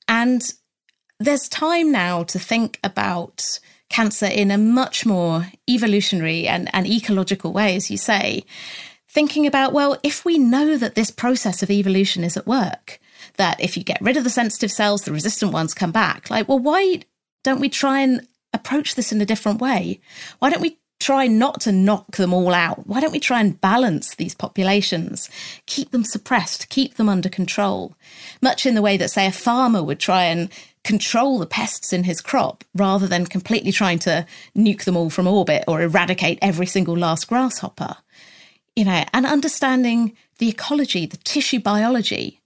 And 0.06 0.48
there's 1.18 1.48
time 1.48 1.90
now 1.90 2.22
to 2.22 2.38
think 2.38 2.78
about 2.84 3.58
cancer 3.90 4.26
in 4.26 4.52
a 4.52 4.56
much 4.58 5.04
more 5.04 5.48
evolutionary 5.68 6.46
and, 6.46 6.70
and 6.72 6.86
ecological 6.86 7.52
way, 7.52 7.74
as 7.74 7.90
you 7.90 7.96
say. 7.96 8.44
Thinking 9.08 9.44
about, 9.44 9.72
well, 9.72 9.98
if 10.04 10.24
we 10.24 10.38
know 10.38 10.76
that 10.76 10.94
this 10.94 11.10
process 11.10 11.64
of 11.64 11.70
evolution 11.72 12.22
is 12.22 12.36
at 12.36 12.46
work, 12.46 13.00
that 13.38 13.60
if 13.60 13.76
you 13.76 13.82
get 13.82 14.00
rid 14.00 14.16
of 14.16 14.22
the 14.22 14.30
sensitive 14.30 14.70
cells, 14.70 15.02
the 15.02 15.10
resistant 15.10 15.52
ones 15.52 15.74
come 15.74 15.90
back, 15.90 16.30
like, 16.30 16.48
well, 16.48 16.60
why 16.60 17.02
don't 17.42 17.60
we 17.60 17.68
try 17.68 17.98
and 17.98 18.24
approach 18.52 18.94
this 18.94 19.10
in 19.10 19.20
a 19.20 19.26
different 19.26 19.60
way? 19.60 19.98
Why 20.38 20.48
don't 20.48 20.62
we 20.62 20.78
try 21.02 21.26
not 21.26 21.60
to 21.62 21.72
knock 21.72 22.16
them 22.16 22.32
all 22.32 22.54
out? 22.54 22.86
Why 22.86 23.00
don't 23.00 23.12
we 23.12 23.20
try 23.20 23.40
and 23.40 23.60
balance 23.60 24.14
these 24.14 24.34
populations, 24.34 25.28
keep 25.66 25.90
them 25.90 26.04
suppressed, 26.04 26.68
keep 26.68 26.94
them 26.94 27.08
under 27.08 27.28
control? 27.28 27.94
Much 28.40 28.66
in 28.66 28.74
the 28.74 28.82
way 28.82 28.96
that, 28.96 29.10
say, 29.10 29.26
a 29.26 29.32
farmer 29.32 29.82
would 29.82 30.00
try 30.00 30.24
and 30.24 30.50
control 30.84 31.38
the 31.38 31.46
pests 31.46 31.92
in 31.92 32.04
his 32.04 32.20
crop 32.20 32.64
rather 32.74 33.06
than 33.06 33.26
completely 33.26 33.72
trying 33.72 33.98
to 34.00 34.26
nuke 34.56 34.84
them 34.84 34.96
all 34.96 35.10
from 35.10 35.26
orbit 35.26 35.64
or 35.68 35.80
eradicate 35.80 36.38
every 36.42 36.66
single 36.66 36.96
last 36.96 37.28
grasshopper. 37.28 37.96
You 38.74 38.84
know, 38.86 39.04
and 39.12 39.26
understanding 39.26 40.16
the 40.38 40.48
ecology, 40.48 41.06
the 41.06 41.18
tissue 41.18 41.60
biology. 41.60 42.40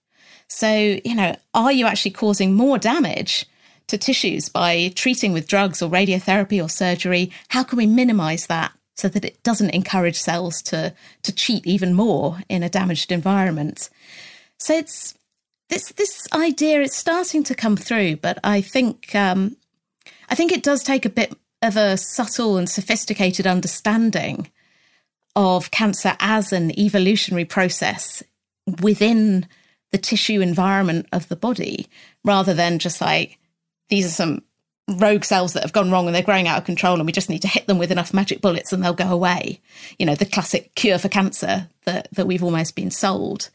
So, 0.49 0.71
you 1.05 1.15
know, 1.15 1.37
are 1.55 1.73
you 1.73 1.87
actually 1.87 2.11
causing 2.13 2.55
more 2.55 2.79
damage 2.79 3.47
to 3.89 3.99
tissues 3.99 4.49
by 4.49 4.93
treating 4.95 5.33
with 5.33 5.49
drugs 5.49 5.83
or 5.83 5.91
radiotherapy 5.91 6.63
or 6.63 6.69
surgery? 6.69 7.31
How 7.49 7.63
can 7.63 7.79
we 7.79 7.87
minimize 7.87 8.47
that 8.47 8.73
so 8.97 9.09
that 9.09 9.25
it 9.25 9.43
doesn't 9.43 9.71
encourage 9.71 10.19
cells 10.19 10.63
to, 10.63 10.95
to 11.23 11.35
cheat 11.35 11.67
even 11.67 11.95
more 11.95 12.41
in 12.49 12.63
a 12.63 12.69
damaged 12.69 13.13
environment? 13.13 13.91
So 14.59 14.75
it's 14.75 15.15
this 15.69 15.93
this 15.93 16.29
idea 16.33 16.81
is 16.81 16.95
starting 16.95 17.43
to 17.45 17.55
come 17.55 17.77
through, 17.77 18.17
but 18.17 18.39
I 18.45 18.61
think 18.61 19.15
um, 19.15 19.57
I 20.29 20.35
think 20.35 20.53
it 20.53 20.63
does 20.63 20.83
take 20.83 21.05
a 21.05 21.11
bit 21.11 21.35
of 21.63 21.77
a 21.77 21.97
subtle 21.97 22.57
and 22.57 22.69
sophisticated 22.69 23.47
understanding 23.47 24.51
of 25.35 25.71
cancer 25.71 26.17
as 26.21 26.53
an 26.53 26.79
evolutionary 26.79 27.45
process 27.45 28.23
within 28.81 29.47
the 29.93 29.99
tissue 29.99 30.41
environment 30.41 31.07
of 31.13 31.29
the 31.29 31.37
body, 31.37 31.87
rather 32.25 32.55
than 32.55 32.79
just 32.79 33.01
like 33.01 33.39
these 33.89 34.07
are 34.07 34.11
some 34.11 34.43
rogue 34.99 35.25
cells 35.25 35.53
that 35.53 35.63
have 35.63 35.73
gone 35.73 35.91
wrong 35.91 36.07
and 36.07 36.15
they're 36.15 36.23
growing 36.23 36.47
out 36.47 36.59
of 36.59 36.65
control 36.65 36.95
and 36.95 37.07
we 37.07 37.13
just 37.13 37.29
need 37.29 37.43
to 37.43 37.49
hit 37.49 37.67
them 37.67 37.79
with 37.79 37.91
enough 37.91 38.15
magic 38.15 38.41
bullets 38.41 38.73
and 38.73 38.83
they'll 38.83 38.95
go 38.95 39.09
away. 39.11 39.61
You 39.99 40.07
know, 40.07 40.15
the 40.15 40.27
classic 40.27 40.75
cure 40.75 40.99
for 40.99 41.09
cancer 41.09 41.69
that, 41.87 42.09
that 42.13 42.27
we've 42.27 42.45
almost 42.45 42.77
been 42.77 42.91
sold 42.91 43.51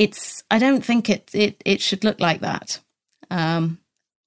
it's 0.00 0.42
I 0.50 0.58
don't 0.58 0.82
think 0.82 1.10
it 1.10 1.30
it 1.34 1.62
it 1.66 1.82
should 1.82 2.04
look 2.04 2.20
like 2.20 2.40
that 2.40 2.80
um, 3.30 3.78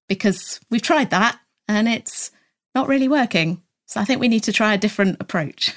because 0.08 0.60
we've 0.70 0.80
tried 0.80 1.10
that 1.10 1.36
and 1.66 1.88
it's 1.88 2.30
not 2.76 2.86
really 2.86 3.08
working. 3.08 3.60
So 3.86 4.00
I 4.00 4.04
think 4.04 4.20
we 4.20 4.28
need 4.28 4.44
to 4.44 4.52
try 4.52 4.72
a 4.72 4.78
different 4.78 5.16
approach. 5.18 5.74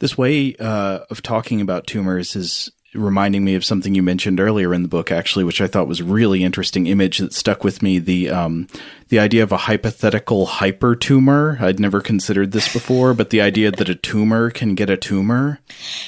This 0.00 0.16
way 0.16 0.56
uh, 0.58 1.00
of 1.10 1.20
talking 1.20 1.60
about 1.60 1.86
tumors 1.86 2.34
is 2.34 2.70
reminding 2.94 3.44
me 3.44 3.54
of 3.54 3.64
something 3.64 3.94
you 3.94 4.02
mentioned 4.02 4.40
earlier 4.40 4.72
in 4.72 4.82
the 4.82 4.88
book, 4.88 5.10
actually, 5.10 5.44
which 5.44 5.60
I 5.60 5.66
thought 5.66 5.88
was 5.88 6.02
really 6.02 6.44
interesting 6.44 6.86
image 6.86 7.18
that 7.18 7.32
stuck 7.34 7.64
with 7.64 7.82
me. 7.82 7.98
The 7.98 8.30
um, 8.30 8.68
the 9.08 9.18
idea 9.18 9.42
of 9.42 9.52
a 9.52 9.56
hypothetical 9.56 10.46
hypertumor. 10.46 11.60
I'd 11.60 11.80
never 11.80 12.00
considered 12.00 12.52
this 12.52 12.72
before, 12.72 13.14
but 13.14 13.30
the 13.30 13.40
idea 13.40 13.70
that 13.70 13.88
a 13.88 13.94
tumor 13.94 14.50
can 14.50 14.74
get 14.74 14.90
a 14.90 14.96
tumor. 14.96 15.60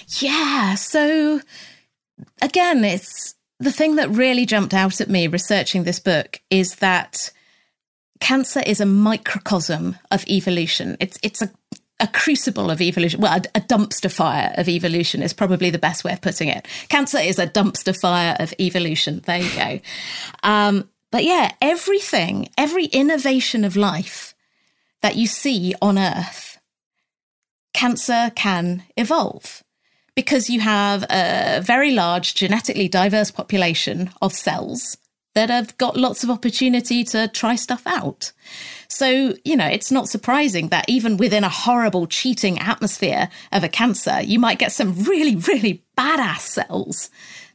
Yeah. 0.09 0.75
So 0.75 1.41
again, 2.41 2.85
it's 2.85 3.35
the 3.59 3.73
thing 3.73 3.97
that 3.97 4.11
really 4.11 4.47
jumped 4.47 4.75
out 4.75 5.01
at 5.01 5.09
me 5.09 5.27
researching 5.27 5.85
this 5.85 5.99
book 5.99 6.41
is 6.51 6.77
that 6.77 7.31
cancer 8.21 8.63
is 8.67 8.81
a 8.81 8.87
microcosm 8.87 9.97
of 10.11 10.27
evolution. 10.29 10.97
It's 11.01 11.19
it's 11.23 11.43
a 11.43 11.51
a 11.99 12.07
crucible 12.07 12.71
of 12.71 12.81
evolution. 12.81 13.21
Well, 13.21 13.35
a, 13.35 13.59
a, 13.59 13.61
dumpster 13.61 14.13
fire 14.13 14.53
of 14.57 14.69
evolution 14.69 15.23
is 15.23 15.33
probably 15.33 15.71
the 15.71 15.79
best 15.79 16.05
way 16.05 16.13
of 16.13 16.21
putting 16.21 16.49
it. 16.49 16.67
Cancer 16.89 17.19
is 17.19 17.39
a 17.39 17.47
dumpster 17.47 17.99
fire 17.99 18.37
of 18.39 18.53
evolution. 18.61 19.23
There 19.25 19.41
you 19.41 19.55
go. 19.57 19.81
Um, 20.43 20.89
but 21.11 21.25
yeah, 21.25 21.53
everything, 21.63 22.49
every 22.59 22.87
innovation 22.87 23.65
of 23.65 23.77
life 23.77 24.35
that 25.03 25.17
you 25.17 25.27
see 25.27 25.75
on 25.81 25.99
Earth, 25.99 26.59
cancer 27.73 28.31
can 28.35 28.85
evolve 28.97 29.63
because 30.15 30.51
you 30.51 30.61
have 30.61 31.05
a 31.11 31.61
very 31.63 31.93
large 31.93 32.35
genetically 32.35 32.89
diverse 32.89 33.31
population 33.31 34.11
of 34.21 34.33
cells 34.33 34.97
that 35.37 35.51
have 35.51 35.77
got 35.77 35.99
lots 35.99 36.25
of 36.25 36.31
opportunity 36.31 37.05
to 37.05 37.29
try 37.29 37.55
stuff 37.57 37.87
out. 37.87 38.33
So, 38.89 39.35
you 39.45 39.55
know, 39.55 39.67
it's 39.67 39.93
not 39.93 40.09
surprising 40.09 40.69
that 40.69 40.89
even 40.89 41.19
within 41.19 41.45
a 41.45 41.51
horrible 41.51 42.07
cheating 42.07 42.59
atmosphere 42.59 43.29
of 43.53 43.63
a 43.63 43.69
cancer, 43.69 44.23
you 44.23 44.39
might 44.39 44.59
get 44.59 44.73
some 44.73 45.05
really, 45.05 45.37
really 45.37 45.85
badass 45.99 46.39
cells 46.39 47.11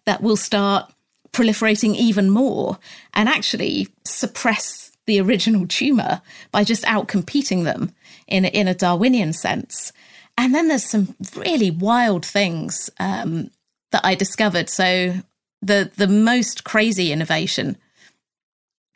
that 0.06 0.22
will 0.22 0.38
start 0.38 0.94
proliferating 1.32 1.96
even 1.96 2.30
more 2.30 2.78
and 3.16 3.28
actually 3.28 3.88
suppress 4.06 4.92
the 5.08 5.20
original 5.20 5.66
tumor 5.66 6.22
by 6.52 6.64
just 6.64 6.84
outcompeting 6.84 7.64
them 7.64 7.92
in, 8.28 8.46
in 8.46 8.68
a 8.68 8.76
Darwinian 8.76 9.34
sense. 9.34 9.92
And 10.38 10.54
then 10.54 10.68
there's 10.68 10.86
some 10.86 11.16
really 11.36 11.72
wild 11.72 12.28
things 12.28 12.92
um, 13.00 13.50
that 13.92 14.06
I 14.06 14.14
discovered. 14.14 14.70
So 14.70 15.16
the 15.62 15.92
the 15.96 16.08
most 16.08 16.64
crazy 16.64 17.12
innovation 17.12 17.78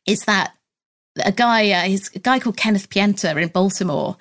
is 0.05 0.25
that 0.25 0.55
a 1.23 1.31
guy, 1.31 1.71
uh, 1.71 1.83
he's 1.83 2.13
a 2.15 2.19
guy 2.19 2.39
called 2.39 2.57
Kenneth 2.57 2.89
Pienta 2.89 3.41
in 3.41 3.47
Baltimore, 3.49 4.17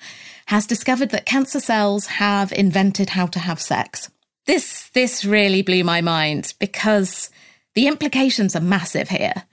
has 0.47 0.65
discovered 0.65 1.09
that 1.09 1.25
cancer 1.25 1.59
cells 1.59 2.05
have 2.05 2.51
invented 2.53 3.09
how 3.09 3.25
to 3.27 3.39
have 3.39 3.59
sex. 3.59 4.09
This 4.45 4.89
this 4.89 5.25
really 5.25 5.61
blew 5.61 5.83
my 5.83 6.01
mind 6.01 6.53
because 6.59 7.29
the 7.73 7.87
implications 7.87 8.55
are 8.55 8.61
massive 8.61 9.09
here. 9.09 9.43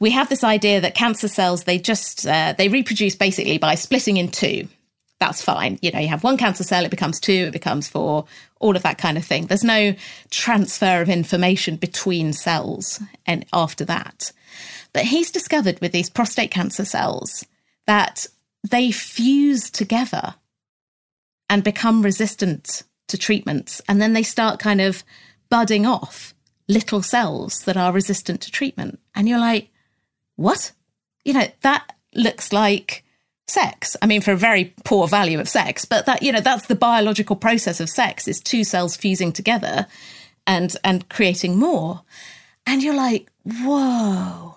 We 0.00 0.10
have 0.10 0.28
this 0.28 0.44
idea 0.44 0.80
that 0.80 0.94
cancer 0.94 1.28
cells 1.28 1.64
they 1.64 1.78
just 1.78 2.26
uh, 2.26 2.54
they 2.56 2.68
reproduce 2.68 3.16
basically 3.16 3.58
by 3.58 3.74
splitting 3.74 4.16
in 4.16 4.30
two 4.30 4.68
that's 5.24 5.42
fine. 5.42 5.78
You 5.80 5.90
know, 5.90 6.00
you 6.00 6.08
have 6.08 6.22
one 6.22 6.36
cancer 6.36 6.64
cell, 6.64 6.84
it 6.84 6.90
becomes 6.90 7.18
two, 7.18 7.46
it 7.48 7.52
becomes 7.52 7.88
four, 7.88 8.26
all 8.60 8.76
of 8.76 8.82
that 8.82 8.98
kind 8.98 9.16
of 9.16 9.24
thing. 9.24 9.46
There's 9.46 9.64
no 9.64 9.94
transfer 10.30 11.00
of 11.00 11.08
information 11.08 11.76
between 11.76 12.32
cells 12.32 13.00
and 13.26 13.46
after 13.52 13.84
that. 13.86 14.32
But 14.92 15.04
he's 15.04 15.30
discovered 15.30 15.80
with 15.80 15.92
these 15.92 16.10
prostate 16.10 16.50
cancer 16.50 16.84
cells 16.84 17.44
that 17.86 18.26
they 18.68 18.90
fuse 18.90 19.70
together 19.70 20.34
and 21.48 21.64
become 21.64 22.02
resistant 22.02 22.82
to 23.08 23.18
treatments. 23.18 23.80
And 23.88 24.00
then 24.00 24.12
they 24.12 24.22
start 24.22 24.60
kind 24.60 24.80
of 24.80 25.04
budding 25.50 25.86
off 25.86 26.34
little 26.68 27.02
cells 27.02 27.62
that 27.64 27.76
are 27.76 27.92
resistant 27.92 28.40
to 28.42 28.50
treatment. 28.50 28.98
And 29.14 29.28
you're 29.28 29.38
like, 29.38 29.70
what? 30.36 30.72
You 31.24 31.34
know, 31.34 31.46
that 31.62 31.94
looks 32.14 32.52
like 32.52 33.03
sex. 33.46 33.96
I 34.00 34.06
mean, 34.06 34.20
for 34.20 34.32
a 34.32 34.36
very 34.36 34.74
poor 34.84 35.06
value 35.06 35.40
of 35.40 35.48
sex, 35.48 35.84
but 35.84 36.06
that, 36.06 36.22
you 36.22 36.32
know, 36.32 36.40
that's 36.40 36.66
the 36.66 36.74
biological 36.74 37.36
process 37.36 37.80
of 37.80 37.88
sex 37.88 38.26
is 38.26 38.40
two 38.40 38.64
cells 38.64 38.96
fusing 38.96 39.32
together 39.32 39.86
and, 40.46 40.74
and 40.82 41.08
creating 41.08 41.58
more. 41.58 42.02
And 42.66 42.82
you're 42.82 42.94
like, 42.94 43.30
whoa, 43.44 44.56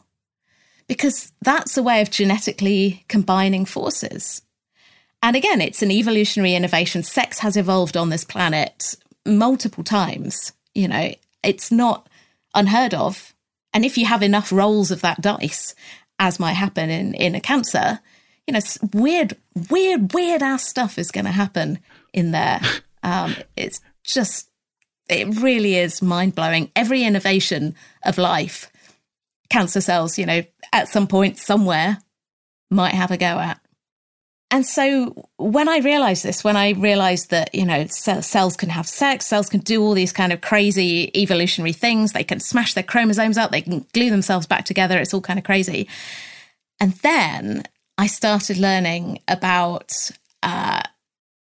because 0.88 1.32
that's 1.42 1.78
a 1.78 1.84
way 1.84 2.02
of 2.02 2.10
genetically 2.10 3.06
combining 3.10 3.66
forces. 3.66 4.42
And 5.22 5.36
again, 5.36 5.62
it's 5.62 5.82
an 5.82 5.92
evolutionary 5.92 6.54
innovation. 6.54 7.04
Sex 7.04 7.40
has 7.40 7.58
evolved 7.58 7.98
on 7.98 8.10
this 8.10 8.24
planet 8.24 8.96
multiple 9.26 9.84
times. 9.84 10.54
You 10.74 10.88
know, 10.88 11.12
it's 11.44 11.72
not 11.72 12.08
unheard 12.54 12.94
of. 12.94 13.34
And 13.74 13.84
if 13.84 13.98
you 13.98 14.06
have 14.06 14.24
enough 14.24 14.52
rolls 14.52 14.92
of 14.92 15.02
that 15.02 15.22
dice, 15.22 15.76
as 16.20 16.40
might 16.40 16.54
happen 16.54 16.90
in, 16.90 17.14
in 17.14 17.36
a 17.36 17.42
cancer, 17.42 18.00
you 18.48 18.54
know, 18.54 18.60
weird, 18.93 19.36
weird, 19.70 20.14
weird 20.14 20.41
ass 20.41 20.66
stuff 20.66 20.98
is 20.98 21.12
going 21.12 21.26
to 21.26 21.32
happen 21.32 21.80
in 22.14 22.32
there. 22.32 22.62
Um, 23.04 23.36
it's 23.56 23.80
just, 24.04 24.50
it 25.08 25.39
really 25.39 25.76
is 25.76 26.02
mind 26.02 26.36
blowing. 26.36 26.72
Every 26.76 27.04
innovation 27.04 27.76
of 28.04 28.18
life, 28.18 28.70
cancer 29.50 29.80
cells, 29.80 30.18
you 30.18 30.26
know, 30.26 30.43
at 30.74 30.89
some 30.89 31.08
point, 31.08 31.38
somewhere, 31.38 32.00
might 32.70 32.95
have 32.95 33.12
a 33.12 33.18
go 33.18 33.26
at. 33.26 33.62
And 34.50 34.66
so 34.66 35.30
when 35.38 35.70
I 35.70 35.78
realized 35.78 36.24
this, 36.24 36.43
when 36.43 36.58
I 36.58 36.72
realized 36.72 37.30
that, 37.30 37.54
you 37.54 37.66
know, 37.66 37.86
cells 37.88 38.58
can 38.58 38.70
have 38.70 38.88
sex, 38.88 39.26
cells 39.26 39.48
can 39.48 39.60
do 39.60 39.82
all 39.82 39.93
these 39.93 40.12
kind 40.12 40.34
of 40.34 40.41
crazy 40.41 41.12
evolutionary 41.16 41.74
things, 41.74 42.12
they 42.14 42.24
can 42.24 42.39
smash 42.39 42.74
their 42.74 42.84
chromosomes 42.84 43.38
up, 43.38 43.52
they 43.52 43.62
can 43.62 43.86
glue 43.93 44.10
themselves 44.10 44.48
back 44.48 44.66
together, 44.66 44.98
it's 44.98 45.14
all 45.14 45.22
kind 45.22 45.39
of 45.39 45.45
crazy. 45.45 45.88
And 46.80 46.93
then 46.93 47.64
I 47.98 48.08
started 48.08 48.58
learning 48.58 49.20
about 49.28 49.93
uh, 50.43 50.84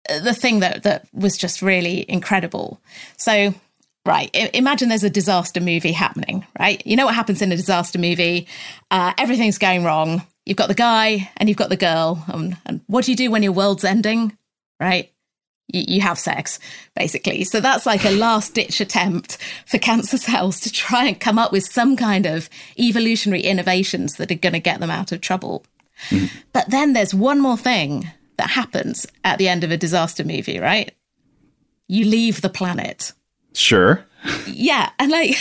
the 0.07 0.33
thing 0.33 0.59
that 0.59 0.83
that 0.83 1.07
was 1.13 1.37
just 1.37 1.61
really 1.61 2.05
incredible. 2.09 2.81
So, 3.17 3.53
right, 4.05 4.29
imagine 4.53 4.89
there's 4.89 5.03
a 5.03 5.09
disaster 5.09 5.61
movie 5.61 5.91
happening. 5.91 6.45
Right, 6.59 6.81
you 6.85 6.95
know 6.95 7.05
what 7.05 7.15
happens 7.15 7.41
in 7.41 7.51
a 7.51 7.57
disaster 7.57 7.99
movie? 7.99 8.47
Uh, 8.89 9.13
everything's 9.17 9.57
going 9.57 9.83
wrong. 9.83 10.23
You've 10.45 10.57
got 10.57 10.69
the 10.69 10.75
guy 10.75 11.29
and 11.37 11.49
you've 11.49 11.57
got 11.57 11.69
the 11.69 11.77
girl. 11.77 12.23
And, 12.27 12.57
and 12.65 12.81
what 12.87 13.05
do 13.05 13.11
you 13.11 13.17
do 13.17 13.29
when 13.29 13.43
your 13.43 13.51
world's 13.51 13.83
ending? 13.83 14.37
Right, 14.79 15.11
you, 15.67 16.01
have 16.01 16.17
sex, 16.17 16.59
basically. 16.95 17.43
So 17.43 17.59
that's 17.59 17.85
like 17.85 18.05
a 18.05 18.11
last 18.11 18.53
ditch 18.53 18.79
attempt 18.79 19.37
for 19.65 19.77
cancer 19.77 20.17
cells 20.17 20.59
to 20.61 20.71
try 20.71 21.05
and 21.05 21.19
come 21.19 21.37
up 21.37 21.51
with 21.51 21.65
some 21.65 21.95
kind 21.95 22.25
of 22.25 22.49
evolutionary 22.79 23.41
innovations 23.41 24.15
that 24.15 24.31
are 24.31 24.35
going 24.35 24.53
to 24.53 24.59
get 24.59 24.79
them 24.79 24.91
out 24.91 25.11
of 25.11 25.21
trouble. 25.21 25.65
Mm. 26.09 26.31
But 26.53 26.69
then 26.69 26.93
there's 26.93 27.13
one 27.13 27.39
more 27.39 27.57
thing 27.57 28.09
that 28.37 28.49
happens 28.49 29.05
at 29.23 29.37
the 29.37 29.47
end 29.47 29.63
of 29.63 29.71
a 29.71 29.77
disaster 29.77 30.23
movie, 30.23 30.59
right? 30.59 30.93
You 31.87 32.05
leave 32.05 32.41
the 32.41 32.49
planet. 32.49 33.13
Sure. 33.53 34.05
yeah, 34.47 34.91
and 34.99 35.11
like 35.11 35.35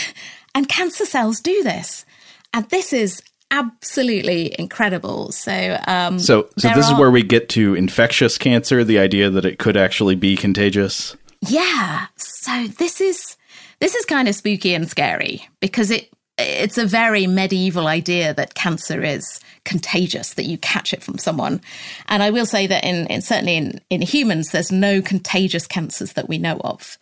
and 0.55 0.67
cancer 0.67 1.05
cells 1.05 1.39
do 1.39 1.63
this. 1.63 2.05
And 2.53 2.67
this 2.69 2.93
is 2.93 3.21
absolutely 3.51 4.55
incredible. 4.57 5.31
So, 5.31 5.77
um, 5.87 6.19
so, 6.19 6.49
so 6.57 6.69
this 6.69 6.89
are, 6.89 6.93
is 6.93 6.99
where 6.99 7.11
we 7.11 7.23
get 7.23 7.49
to 7.49 7.75
infectious 7.75 8.37
cancer. 8.37 8.83
The 8.83 8.99
idea 8.99 9.29
that 9.29 9.45
it 9.45 9.59
could 9.59 9.77
actually 9.77 10.15
be 10.15 10.35
contagious. 10.35 11.15
Yeah. 11.41 12.07
So 12.15 12.67
this 12.79 12.99
is 13.01 13.37
this 13.79 13.95
is 13.95 14.05
kind 14.05 14.27
of 14.27 14.35
spooky 14.35 14.73
and 14.73 14.89
scary 14.89 15.47
because 15.59 15.91
it 15.91 16.09
it's 16.37 16.77
a 16.77 16.85
very 16.85 17.27
medieval 17.27 17.87
idea 17.87 18.33
that 18.33 18.53
cancer 18.53 19.03
is 19.03 19.39
contagious, 19.65 20.33
that 20.35 20.45
you 20.45 20.57
catch 20.57 20.93
it 20.93 21.03
from 21.03 21.17
someone. 21.17 21.61
And 22.07 22.23
I 22.23 22.29
will 22.29 22.45
say 22.45 22.67
that 22.67 22.83
in, 22.83 23.07
in 23.07 23.21
certainly 23.21 23.57
in, 23.57 23.81
in 23.89 24.01
humans, 24.01 24.51
there's 24.51 24.71
no 24.71 25.01
contagious 25.01 25.67
cancers 25.67 26.13
that 26.13 26.29
we 26.29 26.37
know 26.37 26.57
of. 26.63 26.97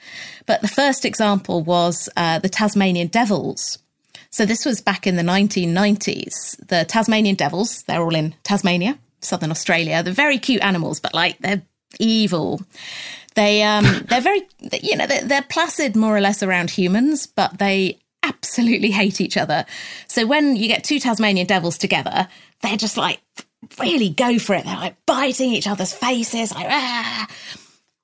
But 0.45 0.61
the 0.61 0.67
first 0.67 1.05
example 1.05 1.61
was 1.61 2.09
uh, 2.17 2.39
the 2.39 2.49
Tasmanian 2.49 3.07
devils. 3.07 3.77
So 4.31 4.45
this 4.45 4.65
was 4.65 4.81
back 4.81 5.05
in 5.05 5.15
the 5.15 5.23
1990s. 5.23 6.67
The 6.67 6.85
Tasmanian 6.85 7.35
devils, 7.35 7.83
they're 7.83 8.01
all 8.01 8.15
in 8.15 8.35
Tasmania, 8.43 8.97
southern 9.21 9.51
Australia. 9.51 10.01
They're 10.01 10.13
very 10.13 10.39
cute 10.39 10.63
animals, 10.63 10.99
but 10.99 11.13
like 11.13 11.37
they're 11.39 11.61
evil. 11.99 12.61
They 13.35 13.63
um 13.63 13.85
they're 14.09 14.21
very 14.21 14.41
you 14.81 14.97
know 14.97 15.07
they're, 15.07 15.23
they're 15.23 15.45
placid 15.49 15.95
more 15.95 16.15
or 16.15 16.21
less 16.21 16.41
around 16.41 16.69
humans, 16.69 17.27
but 17.27 17.59
they 17.59 17.99
absolutely 18.27 18.91
hate 18.91 19.21
each 19.21 19.37
other. 19.37 19.65
So 20.07 20.25
when 20.25 20.55
you 20.55 20.67
get 20.67 20.83
two 20.83 20.99
Tasmanian 20.99 21.47
devils 21.47 21.77
together, 21.77 22.27
they're 22.61 22.77
just 22.77 22.97
like 22.97 23.21
really 23.79 24.09
go 24.09 24.39
for 24.39 24.55
it. 24.55 24.65
They're 24.65 24.75
like 24.75 24.97
biting 25.05 25.51
each 25.51 25.67
other's 25.67 25.93
faces, 25.93 26.53
like 26.53 26.67
ah. 26.69 27.27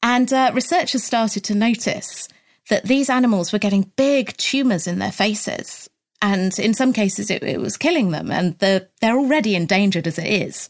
And 0.04 0.32
uh, 0.34 0.52
researchers 0.54 1.04
started 1.04 1.44
to 1.46 1.56
notice 1.56 2.28
that 2.70 2.86
these 2.86 3.10
animals 3.10 3.52
were 3.52 3.60
getting 3.60 3.92
big 3.96 4.36
tumors 4.38 4.88
in 4.88 5.00
their 5.00 5.12
faces 5.12 5.90
and 6.22 6.58
in 6.60 6.74
some 6.74 6.94
cases, 6.94 7.32
it, 7.32 7.44
it 7.44 7.60
was 7.60 7.78
killing 7.78 8.12
them. 8.12 8.32
And 8.32 8.58
the, 8.60 8.88
they're 9.02 9.18
already 9.18 9.56
endangered 9.56 10.08
as 10.08 10.20
it 10.20 10.28
is. 10.28 10.70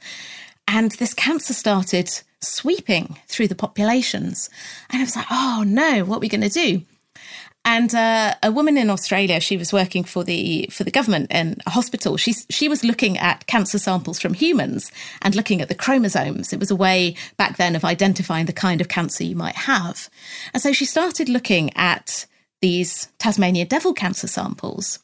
And 0.68 0.92
this 0.94 1.14
cancer 1.14 1.54
started 1.54 2.10
sweeping 2.40 3.18
through 3.28 3.50
the 3.50 3.56
populations. 3.56 4.50
And 4.90 5.02
I 5.02 5.04
was 5.04 5.16
like, 5.16 5.26
oh 5.30 5.64
no, 5.68 6.06
what 6.06 6.18
are 6.18 6.20
we 6.20 6.30
going 6.30 6.42
to 6.42 6.50
do? 6.50 6.82
And 7.64 7.94
uh, 7.94 8.34
a 8.42 8.52
woman 8.52 8.76
in 8.76 8.90
Australia, 8.90 9.40
she 9.40 9.56
was 9.56 9.72
working 9.72 10.04
for 10.04 10.24
the 10.24 10.68
for 10.72 10.84
the 10.84 10.92
government 10.92 11.32
in 11.32 11.58
a 11.66 11.70
hospital. 11.70 12.18
She 12.18 12.34
she 12.50 12.68
was 12.68 12.84
looking 12.84 13.20
at 13.20 13.46
cancer 13.46 13.78
samples 13.78 14.20
from 14.20 14.34
humans 14.34 14.92
and 15.22 15.36
looking 15.36 15.62
at 15.62 15.68
the 15.68 15.76
chromosomes. 15.76 16.54
It 16.54 16.60
was 16.60 16.72
a 16.72 16.76
way 16.76 17.16
back 17.38 17.58
then 17.58 17.76
of 17.76 17.86
identifying 17.86 18.48
the 18.48 18.54
kind 18.54 18.82
of 18.82 18.88
cancer 18.88 19.24
you 19.24 19.36
might 19.36 19.56
have. 19.56 20.10
And 20.54 20.62
so 20.62 20.74
she 20.74 20.86
started 20.86 21.30
looking 21.30 21.72
at 21.76 22.26
these 22.62 23.10
Tasmania 23.20 23.66
devil 23.66 23.94
cancer 23.94 24.28
samples. 24.28 25.00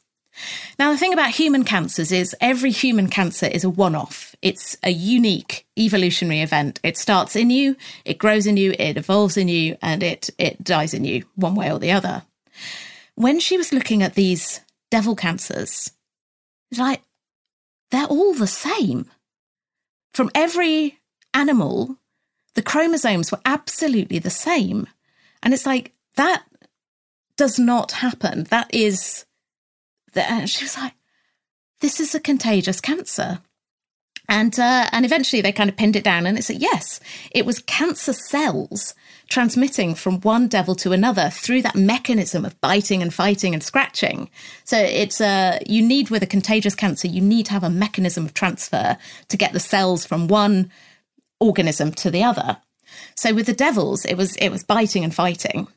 Now, 0.77 0.91
the 0.91 0.97
thing 0.97 1.13
about 1.13 1.31
human 1.31 1.63
cancers 1.63 2.11
is 2.11 2.35
every 2.39 2.71
human 2.71 3.07
cancer 3.07 3.47
is 3.47 3.63
a 3.63 3.69
one 3.69 3.95
off. 3.95 4.35
It's 4.41 4.77
a 4.83 4.91
unique 4.91 5.65
evolutionary 5.77 6.41
event. 6.41 6.79
It 6.83 6.97
starts 6.97 7.35
in 7.35 7.49
you, 7.49 7.75
it 8.05 8.19
grows 8.19 8.45
in 8.45 8.55
you, 8.57 8.75
it 8.77 8.97
evolves 8.97 9.35
in 9.35 9.47
you, 9.47 9.77
and 9.81 10.03
it, 10.03 10.29
it 10.37 10.63
dies 10.63 10.93
in 10.93 11.05
you, 11.05 11.25
one 11.35 11.55
way 11.55 11.71
or 11.71 11.79
the 11.79 11.91
other. 11.91 12.23
When 13.15 13.39
she 13.39 13.57
was 13.57 13.73
looking 13.73 14.03
at 14.03 14.15
these 14.15 14.61
devil 14.91 15.15
cancers, 15.15 15.91
it's 16.71 16.79
like 16.79 17.01
they're 17.91 18.05
all 18.05 18.33
the 18.33 18.47
same. 18.47 19.09
From 20.13 20.31
every 20.35 20.99
animal, 21.33 21.97
the 22.55 22.61
chromosomes 22.61 23.31
were 23.31 23.41
absolutely 23.45 24.19
the 24.19 24.29
same. 24.29 24.87
And 25.43 25.53
it's 25.53 25.65
like 25.65 25.93
that 26.15 26.43
does 27.37 27.59
not 27.59 27.91
happen. 27.93 28.45
That 28.45 28.73
is 28.73 29.25
and 30.15 30.49
she 30.49 30.65
was 30.65 30.77
like, 30.77 30.93
this 31.81 31.99
is 31.99 32.15
a 32.15 32.19
contagious 32.19 32.81
cancer. 32.81 33.39
And 34.29 34.59
uh, 34.59 34.89
and 34.91 35.05
eventually 35.05 35.41
they 35.41 35.53
kind 35.53 35.69
of 35.69 35.77
pinned 35.77 35.95
it 35.95 36.03
down, 36.03 36.25
and 36.25 36.37
it's 36.37 36.49
like 36.49 36.61
yes, 36.61 36.99
it 37.31 37.45
was 37.45 37.59
cancer 37.59 38.13
cells 38.13 38.93
transmitting 39.29 39.95
from 39.95 40.21
one 40.21 40.47
devil 40.47 40.75
to 40.75 40.91
another 40.91 41.29
through 41.29 41.61
that 41.61 41.75
mechanism 41.75 42.45
of 42.45 42.59
biting 42.61 43.01
and 43.01 43.13
fighting 43.13 43.53
and 43.53 43.63
scratching. 43.63 44.29
So 44.63 44.77
it's 44.77 45.21
uh, 45.21 45.59
you 45.65 45.81
need 45.81 46.09
with 46.09 46.23
a 46.23 46.27
contagious 46.27 46.75
cancer, 46.75 47.07
you 47.07 47.21
need 47.21 47.45
to 47.47 47.53
have 47.53 47.63
a 47.63 47.69
mechanism 47.69 48.25
of 48.25 48.33
transfer 48.33 48.97
to 49.29 49.37
get 49.37 49.53
the 49.53 49.59
cells 49.59 50.05
from 50.05 50.27
one 50.27 50.71
organism 51.39 51.91
to 51.91 52.11
the 52.11 52.23
other. 52.23 52.57
So 53.15 53.33
with 53.33 53.45
the 53.45 53.53
devils, 53.53 54.05
it 54.05 54.15
was 54.15 54.35
it 54.37 54.49
was 54.49 54.63
biting 54.63 55.03
and 55.03 55.15
fighting, 55.15 55.67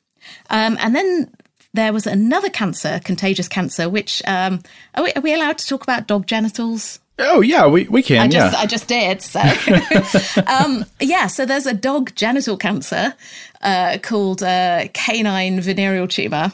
um, 0.49 0.77
and 0.81 0.95
then 0.95 1.33
there 1.73 1.93
was 1.93 2.07
another 2.07 2.51
cancer, 2.51 3.01
contagious 3.05 3.47
cancer, 3.47 3.89
which 3.89 4.23
um, 4.27 4.61
are, 4.95 5.05
we, 5.05 5.13
are 5.13 5.23
we 5.23 5.33
allowed 5.33 5.59
to 5.59 5.67
talk 5.67 5.83
about 5.83 6.09
dog 6.09 6.27
genitals? 6.27 6.99
Oh 7.21 7.41
yeah, 7.41 7.67
we, 7.67 7.85
we 7.85 8.03
can. 8.03 8.21
I 8.21 8.29
just 8.29 8.53
yeah. 8.53 8.61
I 8.61 8.67
just 8.67 8.89
did. 8.89 9.23
So 9.23 9.41
um, 10.47 10.85
yeah, 11.01 11.27
so 11.27 11.45
there's 11.45 11.67
a 11.67 11.75
dog 11.75 12.15
genital 12.15 12.57
cancer 12.57 13.15
uh, 13.61 13.99
called 14.03 14.43
uh, 14.43 14.89
canine 14.95 15.61
venereal 15.61 16.09
tumor, 16.09 16.53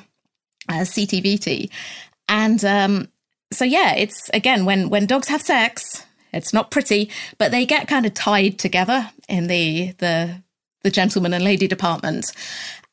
uh, 0.69 0.81
CTVT, 0.81 1.71
and 2.29 2.65
um, 2.65 3.09
so 3.53 3.65
yeah, 3.65 3.95
it's 3.95 4.29
again 4.35 4.65
when 4.65 4.91
when 4.91 5.07
dogs 5.07 5.29
have 5.29 5.43
sex, 5.43 6.05
it's 6.33 6.53
not 6.53 6.71
pretty, 6.71 7.11
but 7.39 7.51
they 7.51 7.65
get 7.65 7.89
kind 7.89 8.07
of 8.07 8.15
tied 8.15 8.59
together 8.59 9.11
in 9.29 9.47
the 9.47 9.93
the 9.99 10.43
the 10.83 10.91
gentleman 10.91 11.33
and 11.33 11.45
lady 11.45 11.67
department, 11.67 12.33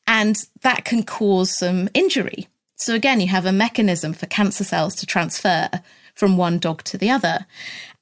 and 0.06 0.36
that 0.62 0.84
can 0.84 1.02
cause 1.02 1.56
some 1.56 1.88
injury. 1.94 2.48
So, 2.76 2.94
again, 2.94 3.20
you 3.20 3.28
have 3.28 3.46
a 3.46 3.52
mechanism 3.52 4.12
for 4.12 4.26
cancer 4.26 4.64
cells 4.64 4.94
to 4.96 5.06
transfer 5.06 5.70
from 6.14 6.36
one 6.36 6.58
dog 6.58 6.82
to 6.84 6.98
the 6.98 7.10
other. 7.10 7.46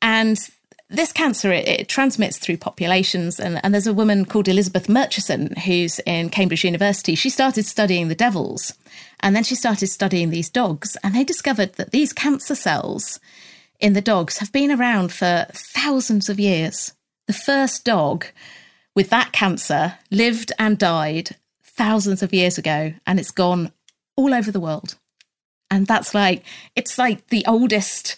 And 0.00 0.38
this 0.92 1.12
cancer, 1.12 1.50
it, 1.50 1.66
it 1.66 1.88
transmits 1.88 2.38
through 2.38 2.58
populations. 2.58 3.40
And, 3.40 3.60
and, 3.64 3.72
there's 3.72 3.86
a 3.86 3.94
woman 3.94 4.24
called 4.24 4.48
Elizabeth 4.48 4.88
Murchison 4.88 5.54
who's 5.56 5.98
in 6.00 6.28
Cambridge 6.28 6.64
University. 6.64 7.14
She 7.14 7.30
started 7.30 7.64
studying 7.64 8.08
the 8.08 8.14
devils 8.14 8.74
and 9.20 9.34
then 9.34 9.44
she 9.44 9.54
started 9.54 9.86
studying 9.86 10.30
these 10.30 10.50
dogs. 10.50 10.96
And 11.02 11.14
they 11.14 11.24
discovered 11.24 11.74
that 11.74 11.92
these 11.92 12.12
cancer 12.12 12.54
cells 12.54 13.18
in 13.80 13.94
the 13.94 14.00
dogs 14.00 14.38
have 14.38 14.52
been 14.52 14.70
around 14.70 15.12
for 15.12 15.46
thousands 15.52 16.28
of 16.28 16.38
years. 16.38 16.92
The 17.26 17.32
first 17.32 17.84
dog 17.84 18.26
with 18.94 19.08
that 19.10 19.32
cancer 19.32 19.94
lived 20.10 20.52
and 20.58 20.76
died 20.76 21.36
thousands 21.64 22.22
of 22.22 22.34
years 22.34 22.58
ago 22.58 22.92
and 23.06 23.18
it's 23.18 23.30
gone 23.30 23.72
all 24.16 24.34
over 24.34 24.52
the 24.52 24.60
world. 24.60 24.96
And 25.72 25.86
that's 25.86 26.14
like, 26.14 26.44
it's 26.76 26.98
like 26.98 27.28
the 27.28 27.46
oldest, 27.46 28.16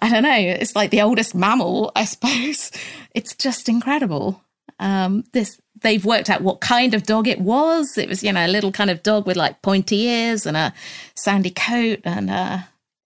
I 0.00 0.10
don't 0.10 0.24
know, 0.24 0.36
it's 0.36 0.74
like 0.74 0.90
the 0.90 1.00
oldest 1.00 1.32
mammal, 1.32 1.92
I 1.96 2.04
suppose. 2.04 2.72
It's 3.14 3.34
just 3.34 3.68
incredible. 3.68 4.44
Um, 4.78 5.24
this, 5.32 5.60
they've 5.80 6.04
worked 6.04 6.30
out 6.30 6.42
what 6.42 6.60
kind 6.60 6.94
of 6.94 7.02
dog 7.02 7.26
it 7.26 7.40
was. 7.40 7.98
It 7.98 8.08
was, 8.08 8.22
you 8.22 8.32
know, 8.32 8.46
a 8.46 8.46
little 8.46 8.70
kind 8.70 8.90
of 8.90 9.02
dog 9.02 9.26
with 9.26 9.36
like 9.36 9.60
pointy 9.60 10.02
ears 10.02 10.46
and 10.46 10.56
a 10.56 10.72
sandy 11.16 11.50
coat 11.50 12.00
and 12.04 12.30
uh, 12.30 12.58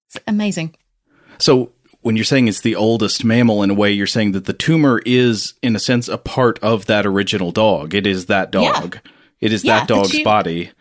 it's 0.08 0.22
amazing. 0.26 0.74
So 1.38 1.72
when 2.02 2.16
you're 2.16 2.26
saying 2.26 2.48
it's 2.48 2.60
the 2.60 2.76
oldest 2.76 3.24
mammal 3.24 3.62
in 3.62 3.70
a 3.70 3.74
way, 3.74 3.90
you're 3.90 4.06
saying 4.06 4.32
that 4.32 4.44
the 4.44 4.52
tumor 4.52 5.00
is, 5.06 5.54
in 5.62 5.74
a 5.76 5.80
sense, 5.80 6.08
a 6.08 6.18
part 6.18 6.58
of 6.58 6.86
that 6.86 7.06
original 7.06 7.52
dog. 7.52 7.94
It 7.94 8.06
is 8.06 8.26
that 8.26 8.50
dog. 8.50 8.96
Yeah. 8.96 9.10
It 9.40 9.52
is 9.52 9.64
yeah, 9.64 9.78
that 9.78 9.88
dog's 9.88 10.12
tum- 10.12 10.24
body. 10.24 10.72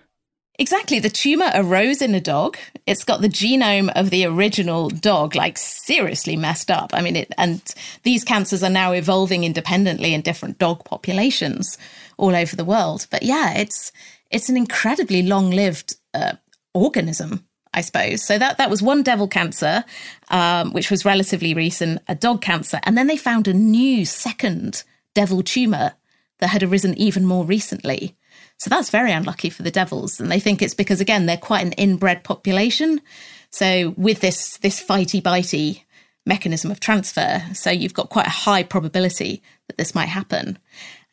Exactly. 0.61 0.99
The 0.99 1.09
tumor 1.09 1.49
arose 1.55 2.03
in 2.03 2.13
a 2.13 2.21
dog. 2.21 2.55
It's 2.85 3.03
got 3.03 3.21
the 3.21 3.27
genome 3.27 3.91
of 3.95 4.11
the 4.11 4.25
original 4.25 4.89
dog, 4.89 5.33
like 5.33 5.57
seriously 5.57 6.37
messed 6.37 6.69
up. 6.69 6.91
I 6.93 7.01
mean, 7.01 7.15
it, 7.15 7.33
and 7.39 7.63
these 8.03 8.23
cancers 8.23 8.61
are 8.61 8.69
now 8.69 8.91
evolving 8.91 9.43
independently 9.43 10.13
in 10.13 10.21
different 10.21 10.59
dog 10.59 10.85
populations 10.85 11.79
all 12.17 12.35
over 12.35 12.55
the 12.55 12.63
world. 12.63 13.07
But 13.09 13.23
yeah, 13.23 13.55
it's 13.55 13.91
it's 14.29 14.49
an 14.49 14.55
incredibly 14.55 15.23
long-lived 15.23 15.95
uh, 16.13 16.33
organism, 16.75 17.43
I 17.73 17.81
suppose. 17.81 18.23
So 18.23 18.37
that 18.37 18.59
that 18.59 18.69
was 18.69 18.83
one 18.83 19.01
devil 19.01 19.27
cancer, 19.27 19.83
um, 20.29 20.73
which 20.73 20.91
was 20.91 21.03
relatively 21.03 21.55
recent, 21.55 22.03
a 22.07 22.13
dog 22.13 22.43
cancer, 22.43 22.79
and 22.83 22.95
then 22.95 23.07
they 23.07 23.17
found 23.17 23.47
a 23.47 23.53
new 23.55 24.05
second 24.05 24.83
devil 25.15 25.41
tumor 25.41 25.93
that 26.37 26.51
had 26.51 26.61
arisen 26.61 26.93
even 26.99 27.25
more 27.25 27.45
recently. 27.45 28.15
So 28.61 28.69
that's 28.69 28.91
very 28.91 29.11
unlucky 29.11 29.49
for 29.49 29.63
the 29.63 29.71
Devils. 29.71 30.19
And 30.19 30.31
they 30.31 30.39
think 30.39 30.61
it's 30.61 30.75
because, 30.75 31.01
again, 31.01 31.25
they're 31.25 31.35
quite 31.35 31.65
an 31.65 31.71
inbred 31.71 32.23
population. 32.23 33.01
So 33.49 33.95
with 33.97 34.19
this, 34.21 34.57
this 34.57 34.79
fighty 34.79 35.19
bitey 35.19 35.81
mechanism 36.27 36.69
of 36.69 36.79
transfer, 36.79 37.41
so 37.55 37.71
you've 37.71 37.95
got 37.95 38.09
quite 38.09 38.27
a 38.27 38.29
high 38.29 38.61
probability 38.61 39.41
that 39.67 39.79
this 39.79 39.95
might 39.95 40.09
happen. 40.09 40.59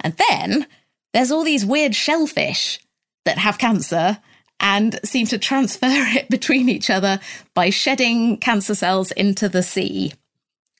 And 0.01 0.14
then 0.28 0.66
there's 1.14 1.30
all 1.30 1.42
these 1.42 1.64
weird 1.64 1.94
shellfish 1.94 2.80
that 3.24 3.38
have 3.38 3.57
cancer 3.57 4.18
and 4.61 5.01
seem 5.03 5.26
to 5.28 5.38
transfer 5.38 5.86
it 5.90 6.28
between 6.28 6.68
each 6.68 6.90
other 6.90 7.18
by 7.55 7.70
shedding 7.70 8.36
cancer 8.36 8.74
cells 8.74 9.11
into 9.12 9.49
the 9.49 9.62
sea, 9.62 10.12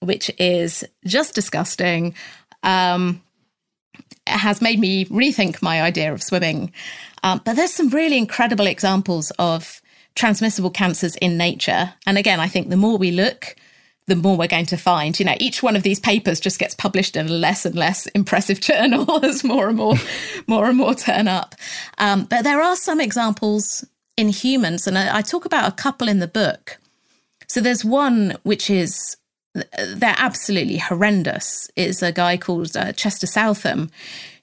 which 0.01 0.31
is 0.39 0.85
just 1.07 1.35
disgusting. 1.35 2.15
Um, 2.63 3.23
has 4.29 4.63
made 4.63 4.79
me 4.79 5.07
rethink 5.07 5.63
my 5.63 5.83
idea 5.83 6.13
of 6.13 6.23
swimming. 6.23 6.73
Um, 7.23 7.41
but 7.45 7.57
there's 7.57 7.73
some 7.73 7.89
really 7.89 8.19
incredible 8.19 8.67
examples 8.67 9.31
of 9.39 9.81
transmissible 10.15 10.71
cancers 10.71 11.17
in 11.17 11.37
nature. 11.37 11.95
And 12.07 12.19
again, 12.19 12.41
I 12.41 12.49
think 12.49 12.69
the 12.69 12.77
more 12.77 12.99
we 12.99 13.11
look, 13.11 13.57
the 14.09 14.17
more 14.17 14.37
we're 14.37 14.49
going 14.49 14.67
to 14.67 14.77
find. 14.77 15.19
You 15.19 15.27
know, 15.27 15.37
each 15.39 15.63
one 15.63 15.77
of 15.77 15.83
these 15.83 16.01
papers 16.01 16.41
just 16.41 16.59
gets 16.59 16.75
published 16.75 17.15
in 17.15 17.27
a 17.27 17.33
less 17.33 17.65
and 17.65 17.77
less 17.77 18.07
impressive 18.09 18.61
journal 18.69 19.25
as 19.25 19.45
more 19.45 19.69
and 19.69 19.77
more, 19.77 19.97
more 20.47 20.69
and 20.69 20.77
more 20.77 20.95
turn 20.95 21.29
up. 21.29 21.55
Um, 21.99 22.25
but 22.25 22.43
there 22.43 22.61
are 22.61 22.77
some 22.77 23.01
examples 23.01 23.85
in 24.17 24.31
humans, 24.31 24.87
and 24.87 24.99
I, 24.99 25.19
I 25.19 25.23
talk 25.23 25.45
about 25.45 25.69
a 25.69 25.77
couple 25.77 26.09
in 26.09 26.19
the 26.19 26.27
book. 26.27 26.79
So 27.47 27.61
there's 27.61 27.85
one 27.85 28.37
which 28.43 28.69
is 28.69 29.17
they're 29.97 30.15
absolutely 30.19 30.79
horrendous. 30.79 31.71
Is 31.77 32.03
a 32.03 32.13
guy 32.13 32.37
called 32.37 32.77
uh, 32.77 32.93
Chester 32.93 33.27
Southam, 33.27 33.91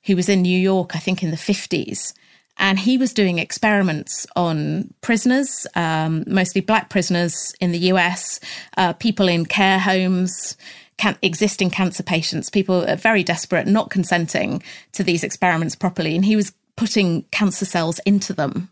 who 0.05 0.15
was 0.15 0.29
in 0.29 0.41
New 0.41 0.59
York, 0.59 0.95
I 0.95 0.99
think, 0.99 1.23
in 1.23 1.31
the 1.31 1.37
50s. 1.37 2.13
And 2.57 2.79
he 2.79 2.97
was 2.97 3.13
doing 3.13 3.37
experiments 3.37 4.25
on 4.35 4.93
prisoners, 5.01 5.67
um, 5.75 6.23
mostly 6.25 6.61
black 6.61 6.89
prisoners 6.89 7.53
in 7.59 7.71
the 7.73 7.79
US, 7.91 8.39
uh, 8.77 8.93
people 8.93 9.27
in 9.27 9.45
care 9.45 9.79
homes, 9.79 10.55
can- 10.97 11.17
existing 11.21 11.69
cancer 11.69 12.03
patients, 12.03 12.49
people 12.49 12.85
very 12.95 13.23
desperate, 13.23 13.67
not 13.67 13.89
consenting 13.89 14.63
to 14.93 15.03
these 15.03 15.23
experiments 15.23 15.75
properly. 15.75 16.15
And 16.15 16.23
he 16.23 16.37
was 16.37 16.53
putting 16.77 17.23
cancer 17.31 17.65
cells 17.65 17.99
into 18.05 18.33
them. 18.33 18.69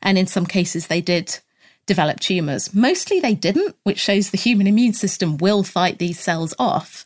And 0.00 0.16
in 0.16 0.26
some 0.26 0.46
cases, 0.46 0.86
they 0.86 1.00
did 1.00 1.40
develop 1.86 2.20
tumors. 2.20 2.74
Mostly 2.74 3.20
they 3.20 3.34
didn't, 3.34 3.76
which 3.84 3.98
shows 3.98 4.30
the 4.30 4.38
human 4.38 4.66
immune 4.66 4.94
system 4.94 5.36
will 5.38 5.62
fight 5.62 5.98
these 5.98 6.18
cells 6.18 6.54
off, 6.58 7.04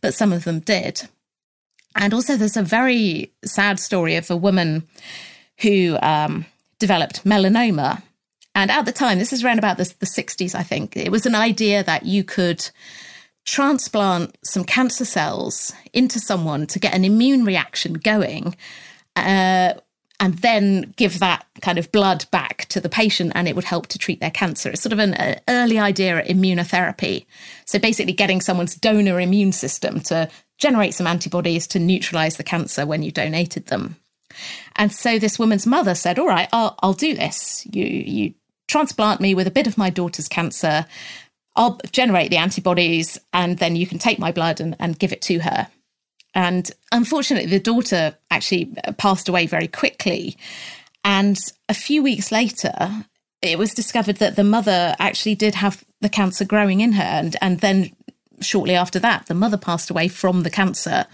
but 0.00 0.14
some 0.14 0.32
of 0.32 0.44
them 0.44 0.60
did. 0.60 1.02
And 1.96 2.14
also, 2.14 2.36
there's 2.36 2.56
a 2.56 2.62
very 2.62 3.32
sad 3.44 3.80
story 3.80 4.14
of 4.16 4.30
a 4.30 4.36
woman 4.36 4.86
who 5.60 5.98
um, 6.02 6.46
developed 6.78 7.24
melanoma. 7.24 8.02
And 8.54 8.70
at 8.70 8.84
the 8.84 8.92
time, 8.92 9.18
this 9.18 9.32
is 9.32 9.44
around 9.44 9.58
about 9.58 9.76
the, 9.76 9.92
the 9.98 10.06
60s, 10.06 10.54
I 10.54 10.62
think, 10.62 10.96
it 10.96 11.10
was 11.10 11.26
an 11.26 11.34
idea 11.34 11.82
that 11.84 12.04
you 12.04 12.24
could 12.24 12.68
transplant 13.44 14.36
some 14.44 14.64
cancer 14.64 15.04
cells 15.04 15.72
into 15.92 16.20
someone 16.20 16.66
to 16.68 16.78
get 16.78 16.94
an 16.94 17.04
immune 17.04 17.44
reaction 17.44 17.94
going. 17.94 18.54
Uh, 19.16 19.74
and 20.20 20.34
then 20.38 20.92
give 20.96 21.18
that 21.18 21.46
kind 21.62 21.78
of 21.78 21.90
blood 21.90 22.26
back 22.30 22.66
to 22.66 22.80
the 22.80 22.90
patient 22.90 23.32
and 23.34 23.48
it 23.48 23.56
would 23.56 23.64
help 23.64 23.86
to 23.88 23.98
treat 23.98 24.20
their 24.20 24.30
cancer. 24.30 24.68
It's 24.68 24.82
sort 24.82 24.92
of 24.92 24.98
an 24.98 25.14
uh, 25.14 25.40
early 25.48 25.78
idea 25.78 26.18
at 26.18 26.28
immunotherapy. 26.28 27.24
So 27.64 27.78
basically 27.78 28.12
getting 28.12 28.42
someone's 28.42 28.76
donor 28.76 29.18
immune 29.18 29.52
system 29.52 30.00
to 30.00 30.28
generate 30.58 30.94
some 30.94 31.06
antibodies 31.06 31.66
to 31.68 31.78
neutralize 31.78 32.36
the 32.36 32.44
cancer 32.44 32.86
when 32.86 33.02
you 33.02 33.10
donated 33.10 33.66
them. 33.66 33.96
And 34.76 34.92
so 34.92 35.18
this 35.18 35.38
woman's 35.38 35.66
mother 35.66 35.94
said, 35.94 36.18
"All 36.18 36.28
right, 36.28 36.48
I'll, 36.52 36.76
I'll 36.82 36.92
do 36.92 37.14
this. 37.14 37.66
You 37.72 37.84
you 37.84 38.34
transplant 38.68 39.20
me 39.20 39.34
with 39.34 39.48
a 39.48 39.50
bit 39.50 39.66
of 39.66 39.76
my 39.76 39.90
daughter's 39.90 40.28
cancer. 40.28 40.86
I'll 41.56 41.80
generate 41.90 42.30
the 42.30 42.36
antibodies, 42.36 43.18
and 43.32 43.58
then 43.58 43.74
you 43.74 43.86
can 43.86 43.98
take 43.98 44.20
my 44.20 44.30
blood 44.30 44.60
and, 44.60 44.76
and 44.78 44.98
give 44.98 45.12
it 45.12 45.22
to 45.22 45.40
her." 45.40 45.68
And 46.34 46.70
unfortunately, 46.92 47.50
the 47.50 47.60
daughter 47.60 48.16
actually 48.30 48.72
passed 48.98 49.28
away 49.28 49.46
very 49.46 49.68
quickly. 49.68 50.36
And 51.04 51.38
a 51.68 51.74
few 51.74 52.02
weeks 52.02 52.30
later, 52.30 53.04
it 53.42 53.58
was 53.58 53.74
discovered 53.74 54.16
that 54.16 54.36
the 54.36 54.44
mother 54.44 54.94
actually 54.98 55.34
did 55.34 55.54
have 55.56 55.84
the 56.00 56.08
cancer 56.08 56.44
growing 56.44 56.80
in 56.80 56.92
her. 56.92 57.02
And, 57.02 57.36
and 57.40 57.60
then 57.60 57.90
shortly 58.40 58.74
after 58.74 58.98
that, 59.00 59.26
the 59.26 59.34
mother 59.34 59.56
passed 59.56 59.90
away 59.90 60.08
from 60.08 60.42
the 60.42 60.50
cancer 60.50 61.06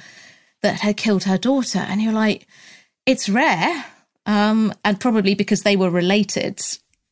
that 0.62 0.80
had 0.80 0.96
killed 0.96 1.24
her 1.24 1.38
daughter. 1.38 1.78
And 1.78 2.02
you're 2.02 2.12
like, 2.12 2.46
it's 3.06 3.28
rare, 3.28 3.84
um, 4.26 4.74
and 4.84 5.00
probably 5.00 5.34
because 5.34 5.62
they 5.62 5.76
were 5.76 5.90
related, 5.90 6.60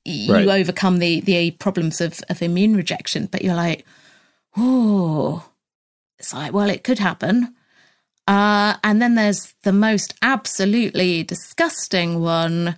you 0.05 0.35
right. 0.35 0.49
overcome 0.49 0.99
the 0.99 1.21
the 1.21 1.53
problems 1.53 2.01
of 2.01 2.21
of 2.29 2.43
immune 2.43 2.77
rejection. 2.77 3.27
But 3.27 3.43
you're 3.43 3.55
like, 3.55 3.87
oh, 4.57 5.49
it's 6.19 6.35
like, 6.35 6.53
well, 6.53 6.69
it 6.69 6.83
could 6.83 6.99
happen. 6.99 7.55
Uh, 8.27 8.77
and 8.83 9.03
then 9.03 9.15
there's 9.15 9.55
the 9.63 9.73
most 9.73 10.15
absolutely 10.23 11.23
disgusting 11.23 12.21
one, 12.21 12.77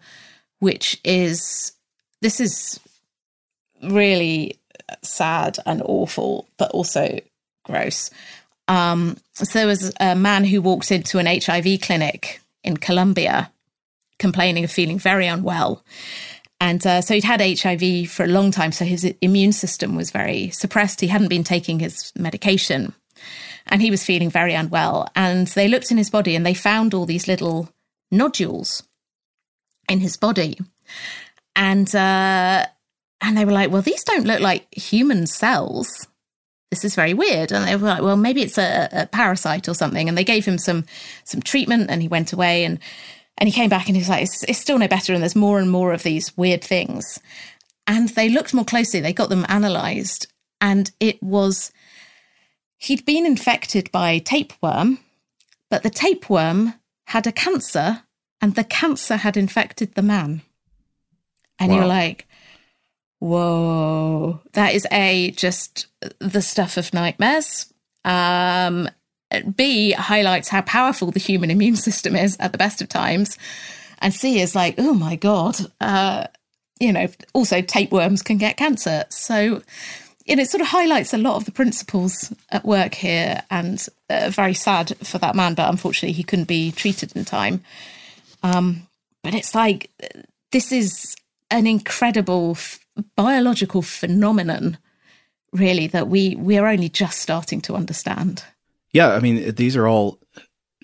which 0.59 1.01
is 1.05 1.72
this 2.20 2.40
is 2.40 2.80
really 3.82 4.59
sad 5.03 5.59
and 5.66 5.82
awful, 5.84 6.49
but 6.57 6.70
also 6.72 7.20
gross. 7.64 8.11
Um, 8.68 9.16
so 9.32 9.44
there 9.53 9.66
was 9.66 9.92
a 10.01 10.16
man 10.16 10.44
who 10.44 10.61
walked 10.61 10.90
into 10.90 11.18
an 11.18 11.26
HIV 11.26 11.80
clinic 11.82 12.40
in 12.64 12.76
Colombia, 12.76 13.53
complaining 14.18 14.64
of 14.64 14.72
feeling 14.72 14.99
very 14.99 15.26
unwell. 15.26 15.84
And 16.61 16.84
uh, 16.86 17.03
so 17.03 17.14
he'd 17.14 17.24
had 17.24 17.40
HIV 17.40 18.11
for 18.11 18.24
a 18.24 18.28
long 18.28 18.51
time, 18.51 18.72
so 18.72 18.84
his 18.84 19.05
immune 19.20 19.53
system 19.53 19.94
was 19.94 20.11
very 20.11 20.51
suppressed. 20.51 21.01
He 21.01 21.07
hadn't 21.07 21.28
been 21.28 21.44
taking 21.44 21.78
his 21.78 22.12
medication 22.16 22.94
and 23.67 23.83
he 23.83 23.91
was 23.91 24.05
feeling 24.05 24.31
very 24.31 24.55
unwell. 24.55 25.09
And 25.14 25.47
they 25.49 25.69
looked 25.69 25.91
in 25.91 25.99
his 25.99 26.11
body 26.11 26.37
and 26.37 26.45
they 26.45 26.55
found 26.55 26.95
all 26.95 27.07
these 27.07 27.29
little 27.29 27.69
nodules 28.11 28.83
in 29.89 30.01
his 30.01 30.17
body. 30.17 30.59
And, 31.55 31.93
uh, 31.95 32.67
and 33.21 33.37
they 33.37 33.45
were 33.45 33.53
like, 33.53 33.71
well, 33.71 33.83
these 33.83 34.05
don't 34.05 34.27
look 34.27 34.41
like 34.41 34.73
human 34.75 35.27
cells 35.27 36.07
this 36.71 36.85
is 36.85 36.95
very 36.95 37.14
weird. 37.14 37.53
And 37.53 37.67
they 37.67 37.77
were 37.77 37.87
like, 37.87 38.03
well, 38.03 38.17
maybe 38.17 38.43
it's 38.43 38.59
a, 38.59 38.89
a, 38.93 39.07
parasite 39.07 39.69
or 39.69 39.75
something. 39.75 40.09
And 40.09 40.19
they 40.19 40.25
gave 40.25 40.45
him 40.45 40.59
some 40.59 40.85
some 41.25 41.41
treatment, 41.41 41.91
and 41.91 42.03
he 42.03 42.09
went 42.09 42.33
away. 42.33 42.64
And 42.64 42.79
and 43.39 43.49
he 43.49 43.53
came 43.53 43.69
back, 43.69 43.87
and 43.87 43.97
he 43.97 44.01
was 44.01 44.09
like, 44.09 44.23
it's, 44.23 44.43
it's 44.45 44.59
still 44.59 44.79
no 44.79 44.89
better. 44.89 45.12
And 45.12 45.23
there's 45.23 45.37
more 45.37 45.59
and 45.59 45.71
more 45.71 45.93
of 45.93 46.03
these 46.03 46.37
weird 46.37 46.64
things. 46.64 47.21
And 47.87 48.09
they 48.11 48.29
looked 48.29 48.55
more 48.55 48.64
closely. 48.64 49.01
They 49.01 49.12
got 49.12 49.29
them 49.29 49.47
analysed, 49.49 50.27
and 50.61 50.91
it 51.01 51.23
was 51.23 51.73
he'd 52.79 53.05
been 53.05 53.27
infected 53.27 53.91
by 53.93 54.18
tapeworm, 54.18 54.99
but 55.70 55.83
the 55.83 55.91
tapeworm 55.91 56.74
had 57.05 57.27
a 57.27 57.33
cancer, 57.33 58.03
and 58.41 58.55
the 58.55 58.64
cancer 58.64 59.16
had 59.16 59.37
infected 59.37 59.95
the 59.95 60.03
man. 60.03 60.43
And 61.59 61.70
wow. 61.70 61.79
you're 61.79 61.87
like, 61.87 62.27
Whoa, 63.18 64.41
that 64.53 64.74
is 64.74 64.87
A, 64.93 65.31
just 65.33 65.87
the 66.18 66.43
stuff 66.43 66.77
of 66.77 66.93
nightmares. 66.93 67.72
Um, 68.05 68.89
B, 69.55 69.93
highlights 69.93 70.49
how 70.49 70.61
powerful 70.62 71.11
the 71.11 71.20
human 71.20 71.51
immune 71.51 71.77
system 71.77 72.14
is 72.14 72.37
at 72.39 72.53
the 72.53 72.59
best 72.59 72.83
of 72.83 72.89
times. 72.89 73.39
And 74.01 74.12
C 74.12 74.41
is 74.41 74.55
like, 74.55 74.74
oh 74.79 74.95
my 74.95 75.16
God, 75.16 75.57
uh, 75.81 76.27
you 76.79 76.93
know, 76.93 77.09
also 77.33 77.62
tapeworms 77.62 78.22
can 78.22 78.37
get 78.37 78.59
cancer. 78.59 79.05
So, 79.09 79.62
know, 80.35 80.43
it 80.43 80.51
sort 80.51 80.62
of 80.62 80.66
highlights 80.66 81.14
a 81.14 81.18
lot 81.18 81.37
of 81.37 81.45
the 81.45 81.53
principles 81.53 82.33
at 82.49 82.64
work 82.64 82.95
here 82.95 83.43
and 83.49 83.87
uh, 84.11 84.31
very 84.31 84.55
sad 84.55 84.97
for 85.05 85.18
that 85.18 85.37
man, 85.37 85.55
but 85.55 85.70
unfortunately 85.70 86.14
he 86.14 86.24
couldn't 86.24 86.49
be 86.49 86.72
treated 86.72 87.14
in 87.14 87.24
time. 87.24 87.62
Um, 88.43 88.89
but 89.22 89.35
it's 89.35 89.55
like, 89.55 89.91
this 90.51 90.72
is 90.72 91.14
an 91.51 91.66
incredible 91.66 92.57
biological 93.14 93.83
phenomenon, 93.83 94.79
really, 95.53 95.87
that 95.89 96.09
we 96.09 96.35
we 96.35 96.59
are 96.59 96.66
only 96.66 96.89
just 96.89 97.20
starting 97.20 97.61
to 97.62 97.74
understand. 97.74 98.43
Yeah, 98.91 99.11
I 99.11 99.20
mean, 99.20 99.55
these 99.55 99.77
are 99.77 99.87
all 99.87 100.18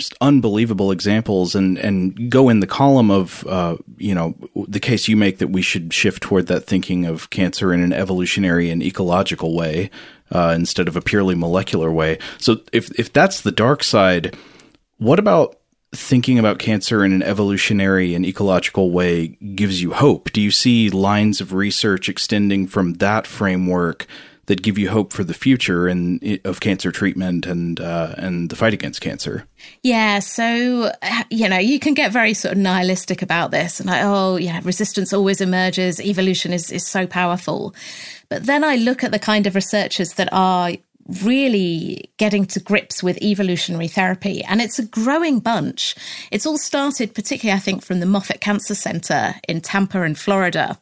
just 0.02 0.14
unbelievable 0.20 0.90
examples 0.90 1.54
and 1.54 1.78
and 1.78 2.28
go 2.30 2.48
in 2.48 2.58
the 2.58 2.66
column 2.66 3.10
of 3.10 3.46
uh, 3.46 3.76
you 3.98 4.14
know 4.14 4.34
the 4.66 4.80
case 4.80 5.06
you 5.06 5.16
make 5.16 5.38
that 5.38 5.48
we 5.48 5.62
should 5.62 5.94
shift 5.94 6.22
toward 6.22 6.48
that 6.48 6.62
thinking 6.62 7.06
of 7.06 7.30
cancer 7.30 7.72
in 7.72 7.80
an 7.80 7.92
evolutionary 7.92 8.68
and 8.68 8.82
ecological 8.82 9.54
way 9.54 9.90
uh, 10.32 10.52
instead 10.56 10.88
of 10.88 10.96
a 10.96 11.00
purely 11.00 11.36
molecular 11.36 11.92
way. 11.92 12.18
So 12.38 12.60
if 12.72 12.90
if 12.98 13.12
that's 13.12 13.42
the 13.42 13.52
dark 13.52 13.84
side, 13.84 14.36
what 14.98 15.20
about 15.20 15.56
thinking 15.94 16.38
about 16.38 16.58
cancer 16.58 17.04
in 17.04 17.12
an 17.12 17.22
evolutionary 17.22 18.14
and 18.14 18.26
ecological 18.26 18.90
way 18.90 19.28
gives 19.54 19.80
you 19.82 19.92
hope? 19.92 20.32
Do 20.32 20.40
you 20.40 20.50
see 20.50 20.90
lines 20.90 21.40
of 21.40 21.52
research 21.52 22.08
extending 22.08 22.66
from 22.66 22.94
that 22.94 23.26
framework 23.26 24.06
that 24.46 24.62
give 24.62 24.76
you 24.76 24.90
hope 24.90 25.12
for 25.12 25.24
the 25.24 25.34
future 25.34 25.86
and 25.86 26.40
of 26.44 26.60
cancer 26.60 26.90
treatment 26.90 27.46
and 27.46 27.80
uh, 27.80 28.14
and 28.16 28.50
the 28.50 28.56
fight 28.56 28.74
against 28.74 29.00
cancer? 29.00 29.46
Yeah, 29.82 30.18
so 30.18 30.92
you 31.30 31.48
know 31.48 31.58
you 31.58 31.78
can 31.78 31.94
get 31.94 32.12
very 32.12 32.34
sort 32.34 32.52
of 32.52 32.58
nihilistic 32.58 33.22
about 33.22 33.50
this 33.50 33.80
and 33.80 33.88
like, 33.88 34.02
oh 34.02 34.36
yeah, 34.36 34.60
resistance 34.64 35.12
always 35.12 35.40
emerges. 35.40 36.00
Evolution 36.00 36.52
is 36.52 36.70
is 36.70 36.86
so 36.86 37.06
powerful, 37.06 37.74
but 38.28 38.46
then 38.46 38.64
I 38.64 38.76
look 38.76 39.04
at 39.04 39.12
the 39.12 39.18
kind 39.18 39.46
of 39.46 39.54
researchers 39.54 40.14
that 40.14 40.28
are 40.32 40.72
really 41.24 42.10
getting 42.16 42.46
to 42.46 42.60
grips 42.60 43.02
with 43.02 43.20
evolutionary 43.22 43.88
therapy. 43.88 44.42
And 44.44 44.60
it's 44.60 44.78
a 44.78 44.86
growing 44.86 45.40
bunch. 45.40 45.94
It's 46.30 46.46
all 46.46 46.58
started, 46.58 47.14
particularly, 47.14 47.56
I 47.56 47.60
think, 47.60 47.82
from 47.82 48.00
the 48.00 48.06
Moffitt 48.06 48.40
Cancer 48.40 48.74
Center 48.74 49.34
in 49.48 49.60
Tampa 49.60 50.02
in 50.02 50.14
Florida, 50.14 50.78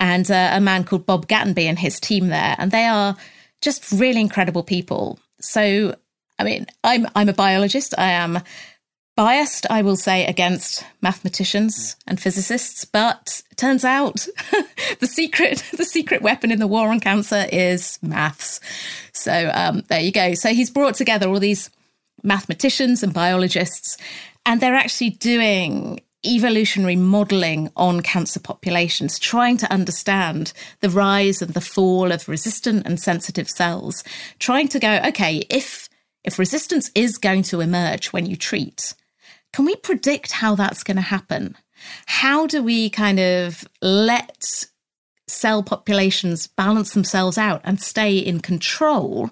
and 0.00 0.30
uh, 0.30 0.50
a 0.52 0.60
man 0.60 0.84
called 0.84 1.06
Bob 1.06 1.26
Gatenby 1.26 1.64
and 1.64 1.78
his 1.78 1.98
team 1.98 2.28
there. 2.28 2.54
And 2.58 2.70
they 2.70 2.84
are 2.84 3.16
just 3.60 3.90
really 3.92 4.20
incredible 4.20 4.62
people. 4.62 5.18
So, 5.40 5.94
I 6.38 6.44
mean, 6.44 6.66
I'm 6.84 7.06
I'm 7.14 7.28
a 7.28 7.34
biologist. 7.34 7.94
I 7.98 8.12
am 8.12 8.40
biased, 9.16 9.66
I 9.68 9.82
will 9.82 9.96
say, 9.96 10.24
against 10.26 10.84
mathematicians 11.02 11.96
and 12.06 12.20
physicists, 12.20 12.84
but 12.84 13.42
turns 13.56 13.84
out 13.84 14.28
the 15.00 15.08
secret 15.08 15.64
the 15.76 15.84
secret 15.84 16.22
weapon 16.22 16.52
in 16.52 16.60
the 16.60 16.68
war 16.68 16.88
on 16.90 17.00
cancer 17.00 17.46
is 17.52 17.98
maths. 18.00 18.60
So 19.12 19.50
um, 19.52 19.82
there 19.88 20.00
you 20.00 20.12
go. 20.12 20.34
So 20.34 20.50
he's 20.50 20.70
brought 20.70 20.94
together 20.94 21.28
all 21.28 21.40
these 21.40 21.70
mathematicians 22.22 23.02
and 23.02 23.12
biologists, 23.12 23.96
and 24.46 24.60
they're 24.60 24.76
actually 24.76 25.10
doing 25.10 26.00
evolutionary 26.28 26.96
modeling 26.96 27.70
on 27.76 28.02
cancer 28.02 28.40
populations, 28.40 29.18
trying 29.18 29.56
to 29.56 29.72
understand 29.72 30.52
the 30.80 30.90
rise 30.90 31.40
and 31.40 31.54
the 31.54 31.60
fall 31.60 32.12
of 32.12 32.28
resistant 32.28 32.86
and 32.86 33.00
sensitive 33.00 33.48
cells, 33.48 34.04
trying 34.38 34.68
to 34.68 34.78
go, 34.78 35.00
okay, 35.06 35.44
if 35.50 35.88
if 36.24 36.38
resistance 36.38 36.90
is 36.94 37.16
going 37.16 37.42
to 37.44 37.60
emerge 37.60 38.08
when 38.08 38.26
you 38.26 38.36
treat, 38.36 38.94
can 39.52 39.64
we 39.64 39.76
predict 39.76 40.32
how 40.32 40.54
that's 40.54 40.82
going 40.82 40.96
to 40.96 41.02
happen? 41.02 41.56
How 42.06 42.46
do 42.46 42.62
we 42.62 42.90
kind 42.90 43.18
of 43.18 43.66
let 43.80 44.66
cell 45.26 45.62
populations 45.62 46.46
balance 46.46 46.92
themselves 46.92 47.38
out 47.38 47.60
and 47.64 47.80
stay 47.80 48.18
in 48.18 48.40
control 48.40 49.30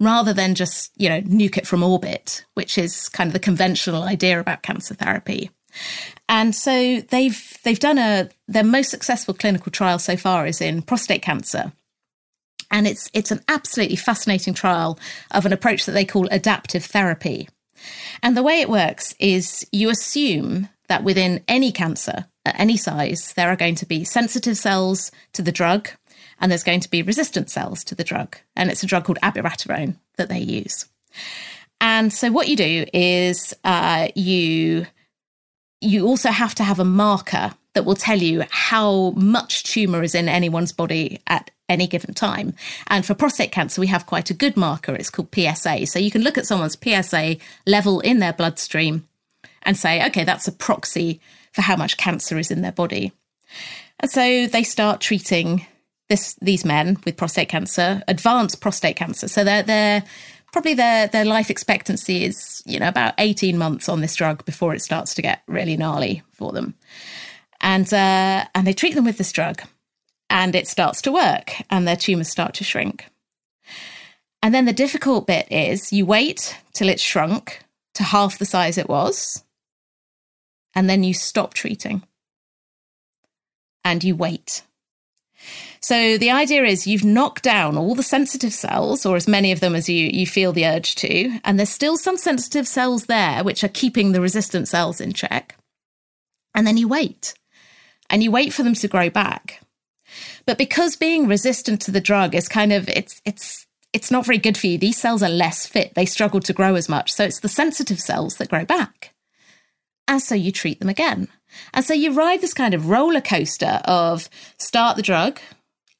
rather 0.00 0.32
than 0.32 0.54
just, 0.54 0.90
you 0.96 1.08
know, 1.08 1.20
nuke 1.22 1.56
it 1.56 1.66
from 1.66 1.82
orbit, 1.82 2.44
which 2.54 2.78
is 2.78 3.08
kind 3.08 3.28
of 3.28 3.32
the 3.32 3.38
conventional 3.38 4.02
idea 4.02 4.40
about 4.40 4.62
cancer 4.62 4.94
therapy. 4.94 5.50
And 6.28 6.54
so 6.54 7.00
they've 7.00 7.58
they've 7.64 7.78
done 7.78 7.98
a 7.98 8.30
their 8.48 8.64
most 8.64 8.90
successful 8.90 9.34
clinical 9.34 9.70
trial 9.70 9.98
so 9.98 10.16
far 10.16 10.46
is 10.46 10.60
in 10.60 10.82
prostate 10.82 11.22
cancer. 11.22 11.72
And 12.70 12.86
it's 12.86 13.10
it's 13.12 13.30
an 13.30 13.42
absolutely 13.48 13.96
fascinating 13.96 14.54
trial 14.54 14.98
of 15.30 15.46
an 15.46 15.52
approach 15.52 15.86
that 15.86 15.92
they 15.92 16.04
call 16.04 16.26
adaptive 16.30 16.84
therapy. 16.84 17.48
And 18.22 18.36
the 18.36 18.42
way 18.42 18.60
it 18.60 18.70
works 18.70 19.14
is 19.18 19.66
you 19.70 19.90
assume 19.90 20.68
that 20.88 21.04
within 21.04 21.42
any 21.48 21.72
cancer 21.72 22.26
at 22.46 22.58
any 22.58 22.76
size, 22.76 23.32
there 23.34 23.48
are 23.48 23.56
going 23.56 23.74
to 23.76 23.86
be 23.86 24.04
sensitive 24.04 24.56
cells 24.56 25.10
to 25.32 25.42
the 25.42 25.52
drug 25.52 25.88
and 26.40 26.50
there's 26.50 26.62
going 26.62 26.80
to 26.80 26.90
be 26.90 27.02
resistant 27.02 27.50
cells 27.50 27.84
to 27.84 27.94
the 27.94 28.04
drug. 28.04 28.36
And 28.56 28.70
it's 28.70 28.82
a 28.82 28.86
drug 28.86 29.04
called 29.04 29.18
abiraterone 29.22 29.96
that 30.16 30.28
they 30.28 30.40
use. 30.40 30.86
And 31.80 32.12
so 32.12 32.30
what 32.30 32.48
you 32.48 32.56
do 32.56 32.86
is 32.92 33.54
uh, 33.64 34.08
you 34.14 34.86
you 35.84 36.06
also 36.06 36.30
have 36.30 36.54
to 36.56 36.64
have 36.64 36.80
a 36.80 36.84
marker 36.84 37.52
that 37.74 37.84
will 37.84 37.96
tell 37.96 38.18
you 38.18 38.44
how 38.50 39.10
much 39.10 39.64
tumor 39.64 40.02
is 40.02 40.14
in 40.14 40.28
anyone's 40.28 40.72
body 40.72 41.20
at 41.26 41.50
any 41.68 41.86
given 41.86 42.14
time. 42.14 42.54
And 42.88 43.04
for 43.04 43.14
prostate 43.14 43.52
cancer, 43.52 43.80
we 43.80 43.88
have 43.88 44.06
quite 44.06 44.30
a 44.30 44.34
good 44.34 44.56
marker. 44.56 44.94
It's 44.94 45.10
called 45.10 45.34
PSA. 45.34 45.86
So 45.86 45.98
you 45.98 46.10
can 46.10 46.22
look 46.22 46.38
at 46.38 46.46
someone's 46.46 46.78
PSA 46.82 47.36
level 47.66 48.00
in 48.00 48.20
their 48.20 48.32
bloodstream 48.32 49.06
and 49.62 49.76
say, 49.76 50.04
okay, 50.06 50.24
that's 50.24 50.48
a 50.48 50.52
proxy 50.52 51.20
for 51.52 51.62
how 51.62 51.76
much 51.76 51.96
cancer 51.96 52.38
is 52.38 52.50
in 52.50 52.62
their 52.62 52.72
body. 52.72 53.12
And 54.00 54.10
so 54.10 54.46
they 54.46 54.62
start 54.62 55.00
treating 55.00 55.66
this 56.08 56.34
these 56.42 56.64
men 56.64 56.98
with 57.04 57.16
prostate 57.16 57.48
cancer, 57.48 58.02
advanced 58.08 58.60
prostate 58.60 58.96
cancer. 58.96 59.28
So 59.28 59.42
they're 59.42 59.62
they're 59.62 60.04
probably 60.54 60.74
their 60.74 61.08
their 61.08 61.24
life 61.24 61.50
expectancy 61.50 62.24
is 62.24 62.62
you 62.64 62.78
know 62.78 62.88
about 62.88 63.12
18 63.18 63.58
months 63.58 63.88
on 63.88 64.00
this 64.00 64.14
drug 64.14 64.44
before 64.44 64.74
it 64.74 64.80
starts 64.80 65.12
to 65.14 65.22
get 65.22 65.42
really 65.46 65.76
gnarly 65.76 66.22
for 66.32 66.52
them 66.52 66.74
and 67.60 67.92
uh, 67.92 68.44
and 68.54 68.66
they 68.66 68.72
treat 68.72 68.94
them 68.94 69.04
with 69.04 69.18
this 69.18 69.32
drug 69.32 69.62
and 70.30 70.54
it 70.54 70.68
starts 70.68 71.00
to 71.02 71.12
work 71.12 71.54
and 71.70 71.88
their 71.88 71.96
tumors 71.96 72.28
start 72.28 72.54
to 72.54 72.64
shrink. 72.64 73.06
And 74.42 74.54
then 74.54 74.66
the 74.66 74.72
difficult 74.72 75.26
bit 75.26 75.50
is 75.50 75.92
you 75.92 76.04
wait 76.04 76.58
till 76.72 76.88
it's 76.88 77.02
shrunk 77.02 77.60
to 77.94 78.02
half 78.02 78.38
the 78.38 78.44
size 78.44 78.76
it 78.76 78.88
was, 78.88 79.42
and 80.74 80.90
then 80.90 81.02
you 81.02 81.14
stop 81.14 81.54
treating 81.54 82.02
and 83.84 84.04
you 84.04 84.14
wait. 84.14 84.62
So 85.84 86.16
the 86.16 86.30
idea 86.30 86.64
is 86.64 86.86
you've 86.86 87.04
knocked 87.04 87.42
down 87.42 87.76
all 87.76 87.94
the 87.94 88.02
sensitive 88.02 88.54
cells, 88.54 89.04
or 89.04 89.16
as 89.16 89.28
many 89.28 89.52
of 89.52 89.60
them 89.60 89.74
as 89.74 89.86
you, 89.86 90.08
you 90.10 90.26
feel 90.26 90.50
the 90.50 90.64
urge 90.64 90.94
to, 90.94 91.38
and 91.44 91.58
there's 91.58 91.68
still 91.68 91.98
some 91.98 92.16
sensitive 92.16 92.66
cells 92.66 93.04
there 93.04 93.44
which 93.44 93.62
are 93.62 93.68
keeping 93.68 94.12
the 94.12 94.20
resistant 94.22 94.66
cells 94.66 94.98
in 94.98 95.12
check. 95.12 95.58
And 96.54 96.66
then 96.66 96.78
you 96.78 96.88
wait 96.88 97.34
and 98.08 98.22
you 98.22 98.30
wait 98.30 98.54
for 98.54 98.62
them 98.62 98.72
to 98.72 98.88
grow 98.88 99.10
back. 99.10 99.60
But 100.46 100.56
because 100.56 100.96
being 100.96 101.28
resistant 101.28 101.82
to 101.82 101.90
the 101.90 102.00
drug 102.00 102.34
is 102.34 102.48
kind 102.48 102.72
of 102.72 102.88
it's 102.88 103.20
it's 103.26 103.66
it's 103.92 104.10
not 104.10 104.24
very 104.24 104.38
good 104.38 104.56
for 104.56 104.68
you. 104.68 104.78
These 104.78 104.96
cells 104.96 105.22
are 105.22 105.28
less 105.28 105.66
fit. 105.66 105.94
They 105.94 106.06
struggle 106.06 106.40
to 106.40 106.54
grow 106.54 106.76
as 106.76 106.88
much. 106.88 107.12
So 107.12 107.24
it's 107.24 107.40
the 107.40 107.48
sensitive 107.50 108.00
cells 108.00 108.36
that 108.36 108.48
grow 108.48 108.64
back. 108.64 109.12
And 110.08 110.22
so 110.22 110.34
you 110.34 110.50
treat 110.50 110.80
them 110.80 110.88
again. 110.88 111.28
And 111.74 111.84
so 111.84 111.92
you 111.92 112.12
ride 112.12 112.40
this 112.40 112.54
kind 112.54 112.72
of 112.72 112.88
roller 112.88 113.20
coaster 113.20 113.80
of 113.84 114.30
start 114.58 114.96
the 114.96 115.02
drug, 115.02 115.40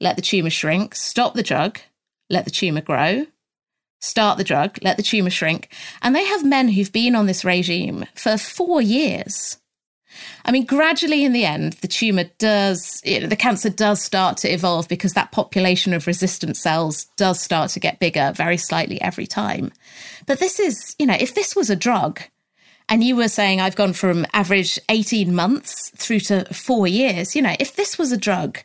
let 0.04 0.16
the 0.16 0.22
tumor 0.22 0.50
shrink, 0.50 0.94
stop 0.94 1.34
the 1.34 1.42
drug, 1.42 1.80
let 2.30 2.44
the 2.44 2.50
tumor 2.50 2.82
grow, 2.82 3.26
start 4.00 4.38
the 4.38 4.44
drug, 4.44 4.78
let 4.82 4.96
the 4.96 5.02
tumor 5.02 5.30
shrink. 5.30 5.72
And 6.02 6.14
they 6.14 6.24
have 6.24 6.44
men 6.44 6.68
who've 6.68 6.92
been 6.92 7.16
on 7.16 7.26
this 7.26 7.44
regime 7.44 8.04
for 8.14 8.36
four 8.36 8.80
years. 8.82 9.58
I 10.44 10.52
mean, 10.52 10.64
gradually 10.64 11.24
in 11.24 11.32
the 11.32 11.44
end, 11.44 11.72
the 11.74 11.88
tumor 11.88 12.24
does, 12.38 13.00
the 13.00 13.36
cancer 13.36 13.70
does 13.70 14.00
start 14.00 14.36
to 14.38 14.52
evolve 14.52 14.86
because 14.88 15.14
that 15.14 15.32
population 15.32 15.92
of 15.92 16.06
resistant 16.06 16.56
cells 16.56 17.06
does 17.16 17.40
start 17.40 17.70
to 17.70 17.80
get 17.80 17.98
bigger 17.98 18.32
very 18.36 18.58
slightly 18.58 19.00
every 19.00 19.26
time. 19.26 19.72
But 20.26 20.38
this 20.38 20.60
is, 20.60 20.94
you 20.98 21.06
know, 21.06 21.16
if 21.18 21.34
this 21.34 21.56
was 21.56 21.70
a 21.70 21.76
drug, 21.76 22.20
and 22.88 23.02
you 23.02 23.16
were 23.16 23.28
saying 23.28 23.60
I've 23.60 23.76
gone 23.76 23.94
from 23.94 24.26
average 24.34 24.78
18 24.90 25.34
months 25.34 25.90
through 25.96 26.20
to 26.20 26.44
four 26.52 26.86
years, 26.86 27.34
you 27.34 27.40
know, 27.40 27.56
if 27.58 27.76
this 27.76 27.98
was 27.98 28.12
a 28.12 28.16
drug, 28.16 28.58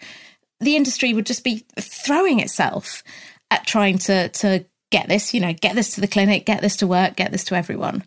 the 0.60 0.76
industry 0.76 1.14
would 1.14 1.26
just 1.26 1.44
be 1.44 1.66
throwing 1.80 2.40
itself 2.40 3.04
at 3.52 3.66
trying 3.66 3.98
to, 3.98 4.30
to 4.30 4.66
get 4.92 5.08
this, 5.08 5.34
you 5.34 5.40
know, 5.40 5.54
get 5.54 5.76
this 5.76 5.96
to 5.96 6.02
the 6.02 6.08
clinic, 6.08 6.46
get 6.46 6.62
this 6.62 6.76
to 6.78 6.88
work, 6.88 7.16
get 7.16 7.32
this 7.32 7.44
to 7.46 7.56
everyone. 7.56 8.04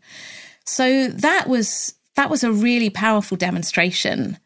So 0.64 1.08
that 1.08 1.48
was 1.48 1.94
that 2.14 2.30
was 2.30 2.44
a 2.44 2.52
really 2.52 2.90
powerful 2.90 3.36
demonstration 3.36 4.38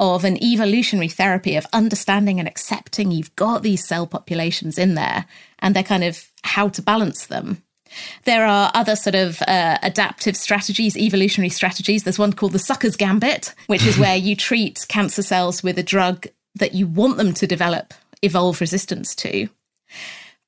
of 0.00 0.24
an 0.24 0.42
evolutionary 0.42 1.08
therapy 1.08 1.56
of 1.56 1.66
understanding 1.72 2.38
and 2.38 2.48
accepting 2.48 3.10
you've 3.10 3.34
got 3.34 3.62
these 3.62 3.86
cell 3.86 4.06
populations 4.06 4.78
in 4.78 4.94
there 4.94 5.26
and 5.58 5.74
they're 5.74 5.82
kind 5.82 6.04
of 6.04 6.30
how 6.44 6.68
to 6.68 6.80
balance 6.80 7.26
them. 7.26 7.62
There 8.24 8.46
are 8.46 8.70
other 8.74 8.94
sort 8.94 9.16
of 9.16 9.42
uh, 9.42 9.78
adaptive 9.82 10.36
strategies, 10.36 10.96
evolutionary 10.96 11.48
strategies. 11.48 12.04
There's 12.04 12.18
one 12.18 12.32
called 12.32 12.52
the 12.52 12.58
sucker's 12.58 12.96
gambit, 12.96 13.54
which 13.66 13.84
is 13.84 13.98
where 13.98 14.16
you 14.16 14.36
treat 14.36 14.86
cancer 14.88 15.22
cells 15.22 15.62
with 15.62 15.78
a 15.78 15.82
drug 15.82 16.26
that 16.54 16.74
you 16.74 16.86
want 16.86 17.16
them 17.16 17.34
to 17.34 17.46
develop 17.46 17.94
evolve 18.22 18.60
resistance 18.60 19.14
to. 19.14 19.48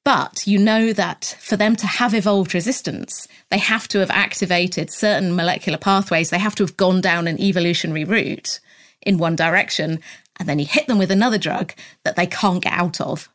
But 0.04 0.46
you 0.46 0.58
know 0.58 0.92
that 0.92 1.36
for 1.40 1.56
them 1.56 1.76
to 1.76 1.86
have 1.86 2.14
evolved 2.14 2.54
resistance, 2.54 3.28
they 3.50 3.58
have 3.58 3.86
to 3.88 3.98
have 3.98 4.10
activated 4.10 4.90
certain 4.90 5.36
molecular 5.36 5.78
pathways. 5.78 6.30
They 6.30 6.38
have 6.38 6.54
to 6.56 6.62
have 6.62 6.76
gone 6.76 7.00
down 7.00 7.28
an 7.28 7.40
evolutionary 7.40 8.04
route 8.04 8.60
in 9.02 9.18
one 9.18 9.36
direction. 9.36 10.00
And 10.38 10.48
then 10.48 10.58
you 10.58 10.64
hit 10.64 10.86
them 10.86 10.98
with 10.98 11.10
another 11.10 11.38
drug 11.38 11.74
that 12.04 12.16
they 12.16 12.26
can't 12.26 12.62
get 12.62 12.72
out 12.72 13.00
of. 13.00 13.28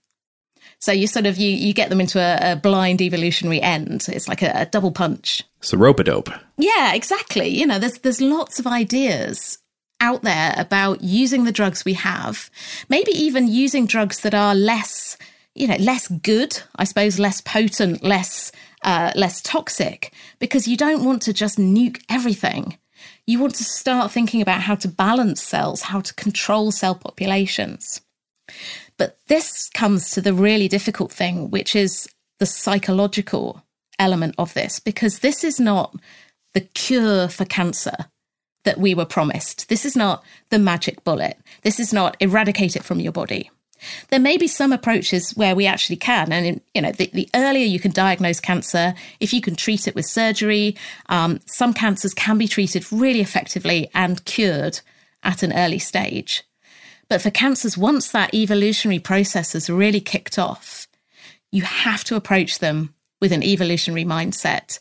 So 0.79 0.91
you 0.91 1.07
sort 1.07 1.25
of 1.25 1.37
you 1.37 1.49
you 1.49 1.73
get 1.73 1.89
them 1.89 2.01
into 2.01 2.19
a, 2.19 2.53
a 2.53 2.55
blind 2.55 3.01
evolutionary 3.01 3.61
end. 3.61 4.07
It's 4.09 4.27
like 4.27 4.41
a, 4.41 4.51
a 4.53 4.65
double 4.65 4.91
punch. 4.91 5.43
It's 5.59 5.73
a 5.73 5.77
rope 5.77 5.99
a 5.99 6.03
dope. 6.03 6.29
Yeah, 6.57 6.93
exactly. 6.93 7.47
You 7.47 7.65
know, 7.65 7.79
there's 7.79 7.99
there's 7.99 8.21
lots 8.21 8.59
of 8.59 8.67
ideas 8.67 9.59
out 9.99 10.23
there 10.23 10.53
about 10.57 11.01
using 11.01 11.45
the 11.45 11.51
drugs 11.51 11.85
we 11.85 11.93
have, 11.93 12.49
maybe 12.89 13.11
even 13.11 13.47
using 13.47 13.85
drugs 13.85 14.19
that 14.21 14.33
are 14.33 14.53
less 14.53 15.17
you 15.55 15.67
know, 15.67 15.77
less 15.77 16.09
good, 16.09 16.61
I 16.75 16.83
suppose, 16.83 17.17
less 17.17 17.41
potent, 17.41 18.03
less 18.03 18.51
uh, 18.83 19.11
less 19.15 19.41
toxic, 19.41 20.13
because 20.37 20.67
you 20.67 20.77
don't 20.77 21.03
want 21.03 21.23
to 21.23 21.33
just 21.33 21.57
nuke 21.57 22.03
everything. 22.07 22.77
You 23.25 23.39
want 23.39 23.55
to 23.55 23.63
start 23.63 24.11
thinking 24.11 24.41
about 24.41 24.61
how 24.61 24.75
to 24.75 24.87
balance 24.87 25.41
cells, 25.41 25.81
how 25.81 26.01
to 26.01 26.13
control 26.13 26.71
cell 26.71 26.93
populations. 26.93 28.01
But 28.97 29.17
this 29.27 29.69
comes 29.73 30.11
to 30.11 30.21
the 30.21 30.33
really 30.33 30.67
difficult 30.67 31.11
thing, 31.11 31.49
which 31.49 31.75
is 31.75 32.07
the 32.37 32.45
psychological 32.45 33.63
element 33.97 34.35
of 34.37 34.53
this, 34.53 34.79
because 34.79 35.19
this 35.19 35.43
is 35.43 35.59
not 35.59 35.95
the 36.53 36.61
cure 36.61 37.27
for 37.27 37.45
cancer 37.45 37.95
that 38.65 38.77
we 38.77 38.93
were 38.93 39.05
promised. 39.05 39.69
This 39.69 39.85
is 39.85 39.95
not 39.95 40.23
the 40.49 40.59
magic 40.59 41.03
bullet. 41.03 41.37
This 41.61 41.79
is 41.79 41.93
not 41.93 42.17
eradicate 42.19 42.75
it 42.75 42.83
from 42.83 42.99
your 42.99 43.13
body. 43.13 43.49
There 44.09 44.19
may 44.19 44.37
be 44.37 44.47
some 44.47 44.71
approaches 44.71 45.31
where 45.31 45.55
we 45.55 45.65
actually 45.65 45.97
can, 45.97 46.31
and 46.31 46.61
you 46.73 46.81
know, 46.81 46.91
the, 46.91 47.09
the 47.13 47.29
earlier 47.35 47.65
you 47.65 47.79
can 47.79 47.91
diagnose 47.91 48.39
cancer, 48.39 48.93
if 49.19 49.33
you 49.33 49.41
can 49.41 49.55
treat 49.55 49.87
it 49.87 49.95
with 49.95 50.05
surgery, 50.05 50.75
um, 51.09 51.39
some 51.45 51.73
cancers 51.73 52.13
can 52.13 52.37
be 52.37 52.47
treated 52.47 52.91
really 52.91 53.21
effectively 53.21 53.89
and 53.93 54.23
cured 54.25 54.79
at 55.23 55.43
an 55.43 55.53
early 55.53 55.79
stage. 55.79 56.43
But 57.09 57.21
for 57.21 57.29
cancers, 57.29 57.77
once 57.77 58.09
that 58.11 58.33
evolutionary 58.33 58.99
process 58.99 59.53
has 59.53 59.69
really 59.69 60.01
kicked 60.01 60.39
off, 60.39 60.87
you 61.51 61.63
have 61.63 62.03
to 62.05 62.15
approach 62.15 62.59
them 62.59 62.93
with 63.21 63.31
an 63.31 63.43
evolutionary 63.43 64.05
mindset, 64.05 64.79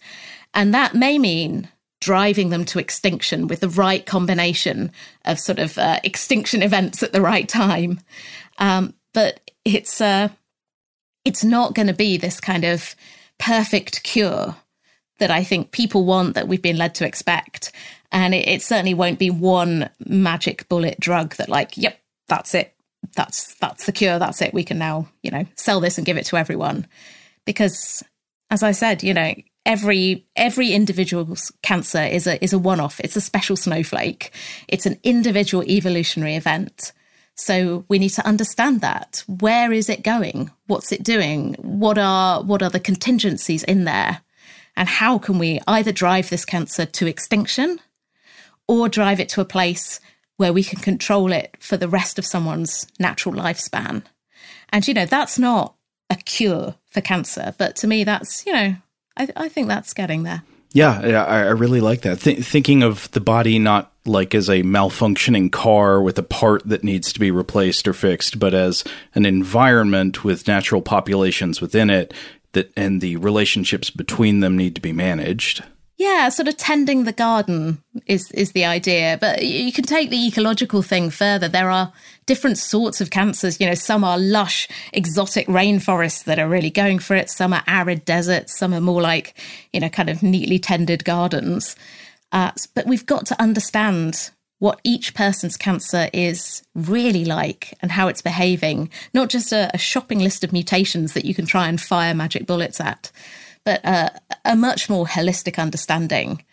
and 0.55 0.73
that 0.73 0.95
may 0.95 1.19
mean 1.19 1.69
driving 2.05 2.51
them 2.51 2.67
to 2.67 2.79
extinction 2.79 3.49
with 3.49 3.61
the 3.61 3.69
right 3.71 4.05
combination 4.05 4.93
of 5.25 5.41
sort 5.41 5.59
of 5.59 5.79
uh, 5.79 5.99
extinction 6.05 6.63
events 6.63 7.03
at 7.03 7.13
the 7.13 7.23
right 7.23 7.49
time. 7.49 7.99
Um, 8.59 8.93
but 9.15 9.51
it's 9.65 10.01
uh, 10.03 10.29
it's 11.25 11.43
not 11.43 11.75
going 11.75 11.87
to 11.87 11.95
be 11.95 12.19
this 12.19 12.41
kind 12.41 12.65
of 12.65 12.95
perfect 13.39 14.03
cure 14.03 14.55
that 15.19 15.31
I 15.31 15.45
think 15.45 15.71
people 15.71 16.05
want 16.05 16.35
that 16.35 16.47
we've 16.47 16.61
been 16.61 16.77
led 16.77 16.95
to 16.97 17.07
expect. 17.07 17.73
And 18.13 18.35
it, 18.35 18.47
it 18.47 18.63
certainly 18.63 18.95
won't 18.95 19.19
be 19.19 19.31
one 19.31 19.89
magic 20.07 20.69
bullet 20.69 21.01
drug 21.01 21.37
that, 21.37 21.49
like, 21.49 21.79
yep, 21.79 21.99
that's 22.29 22.55
it. 22.55 22.75
That's 23.17 23.55
that's 23.55 23.87
the 23.87 23.93
cure. 23.93 24.19
That's 24.19 24.43
it. 24.43 24.53
We 24.53 24.65
can 24.65 24.79
now, 24.79 25.09
you 25.23 25.31
know, 25.31 25.47
sell 25.57 25.81
this 25.81 25.97
and 25.97 26.07
give 26.07 26.19
it 26.19 26.27
to 26.27 26.37
everyone. 26.37 26.87
Because, 27.47 28.03
as 28.51 28.63
I 28.63 28.73
said, 28.73 29.03
you 29.03 29.15
know, 29.15 29.35
every 29.67 30.27
every 30.37 30.73
individual's 30.73 31.53
cancer 31.63 32.03
is 32.03 32.27
a 32.27 32.43
is 32.43 32.53
a 32.53 32.59
one 32.59 32.81
off. 32.81 33.01
It's 33.01 33.17
a 33.17 33.21
special 33.21 33.57
snowflake. 33.57 34.33
It's 34.69 34.87
an 34.87 34.99
individual 35.03 35.65
evolutionary 35.65 36.37
event. 36.37 36.93
So 37.37 37.85
we 37.89 37.99
need 37.99 38.11
to 38.11 38.27
understand 38.27 38.81
that. 38.81 39.25
Where 39.27 39.73
is 39.73 39.89
it 39.89 40.05
going? 40.05 40.53
What's 40.67 40.93
it 40.93 41.03
doing? 41.03 41.55
What 41.55 41.99
are 41.99 42.43
what 42.43 42.63
are 42.63 42.71
the 42.71 42.81
contingencies 42.81 43.65
in 43.65 43.85
there? 43.85 44.21
And 44.77 44.89
how 44.89 45.19
can 45.19 45.39
we 45.39 45.61
either 45.67 45.93
drive 45.93 46.31
this 46.31 46.45
cancer 46.45 46.85
to 46.85 47.07
extinction 47.07 47.81
or 48.67 48.89
drive 48.89 49.21
it 49.21 49.29
to 49.31 49.41
a 49.41 49.45
place 49.45 50.01
where 50.37 50.53
we 50.53 50.65
can 50.65 50.81
control 50.81 51.33
it 51.33 51.57
for 51.61 51.77
the 51.77 51.89
rest 51.89 52.19
of 52.19 52.27
someone's 52.27 52.87
natural 52.99 53.35
lifespan? 53.35 54.03
And, 54.71 54.87
you 54.89 54.95
know, 54.95 55.07
that's 55.07 55.39
not 55.39 55.77
a 56.11 56.17
cure 56.17 56.75
for 56.91 57.01
cancer, 57.01 57.55
but 57.57 57.77
to 57.77 57.87
me, 57.87 58.03
that's, 58.03 58.45
you 58.47 58.53
know, 58.53 58.77
I, 59.17 59.29
I 59.37 59.49
think 59.49 59.69
that's 59.69 59.95
getting 59.95 60.23
there. 60.25 60.43
Yeah, 60.73 61.25
I, 61.25 61.43
I 61.43 61.51
really 61.51 61.81
like 61.81 62.03
that. 62.03 62.21
Th- 62.21 62.45
thinking 62.45 62.83
of 62.83 63.11
the 63.13 63.21
body 63.21 63.61
not 63.61 63.93
like 64.05 64.35
as 64.35 64.51
a 64.51 64.63
malfunctioning 64.63 65.51
car 65.53 66.03
with 66.03 66.19
a 66.19 66.23
part 66.23 66.67
that 66.69 66.83
needs 66.85 67.13
to 67.13 67.21
be 67.21 67.31
replaced 67.31 67.87
or 67.87 67.93
fixed, 67.93 68.39
but 68.39 68.55
as 68.55 68.83
an 69.15 69.25
environment 69.25 70.25
with 70.25 70.49
natural 70.49 70.83
populations 70.83 71.61
within 71.61 71.91
it 71.91 72.13
that 72.53 72.73
and 72.77 73.01
the 73.01 73.17
relationships 73.17 73.91
between 73.91 74.41
them 74.41 74.57
need 74.57 74.75
to 74.75 74.81
be 74.81 74.93
managed. 74.93 75.63
Yeah, 75.97 76.29
sort 76.29 76.49
of 76.49 76.57
tending 76.57 77.05
the 77.05 77.13
garden 77.13 77.83
is 78.07 78.31
is 78.33 78.51
the 78.51 78.65
idea, 78.65 79.17
but 79.21 79.45
you 79.45 79.73
can 79.73 79.85
take 79.85 80.11
the 80.11 80.27
ecological 80.27 80.83
thing 80.83 81.09
further. 81.09 81.47
There 81.47 81.71
are 81.71 81.93
different 82.27 82.59
sorts 82.59 83.01
of 83.01 83.11
cancers. 83.11 83.61
You 83.61 83.69
know, 83.69 83.75
some 83.75 84.03
are 84.03 84.19
lush, 84.19 84.67
exotic 84.93 85.47
rainforests 85.47 86.25
that 86.25 86.41
are 86.41 86.49
really 86.49 86.71
going 86.71 86.99
for 86.99 87.15
it. 87.15 87.31
Some 87.31 87.53
are 87.53 87.63
arid 87.69 88.05
deserts. 88.05 88.59
Some 88.59 88.75
are 88.75 88.81
more 88.81 89.01
like 89.01 89.35
you 89.73 89.81
know, 89.81 89.89
kind 89.89 90.11
of 90.11 90.23
neatly 90.23 90.59
tended 90.59 91.05
gardens. 91.05 91.77
Uh, 92.33 92.51
but 92.75 92.87
we've 92.87 93.07
got 93.07 93.27
to 93.27 93.41
understand 93.41 94.31
what 94.59 94.81
each 94.83 95.15
person's 95.15 95.57
cancer 95.57 96.09
is 96.13 96.63
really 96.75 97.25
like 97.25 97.77
and 97.81 97.93
how 97.93 98.09
it's 98.09 98.23
behaving, 98.23 98.91
not 99.13 99.29
just 99.29 99.53
a, 99.53 99.71
a 99.75 99.79
shopping 99.79 100.19
list 100.19 100.43
of 100.43 100.53
mutations 100.53 101.13
that 101.13 101.25
you 101.25 101.35
can 101.35 101.47
try 101.47 101.69
and 101.69 101.81
fire 101.81 102.15
magic 102.15 102.47
bullets 102.47 102.81
at, 102.81 103.13
but 103.65 103.85
uh, 103.85 104.11
a 104.45 104.57
much 104.57 104.89
more 104.89 105.07
holistic 105.07 105.59
understanding 105.59 106.45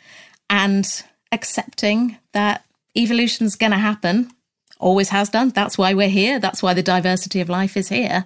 and 0.50 1.04
accepting 1.32 2.18
that 2.34 2.66
evolution's 2.96 3.56
going 3.56 3.72
to 3.72 3.78
happen, 3.78 4.32
always 4.80 5.10
has 5.10 5.30
done. 5.30 5.50
That's 5.50 5.78
why 5.78 5.94
we're 5.94 6.10
here. 6.10 6.40
That's 6.40 6.64
why 6.64 6.74
the 6.74 6.84
diversity 6.84 7.40
of 7.40 7.50
life 7.50 7.78
is 7.78 7.90
here. 7.90 8.26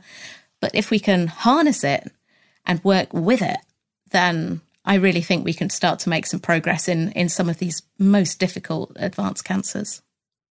But 0.62 0.74
if 0.74 0.90
we 0.90 1.00
can 1.00 1.28
harness 1.28 1.84
it 1.84 2.12
and 2.66 2.84
work 2.84 3.14
with 3.14 3.42
it, 3.42 3.60
then 4.12 4.62
I 4.86 4.96
really 4.96 5.22
think 5.22 5.44
we 5.44 5.54
can 5.54 5.70
start 5.70 6.00
to 6.00 6.10
make 6.10 6.26
some 6.26 6.40
progress 6.40 6.88
in 6.88 7.12
in 7.12 7.30
some 7.30 7.50
of 7.50 7.58
these 7.58 7.82
most 7.98 8.40
difficult 8.40 8.92
advanced 8.96 9.44
cancers. 9.44 10.02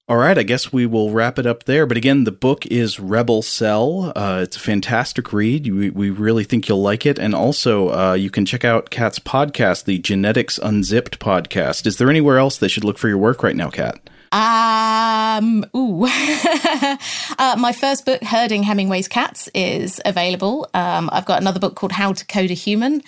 All 0.07 0.19
right, 0.19 0.37
I 0.37 0.43
guess 0.43 0.71
we 0.71 0.85
will 0.85 1.13
wrap 1.13 1.39
it 1.39 1.47
up 1.47 1.65
there. 1.65 1.87
But 1.87 1.97
again, 1.97 2.25
the 2.25 2.31
book 2.31 2.67
is 2.67 3.01
Rebel 3.01 3.41
Cell. 3.41 4.13
Uh, 4.15 4.41
it's 4.43 4.55
a 4.55 4.61
fantastic 4.61 5.33
read. 5.33 5.67
We, 5.67 5.89
we 5.89 6.11
really 6.11 6.45
think 6.45 6.69
you'll 6.69 6.83
like 6.83 7.07
it. 7.07 7.19
And 7.19 7.35
also, 7.35 7.89
uh, 7.89 8.13
you 8.13 8.29
can 8.29 8.45
check 8.45 8.67
out 8.67 8.91
Kat's 8.91 9.19
podcast, 9.19 9.85
the 9.85 9.99
Genetics 9.99 10.59
Unzipped 10.59 11.21
podcast. 11.21 11.87
Is 11.87 11.97
there 11.97 12.11
anywhere 12.11 12.37
else 12.37 12.59
they 12.59 12.69
should 12.69 12.85
look 12.85 12.99
for 12.99 13.09
your 13.09 13.17
work 13.17 13.43
right 13.43 13.57
now, 13.57 13.71
Kat? 13.71 13.99
Um, 14.31 15.65
ooh. 15.75 16.05
uh, 17.39 17.57
my 17.59 17.73
first 17.73 18.05
book, 18.05 18.23
Herding 18.23 18.63
Hemingway's 18.63 19.09
Cats, 19.09 19.49
is 19.55 20.03
available. 20.05 20.69
Um, 20.75 21.09
I've 21.15 21.25
got 21.25 21.41
another 21.41 21.61
book 21.61 21.77
called 21.77 21.93
How 21.93 22.13
to 22.13 22.27
Code 22.27 22.51
a 22.51 22.55
Human. 22.55 23.01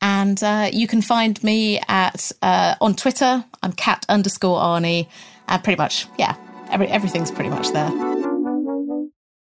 And 0.00 0.42
uh, 0.42 0.70
you 0.72 0.86
can 0.86 1.02
find 1.02 1.42
me 1.44 1.78
at 1.88 2.32
uh, 2.40 2.76
on 2.80 2.94
Twitter. 2.94 3.44
I'm 3.62 3.72
cat 3.72 4.06
underscore 4.08 4.58
Arney. 4.58 5.08
And 5.48 5.64
pretty 5.64 5.78
much, 5.78 6.06
yeah, 6.18 6.36
every, 6.70 6.88
everything's 6.88 7.30
pretty 7.30 7.50
much 7.50 7.70
there. 7.72 7.90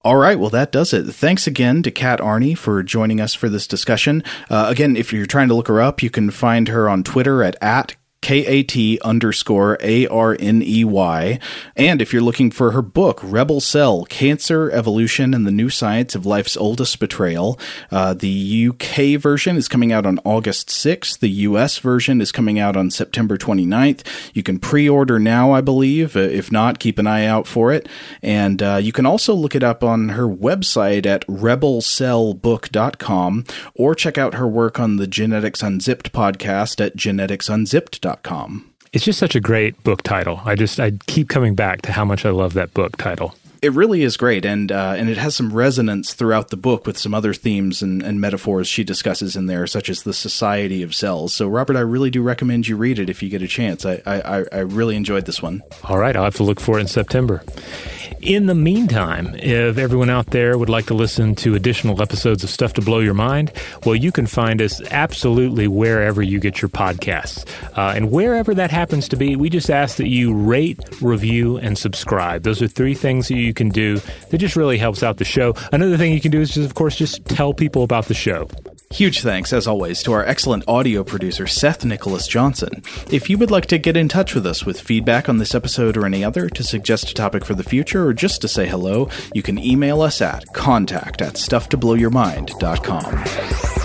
All 0.04 0.18
right, 0.18 0.38
well, 0.38 0.52
that 0.52 0.72
does 0.72 0.93
it. 0.93 1.04
Thanks 1.06 1.48
again 1.48 1.82
to 1.82 1.89
Kat 1.89 2.20
Arney 2.20 2.56
for 2.56 2.84
joining 2.84 3.20
us 3.20 3.34
for 3.34 3.50
this 3.50 3.66
discussion. 3.66 4.24
Uh, 4.52 4.68
again, 4.70 4.96
if 4.96 5.12
you're 5.12 5.26
trying 5.26 5.48
to 5.48 5.56
look 5.56 5.68
her 5.68 5.82
up, 5.82 6.04
you 6.04 6.12
can 6.12 6.30
find 6.30 6.68
her 6.68 6.88
on 6.88 7.02
Twitter 7.02 7.41
at, 7.41 7.56
at 7.60 7.96
K-A-T 8.26 9.00
underscore 9.04 9.78
A-R-N-E-Y. 9.84 11.40
And 11.76 12.02
if 12.02 12.12
you're 12.12 12.24
looking 12.24 12.50
for 12.50 12.72
her 12.72 12.82
book, 12.82 13.20
Rebel 13.22 13.62
Cell, 13.62 14.06
Cancer, 14.06 14.72
Evolution, 14.72 15.36
and 15.36 15.46
the 15.46 15.52
New 15.52 15.70
Science 15.70 16.16
of 16.16 16.26
Life's 16.26 16.58
Oldest 16.58 17.00
Betrayal, 17.00 17.60
uh, 17.92 18.16
the 18.16 18.70
UK 18.70 19.22
version 19.22 19.58
is 19.58 19.68
coming 19.68 19.92
out 19.92 20.08
on 20.08 20.18
August 20.24 20.70
6th. 20.70 21.20
The 21.20 21.30
US 21.30 21.78
version 21.78 22.20
is 22.20 22.32
coming 22.32 22.58
out 22.58 22.76
on 22.76 22.90
September 22.90 23.38
29th. 23.38 24.04
You 24.34 24.42
can 24.42 24.58
pre-order 24.58 25.20
now, 25.20 25.52
I 25.52 25.62
believe. 25.62 26.18
Uh, 26.18 26.22
if 26.22 26.52
not, 26.52 26.80
keep 26.80 26.98
an 26.98 27.06
eye 27.06 27.28
out 27.28 27.46
for 27.46 27.72
it. 27.72 27.88
And 28.24 28.64
uh, 28.64 28.80
you 28.82 28.92
can 28.92 29.06
also 29.06 29.36
look 29.36 29.54
it 29.54 29.62
up 29.62 29.84
on 29.84 30.10
her 30.10 30.26
website 30.26 31.06
at 31.06 31.28
rebelcellbook.com 31.28 33.46
or 33.76 33.94
check 33.94 34.18
out 34.18 34.34
her 34.34 34.48
work 34.48 34.80
on 34.80 34.96
the 34.96 35.06
Genetics 35.06 35.62
Unzipped 35.62 36.12
podcast 36.12 36.84
at 36.84 36.98
geneticsunzipped.com. 36.98 38.14
It's 38.93 39.03
just 39.03 39.20
such 39.20 39.36
a 39.36 39.41
great 39.41 39.82
book 39.84 40.03
title. 40.03 40.41
I 40.45 40.55
just 40.55 40.80
I 40.80 40.91
keep 41.07 41.28
coming 41.28 41.55
back 41.55 41.82
to 41.84 41.91
how 41.91 42.05
much 42.05 42.26
I 42.26 42.30
love 42.30 42.53
that 42.53 42.74
book 42.74 42.97
title. 42.97 43.36
It 43.66 43.74
really 43.74 44.03
is 44.03 44.16
great, 44.16 44.45
and 44.45 44.72
uh, 44.72 44.93
and 44.95 45.09
it 45.09 45.18
has 45.18 45.36
some 45.36 45.51
resonance 45.51 46.13
throughout 46.13 46.49
the 46.49 46.55
book 46.55 46.86
with 46.86 46.99
some 46.99 47.16
other 47.16 47.34
themes 47.34 47.82
and, 47.82 48.03
and 48.03 48.22
metaphors 48.22 48.68
she 48.68 48.84
discusses 48.84 49.36
in 49.36 49.47
there, 49.47 49.66
such 49.66 49.89
as 49.89 50.03
the 50.03 50.13
society 50.13 50.84
of 50.84 50.93
cells. 50.93 51.34
So, 51.34 51.47
Robert, 51.47 51.76
I 51.76 51.80
really 51.80 52.11
do 52.11 52.22
recommend 52.22 52.68
you 52.68 52.78
read 52.78 52.99
it 52.99 53.09
if 53.09 53.24
you 53.24 53.30
get 53.30 53.41
a 53.41 53.47
chance. 53.47 53.84
I 53.84 54.03
I, 54.05 54.45
I 54.51 54.59
really 54.59 54.95
enjoyed 54.95 55.26
this 55.26 55.41
one. 55.41 55.63
All 55.84 55.97
right, 55.97 56.16
I'll 56.16 56.26
have 56.26 56.36
to 56.36 56.43
look 56.43 56.59
for 56.59 56.78
it 56.78 56.82
in 56.82 56.88
September. 56.88 57.41
In 58.22 58.45
the 58.45 58.55
meantime, 58.55 59.36
if 59.36 59.78
everyone 59.78 60.09
out 60.09 60.28
there 60.28 60.57
would 60.57 60.70
like 60.70 60.86
to 60.88 60.93
listen 60.93 61.36
to 61.36 61.53
additional 61.55 62.01
episodes 62.01 62.43
of 62.43 62.49
Stuff 62.49 62.74
to 62.74 62.82
Blow 62.82 62.99
Your 62.99 63.13
Mind, 63.13 63.51
well, 63.86 63.95
you 63.95 64.11
can 64.11 64.26
find 64.26 64.61
us 64.61 64.82
absolutely 64.91 65.68
wherever 65.68 66.22
you 66.22 66.39
get 66.39 66.61
your 66.61 66.70
podcasts. 66.70 67.47
Uh, 67.78 67.93
and 67.95 68.11
wherever 68.11 68.53
that 68.53 68.72
happens 68.72 69.07
to 69.09 69.16
be, 69.16 69.36
we 69.36 69.49
just 69.49 69.70
ask 69.70 69.97
that 69.97 70.07
you 70.07 70.34
rate, 70.36 70.80
review, 71.01 71.57
and 71.57 71.78
subscribe. 71.78 72.43
Those 72.43 72.61
are 72.61 72.68
three 72.68 72.95
things 72.95 73.28
that 73.28 73.38
you 73.38 73.53
can 73.56 73.70
do 73.70 73.99
that 74.30 74.38
just 74.38 74.56
really 74.56 74.78
helps 74.78 75.01
out 75.01 75.18
the 75.18 75.26
show. 75.26 75.56
Another 75.72 75.97
thing 75.97 76.14
you 76.14 76.22
can 76.22 76.32
do 76.32 76.41
is 76.41 76.51
just, 76.51 76.70
of 76.70 76.76
course, 76.76 76.95
just 76.95 77.26
tell 77.26 77.53
people 77.53 77.82
about 77.82 78.06
the 78.06 78.14
show. 78.14 78.47
Huge 78.91 79.22
thanks, 79.22 79.51
as 79.51 79.68
always, 79.68 80.03
to 80.03 80.14
our 80.14 80.24
excellent 80.24 80.64
audio 80.68 81.03
producer, 81.03 81.47
Seth 81.47 81.84
Nicholas 81.84 82.28
Johnson. 82.28 82.84
If 83.12 83.30
you 83.30 83.38
would 83.39 83.51
like 83.51 83.66
to 83.68 83.78
get 83.78 83.97
in 83.97 84.08
touch 84.08 84.36
with 84.36 84.45
us 84.45 84.66
with 84.66 84.80
feedback 84.80 85.28
on 85.28 85.38
this 85.38 85.56
episode 85.56 85.97
or 85.97 86.06
any 86.06 86.24
other, 86.24 86.47
to 86.49 86.64
suggest 86.64 87.10
a 87.10 87.14
topic 87.14 87.43
for 87.43 87.56
the 87.56 87.64
future, 87.64 88.08
or 88.08 88.14
just 88.14 88.41
to 88.41 88.47
say 88.47 88.68
hello, 88.68 89.10
you 89.34 89.41
can 89.41 89.58
email 89.58 90.01
us 90.01 90.22
at 90.22 90.45
contact 90.53 91.22
at 91.22 91.34
stufftoblowyourmind.com. 91.34 93.85